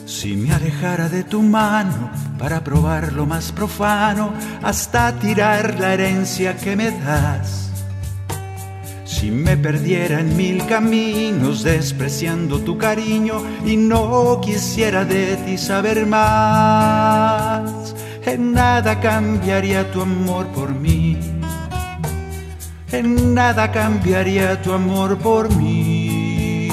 Si 0.06 0.36
me 0.36 0.53
alejara 0.53 1.10
de 1.10 1.24
tu 1.24 1.41
mano 1.41 2.12
para 2.38 2.64
probar 2.64 3.12
lo 3.12 3.26
más 3.26 3.51
profano, 3.51 4.32
hasta 4.62 5.12
tirar 5.18 5.80
la 5.80 5.95
herencia 5.95 6.56
que 6.56 6.76
me 6.76 6.91
das 6.91 7.64
si 9.26 9.32
me 9.32 9.57
perdiera 9.57 10.19
en 10.19 10.38
mil 10.38 10.63
caminos 10.67 11.63
despreciando 11.63 12.59
tu 12.59 12.78
cariño 12.78 13.41
y 13.65 13.76
no 13.76 14.39
quisiera 14.39 15.03
de 15.03 15.36
ti 15.38 15.57
saber 15.57 16.05
más, 16.05 17.95
en 18.23 18.51
nada 18.51 18.99
cambiaría 18.99 19.91
tu 19.91 20.01
amor 20.01 20.45
por 20.49 20.76
mí. 20.76 21.17
En 22.91 23.34
nada 23.34 23.71
cambiaría 23.71 24.61
tu 24.61 24.73
amor 24.73 25.17
por 25.17 25.51
mí. 25.55 26.69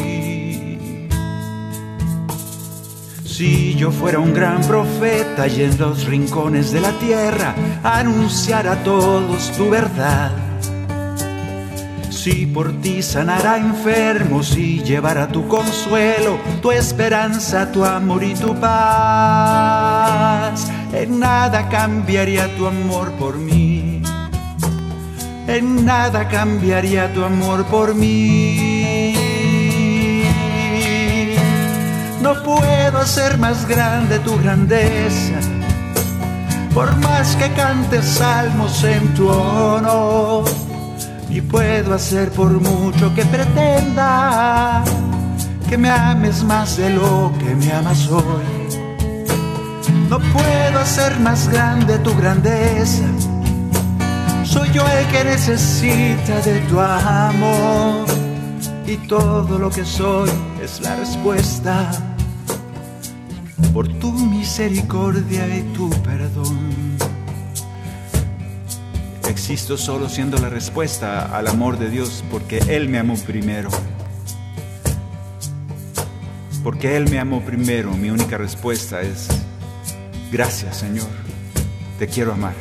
Si 3.25 3.75
yo 3.77 3.91
fuera 3.91 4.19
un 4.19 4.35
gran 4.35 4.61
profeta 4.61 5.47
y 5.47 5.63
en 5.63 5.79
los 5.79 6.05
rincones 6.05 6.71
de 6.71 6.83
la 6.83 6.93
tierra 6.99 7.55
anunciara 7.83 8.73
a 8.73 8.83
todos 8.85 9.53
tu 9.57 9.71
verdad 9.71 10.42
si 12.23 12.47
por 12.47 12.73
ti 12.81 13.03
sanará 13.03 13.59
enfermos 13.59 14.57
y 14.57 14.81
llevará 14.85 15.27
tu 15.27 15.49
consuelo, 15.49 16.39
tu 16.61 16.71
esperanza, 16.71 17.73
tu 17.73 17.85
amor 17.85 18.23
y 18.23 18.35
tu 18.35 18.55
paz. 18.61 19.11
En 20.93 21.19
nada 21.19 21.69
cambiaría 21.69 22.47
tu 22.57 22.69
amor 22.69 23.11
por 23.19 23.39
mí. 23.39 24.01
En 25.49 25.85
nada 25.85 26.29
cambiaría 26.29 27.13
tu 27.13 27.25
amor 27.25 27.65
por 27.65 27.97
mí. 27.97 29.17
No 32.21 32.41
puedo 32.45 32.99
hacer 32.99 33.37
más 33.39 33.67
grande 33.67 34.21
tu 34.21 34.39
grandeza, 34.39 35.41
por 36.73 36.97
más 36.99 37.35
que 37.35 37.51
cantes 37.55 38.05
salmos 38.05 38.85
en 38.85 39.13
tu 39.15 39.29
honor 39.29 40.72
y 41.33 41.41
puedo 41.41 41.95
hacer 41.95 42.31
por 42.31 42.51
mucho 42.51 43.15
que 43.15 43.25
pretenda 43.25 44.85
que 45.69 45.79
me 45.79 45.89
ames 45.89 46.45
más 46.45 46.77
de 46.77 46.91
lo 46.91 47.33
que 47.39 47.55
me 47.55 47.73
amas 47.73 48.07
hoy. 48.09 48.23
No 50.11 50.19
puedo 50.19 50.79
hacer 50.79 51.19
más 51.21 51.49
grande 51.49 51.99
tu 52.01 52.15
grandeza. 52.15 53.05
Soy 54.45 54.71
yo 54.73 54.87
el 54.87 55.07
que 55.07 55.25
necesita 55.25 56.41
de 56.45 56.61
tu 56.69 56.79
amor 56.79 58.05
y 58.87 58.97
todo 59.09 59.59
lo 59.59 59.71
que 59.71 59.87
soy 59.87 60.29
es 60.63 60.83
la 60.83 60.97
respuesta 60.97 61.91
por 63.73 63.89
tu 64.01 64.13
misericordia 64.13 65.49
y 65.57 65.63
tu 65.73 65.89
perdón. 66.03 66.92
Existo 69.33 69.79
solo 69.79 70.11
siendo 70.11 70.37
la 70.37 70.51
respuesta 70.51 71.35
al 71.35 71.49
amor 71.49 71.79
de 71.79 71.89
Dios 71.89 72.23
porque 72.31 72.59
Él 72.69 72.91
me 72.91 72.99
amó 72.99 73.17
primero. 73.17 73.71
Porque 76.63 76.99
Él 76.99 77.09
me 77.11 77.19
amó 77.19 77.43
primero, 77.43 77.93
mi 77.93 78.11
única 78.11 78.37
respuesta 78.37 79.01
es, 79.01 79.29
gracias 80.31 80.77
Señor, 80.77 81.09
te 81.99 82.09
quiero 82.09 82.35
amar. 82.35 82.53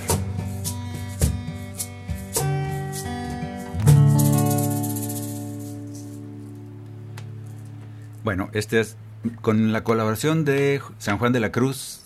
Bueno, 8.24 8.50
este 8.54 8.80
es 8.80 8.96
con 9.42 9.74
la 9.74 9.84
colaboración 9.84 10.46
de 10.46 10.82
San 11.00 11.18
Juan 11.18 11.34
de 11.34 11.42
la 11.42 11.52
Cruz 11.52 12.00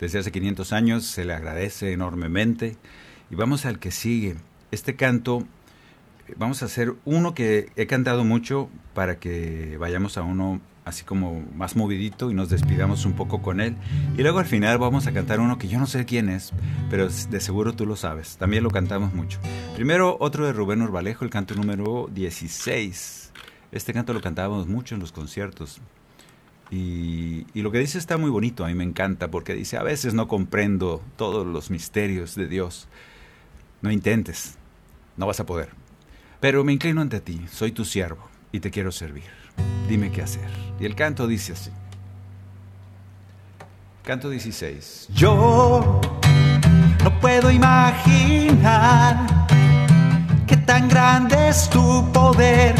desde 0.00 0.20
hace 0.20 0.32
500 0.32 0.72
años, 0.72 1.04
se 1.04 1.26
le 1.26 1.34
agradece 1.34 1.92
enormemente. 1.92 2.78
Y 3.30 3.34
vamos 3.34 3.66
al 3.66 3.78
que 3.78 3.90
sigue. 3.90 4.36
Este 4.70 4.96
canto, 4.96 5.44
vamos 6.36 6.62
a 6.62 6.66
hacer 6.66 6.94
uno 7.04 7.34
que 7.34 7.70
he 7.76 7.86
cantado 7.86 8.24
mucho 8.24 8.68
para 8.94 9.18
que 9.18 9.76
vayamos 9.78 10.16
a 10.18 10.22
uno 10.22 10.60
así 10.86 11.02
como 11.02 11.44
más 11.56 11.74
movidito 11.74 12.30
y 12.30 12.34
nos 12.34 12.48
despidamos 12.48 13.04
un 13.04 13.14
poco 13.14 13.42
con 13.42 13.60
él. 13.60 13.76
Y 14.16 14.22
luego 14.22 14.38
al 14.38 14.46
final 14.46 14.78
vamos 14.78 15.08
a 15.08 15.12
cantar 15.12 15.40
uno 15.40 15.58
que 15.58 15.66
yo 15.66 15.80
no 15.80 15.86
sé 15.86 16.04
quién 16.04 16.28
es, 16.28 16.52
pero 16.88 17.08
de 17.08 17.40
seguro 17.40 17.74
tú 17.74 17.84
lo 17.84 17.96
sabes. 17.96 18.36
También 18.36 18.62
lo 18.62 18.70
cantamos 18.70 19.12
mucho. 19.12 19.40
Primero 19.74 20.16
otro 20.20 20.46
de 20.46 20.52
Rubén 20.52 20.82
Urbalejo, 20.82 21.24
el 21.24 21.30
canto 21.30 21.54
número 21.54 22.08
16. 22.12 23.32
Este 23.72 23.92
canto 23.92 24.12
lo 24.12 24.20
cantábamos 24.20 24.68
mucho 24.68 24.94
en 24.94 25.00
los 25.00 25.10
conciertos. 25.10 25.80
Y, 26.70 27.46
y, 27.54 27.62
lo 27.62 27.70
que 27.70 27.78
dice 27.78 27.98
está 27.98 28.16
muy 28.16 28.30
bonito, 28.30 28.64
a 28.64 28.68
mí 28.68 28.74
me 28.74 28.82
encanta, 28.82 29.30
porque 29.30 29.54
dice, 29.54 29.76
a 29.76 29.84
veces 29.84 30.14
no 30.14 30.26
comprendo 30.26 31.00
todos 31.16 31.46
los 31.46 31.70
misterios 31.70 32.34
de 32.34 32.48
Dios, 32.48 32.88
no 33.80 33.90
intentes, 33.90 34.56
no 35.16 35.26
vas 35.26 35.40
a 35.40 35.46
poder. 35.46 35.70
Pero 36.40 36.64
me 36.64 36.72
inclino 36.72 37.00
ante 37.00 37.20
ti, 37.20 37.40
soy 37.50 37.72
tu 37.72 37.84
siervo 37.84 38.28
y 38.52 38.60
te 38.60 38.70
quiero 38.70 38.92
servir. 38.92 39.24
Dime 39.88 40.10
qué 40.10 40.22
hacer. 40.22 40.48
Y 40.78 40.84
el 40.84 40.94
canto 40.94 41.26
dice 41.26 41.52
así. 41.52 41.70
Canto 44.02 44.30
16. 44.30 45.08
Yo 45.14 46.00
no 47.02 47.20
puedo 47.20 47.50
imaginar 47.50 49.26
qué 50.46 50.56
tan 50.56 50.88
grande 50.88 51.48
es 51.48 51.68
tu 51.70 52.10
poder 52.12 52.74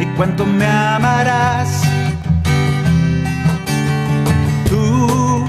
y 0.00 0.06
cuánto 0.16 0.44
me 0.44 0.66
amarás. 0.66 1.82
Tú 4.68 5.46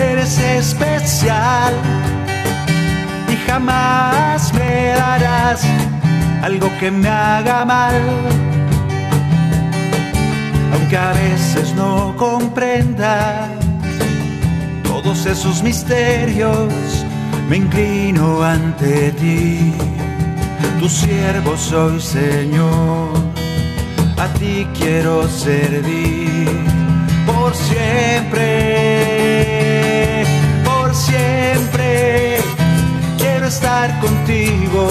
eres 0.00 0.38
especial 0.38 1.74
jamás 3.48 4.52
me 4.52 4.92
darás 4.94 5.62
algo 6.42 6.68
que 6.78 6.90
me 6.90 7.08
haga 7.08 7.64
mal. 7.64 7.94
Aunque 10.74 10.96
a 10.96 11.12
veces 11.12 11.74
no 11.74 12.14
comprenda 12.16 13.48
todos 14.84 15.26
esos 15.26 15.62
misterios, 15.62 16.72
me 17.48 17.56
inclino 17.56 18.42
ante 18.42 19.12
ti. 19.12 19.72
Tu 20.78 20.88
siervo 20.88 21.56
soy, 21.56 22.00
Señor. 22.00 23.08
a 24.18 24.26
ti 24.38 24.66
quiero 24.78 25.28
servir 25.28 26.48
por 27.26 27.54
siempre, 27.54 28.44
por 30.64 30.94
siempre. 30.94 32.40
Estar 33.48 33.98
contigo, 34.00 34.88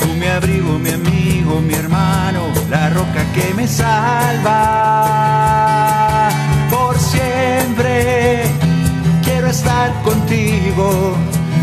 tú 0.00 0.08
mi 0.18 0.26
abrigo, 0.26 0.78
mi 0.80 0.90
amigo, 0.90 1.60
mi 1.60 1.74
hermano, 1.74 2.40
la 2.68 2.90
roca 2.90 3.24
que 3.32 3.54
me 3.54 3.68
salva. 3.68 4.58
Por 6.70 6.98
siempre 6.98 8.42
quiero 9.22 9.46
estar 9.46 9.92
contigo, 10.02 11.14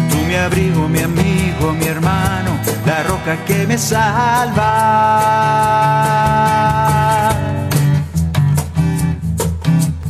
tú 0.09 0.15
mi 0.25 0.35
abrigo, 0.35 0.87
mi 0.87 0.99
amigo, 0.99 1.73
mi 1.73 1.85
hermano, 1.85 2.51
la 2.85 3.03
roca 3.03 3.35
que 3.45 3.67
me 3.67 3.77
salva. 3.77 4.61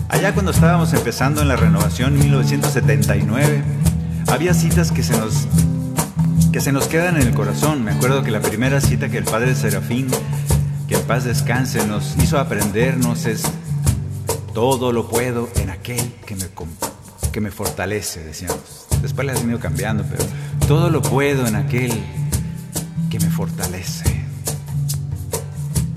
Allá 0.07 0.33
cuando 0.35 0.51
estábamos 0.51 0.93
empezando 0.93 1.41
en 1.41 1.47
la 1.47 1.55
renovación 1.55 2.13
en 2.13 2.19
1979, 2.19 3.63
había 4.27 4.53
citas 4.53 4.91
que 4.91 5.01
se 5.01 5.17
nos 5.17 5.47
que 6.55 6.61
se 6.61 6.71
nos 6.71 6.87
quedan 6.87 7.17
en 7.17 7.27
el 7.27 7.33
corazón. 7.33 7.83
Me 7.83 7.91
acuerdo 7.91 8.23
que 8.23 8.31
la 8.31 8.39
primera 8.39 8.79
cita 8.79 9.09
que 9.09 9.17
el 9.17 9.25
padre 9.25 9.53
Serafín, 9.55 10.07
que 10.87 10.95
en 10.95 11.01
paz 11.01 11.25
descanse, 11.25 11.85
nos 11.85 12.15
hizo 12.23 12.39
aprendernos 12.39 13.25
es 13.25 13.43
todo 14.53 14.93
lo 14.93 15.09
puedo 15.09 15.49
en 15.57 15.69
aquel 15.69 15.99
que 16.25 16.37
me, 16.37 16.45
que 17.33 17.41
me 17.41 17.51
fortalece, 17.51 18.23
decíamos. 18.23 18.87
Después 19.01 19.27
las 19.27 19.41
han 19.41 19.49
ido 19.49 19.59
cambiando, 19.59 20.05
pero 20.09 20.23
todo 20.65 20.89
lo 20.89 21.01
puedo 21.01 21.45
en 21.45 21.57
aquel 21.57 21.91
que 23.09 23.19
me 23.19 23.29
fortalece. 23.29 24.05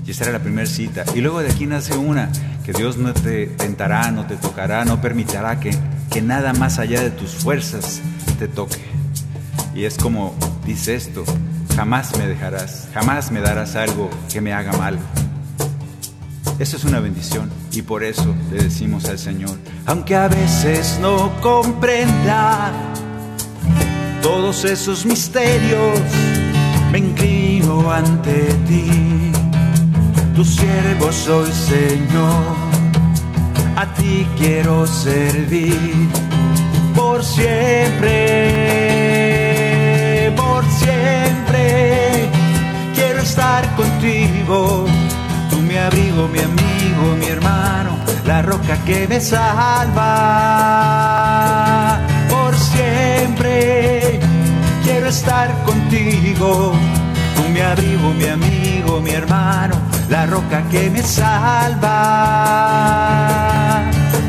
Y 0.05 0.11
esa 0.11 0.25
era 0.25 0.33
la 0.33 0.43
primera 0.43 0.67
cita. 0.67 1.05
Y 1.15 1.21
luego 1.21 1.39
de 1.39 1.51
aquí 1.51 1.67
nace 1.67 1.95
una, 1.95 2.29
que 2.65 2.73
Dios 2.73 2.97
no 2.97 3.13
te 3.13 3.47
tentará, 3.47 4.11
no 4.11 4.27
te 4.27 4.35
tocará, 4.35 4.83
no 4.83 4.99
permitirá 4.99 5.57
que, 5.61 5.71
que 6.11 6.21
nada 6.21 6.51
más 6.51 6.79
allá 6.79 6.99
de 7.01 7.11
tus 7.11 7.29
fuerzas 7.29 8.01
te 8.37 8.49
toque. 8.49 8.98
Y 9.79 9.85
es 9.85 9.97
como 9.97 10.35
dice 10.65 10.95
esto, 10.95 11.23
jamás 11.73 12.17
me 12.17 12.27
dejarás, 12.27 12.89
jamás 12.93 13.31
me 13.31 13.39
darás 13.39 13.77
algo 13.77 14.09
que 14.29 14.41
me 14.41 14.51
haga 14.51 14.73
mal. 14.73 14.99
Eso 16.59 16.75
es 16.75 16.83
una 16.83 16.99
bendición 16.99 17.49
y 17.71 17.81
por 17.81 18.03
eso 18.03 18.35
le 18.51 18.63
decimos 18.63 19.05
al 19.05 19.17
Señor, 19.17 19.57
aunque 19.85 20.17
a 20.17 20.27
veces 20.27 20.99
no 21.01 21.31
comprenda 21.39 22.73
todos 24.21 24.65
esos 24.65 25.05
misterios, 25.05 26.01
me 26.91 26.97
inclino 26.97 27.89
ante 27.89 28.53
ti. 28.67 29.31
Tu 30.35 30.43
siervo 30.43 31.09
soy, 31.13 31.49
Señor, 31.53 32.53
a 33.77 33.93
ti 33.93 34.27
quiero 34.37 34.85
servir 34.85 36.09
por 36.93 37.23
siempre, 37.23 38.98
siempre. 40.89 42.29
Quiero 42.95 43.19
estar 43.21 43.63
contigo, 43.75 44.85
tú 45.49 45.57
mi 45.61 45.75
abrigo, 45.77 46.27
mi 46.27 46.39
amigo, 46.39 47.15
mi 47.19 47.27
hermano, 47.27 47.91
la 48.25 48.41
roca 48.41 48.77
que 48.85 49.07
me 49.07 49.19
salva. 49.19 50.09
Por 52.29 52.55
siempre 52.55 54.19
quiero 54.83 55.07
estar 55.07 55.49
contigo, 55.63 56.73
tú 57.35 57.43
mi 57.53 57.59
abrigo, 57.59 58.13
mi 58.13 58.25
amigo, 58.25 59.01
mi 59.01 59.11
hermano, 59.11 59.75
la 60.09 60.25
roca 60.25 60.63
que 60.69 60.89
me 60.89 61.03
salva. 61.03 61.95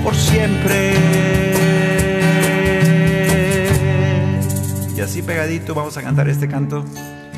Por 0.05 0.15
siempre. 0.15 1.50
Así 5.11 5.23
pegadito 5.23 5.75
vamos 5.75 5.97
a 5.97 6.03
cantar 6.03 6.29
este 6.29 6.47
canto 6.47 6.85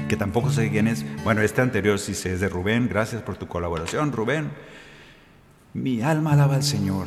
que 0.07 0.15
tampoco 0.15 0.51
sé 0.51 0.69
quién 0.69 0.87
es. 0.87 1.07
Bueno, 1.25 1.41
este 1.41 1.63
anterior 1.63 1.99
sí 1.99 2.13
sé, 2.13 2.35
es 2.35 2.41
de 2.41 2.51
Rubén. 2.51 2.87
Gracias 2.87 3.23
por 3.23 3.39
tu 3.39 3.49
colaboración, 3.49 4.13
Rubén. 4.13 4.51
Mi 5.73 6.03
alma 6.03 6.35
alaba 6.35 6.57
al 6.57 6.65
Señor. 6.65 7.07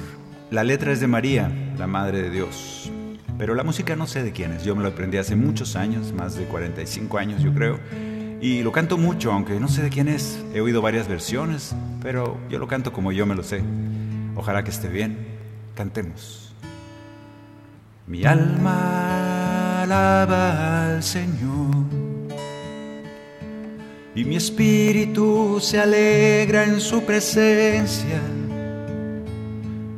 La 0.49 0.63
letra 0.63 0.91
es 0.91 0.99
de 0.99 1.05
María, 1.05 1.51
la 1.78 1.86
Madre 1.86 2.24
de 2.24 2.32
Dios. 2.32 2.91
Pero 3.38 3.53
la 3.53 3.63
música 3.63 3.95
no 3.95 4.07
sé 4.07 4.24
de 4.24 4.32
quién 4.32 4.53
es. 4.53 4.63
Yo 4.63 4.76
me 4.76 4.82
lo 4.82 4.89
aprendí 4.89 5.18
hace 5.18 5.36
muchos 5.36 5.76
años, 5.76 6.13
más 6.13 6.36
de 6.36 6.45
45 6.45 7.16
años 7.20 7.43
yo 7.43 7.53
creo. 7.53 7.80
Y 8.41 8.63
lo 8.63 8.72
canto 8.72 8.97
mucho, 8.97 9.32
aunque 9.32 9.59
no 9.59 9.68
sé 9.68 9.84
de 9.84 9.91
quién 9.91 10.07
es. 10.07 10.43
He 10.55 10.61
oído 10.61 10.82
varias 10.82 11.07
versiones, 11.07 11.76
pero 12.01 12.39
yo 12.49 12.57
lo 12.57 12.68
canto 12.68 12.91
como 12.91 13.11
yo 13.11 13.28
me 13.28 13.36
lo 13.36 13.43
sé. 13.43 13.61
Ojalá 14.36 14.63
que 14.63 14.72
esté 14.72 14.88
bien. 14.88 15.28
Cantemos. 15.76 16.55
Mi 18.07 18.26
alma 18.26 19.64
alaba 19.86 20.88
al 20.88 21.03
Señor. 21.03 21.86
Y 24.15 24.23
mi 24.23 24.38
espíritu 24.38 25.59
se 25.61 25.79
alegra 25.79 26.63
en 26.63 26.79
su 26.79 27.03
presencia, 27.03 28.21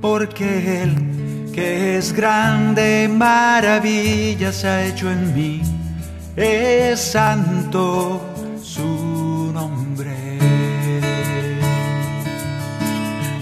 porque 0.01 0.83
Él, 0.83 1.51
que 1.53 1.97
es 1.97 2.11
grande, 2.11 3.07
maravillas 3.07 4.65
ha 4.65 4.83
hecho 4.85 5.09
en 5.11 5.35
mí, 5.35 5.61
es 6.35 6.99
santo 6.99 8.21
su 8.61 9.51
nombre. 9.53 10.15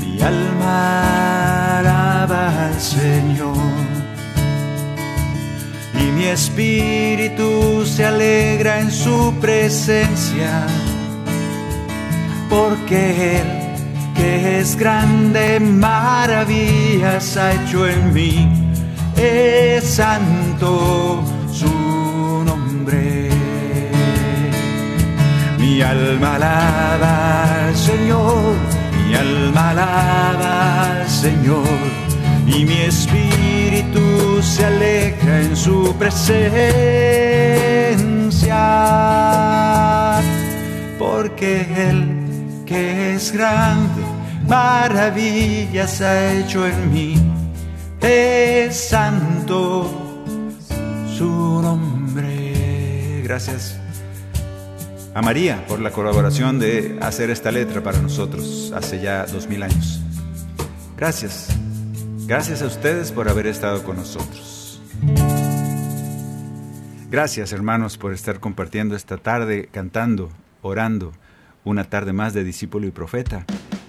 Mi 0.02 0.22
alma 0.22 1.80
alaba 1.80 2.68
al 2.68 2.80
Señor 2.80 3.85
mi 6.16 6.26
espíritu 6.26 7.86
se 7.86 8.06
alegra 8.06 8.80
en 8.80 8.90
su 8.90 9.34
presencia, 9.42 10.66
porque 12.50 13.40
Él, 13.42 13.48
que 14.16 14.60
es 14.60 14.78
grande, 14.78 15.60
maravillas 15.60 17.36
ha 17.36 17.52
hecho 17.54 17.88
en 17.88 18.14
mí, 18.14 18.50
es 19.18 19.84
santo 19.84 21.22
su 21.52 22.44
nombre. 22.46 23.30
Mi 25.60 25.82
alma 25.82 26.36
alaba 26.36 27.66
al 27.68 27.76
Señor, 27.76 28.56
mi 29.06 29.16
alma 29.16 29.72
alaba 29.72 31.02
al 31.02 31.10
Señor 31.10 32.05
y 32.48 32.66
mi 32.66 32.82
espíritu 32.82 34.42
se 34.42 34.66
alegra 34.66 35.42
en 35.42 35.56
su 35.56 35.96
presencia, 35.98 37.42
porque 41.00 41.66
Él 41.90 42.64
que 42.66 43.14
es 43.16 43.32
grande, 43.32 44.02
maravillas 44.48 46.02
ha 46.02 46.34
hecho 46.34 46.66
en 46.66 46.92
mí, 46.92 47.16
es 48.02 48.76
santo 48.76 49.90
su 51.18 51.62
nombre. 51.62 53.22
Gracias 53.24 53.78
a 55.14 55.22
María 55.22 55.66
por 55.68 55.80
la 55.80 55.92
colaboración 55.92 56.60
de 56.60 56.98
hacer 57.02 57.30
esta 57.30 57.52
letra 57.52 57.82
para 57.82 58.00
nosotros 58.00 58.74
hace 58.76 59.00
ya 59.00 59.26
dos 59.26 59.48
mil 59.48 59.64
años. 59.64 60.02
Gracias. 60.98 61.65
Gracias 62.28 62.64
a 62.64 62.66
ustedes 62.66 63.12
por 63.12 63.30
haber 63.30 63.46
estado 63.46 63.84
con 63.84 63.98
nosotros. 63.98 64.82
Gracias 67.12 67.54
hermanos 67.54 68.00
por 68.00 68.14
estar 68.14 68.40
compartiendo 68.40 68.96
esta 68.96 69.18
tarde, 69.18 69.70
cantando, 69.72 70.32
orando, 70.64 71.14
una 71.64 71.84
tarde 71.84 72.14
más 72.14 72.34
de 72.34 72.44
discípulo 72.44 72.88
y 72.88 72.92
profeta. 72.92 73.46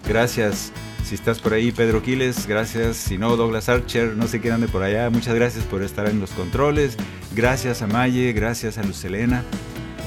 Gracias 0.07 0.71
si 1.03 1.15
estás 1.15 1.39
por 1.39 1.55
ahí, 1.55 1.73
Pedro 1.73 2.03
Quiles, 2.03 2.47
gracias. 2.47 2.97
Si 2.97 3.17
no, 3.17 3.37
Douglas 3.37 3.71
Archer, 3.71 4.15
no 4.17 4.27
sé 4.27 4.41
quién 4.41 4.53
ande 4.53 4.69
por 4.69 4.83
allá. 4.83 5.09
Muchas 5.09 5.35
gracias 5.35 5.65
por 5.65 5.83
estar 5.83 6.07
en 6.07 6.21
los 6.21 6.33
controles. 6.33 6.99
Gracias 7.35 7.81
a 7.81 7.87
Maye, 7.87 8.35
gracias 8.35 8.77
a 8.77 8.83
Lucelena. 8.83 9.45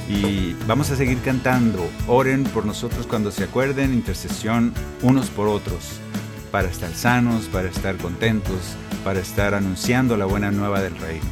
Y 0.08 0.56
vamos 0.68 0.92
a 0.92 0.96
seguir 0.96 1.18
cantando. 1.22 1.90
Oren 2.08 2.44
por 2.44 2.64
nosotros 2.64 3.08
cuando 3.08 3.32
se 3.32 3.46
acuerden, 3.46 3.92
intercesión 3.92 4.72
unos 5.02 5.32
por 5.32 5.48
otros 5.48 6.00
para 6.52 6.68
estar 6.68 6.94
sanos, 6.94 7.46
para 7.46 7.70
estar 7.70 7.98
contentos, 7.98 8.76
para 9.04 9.20
estar 9.20 9.54
anunciando 9.54 10.18
la 10.18 10.26
buena 10.26 10.52
nueva 10.52 10.82
del 10.82 10.98
reino. 10.98 11.26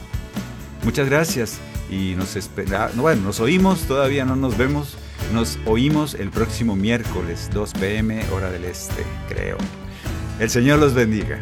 Muchas 0.83 1.09
gracias 1.09 1.59
y 1.89 2.15
nos 2.15 2.35
espera, 2.35 2.91
no, 2.95 3.03
bueno, 3.03 3.23
nos 3.23 3.39
oímos, 3.39 3.81
todavía 3.81 4.25
no 4.25 4.35
nos 4.35 4.57
vemos, 4.57 4.97
nos 5.33 5.57
oímos 5.65 6.13
el 6.15 6.29
próximo 6.29 6.75
miércoles 6.75 7.49
2 7.53 7.73
pm 7.73 8.23
hora 8.31 8.51
del 8.51 8.65
este, 8.65 9.03
creo. 9.27 9.57
El 10.39 10.49
Señor 10.49 10.79
los 10.79 10.93
bendiga. 10.93 11.39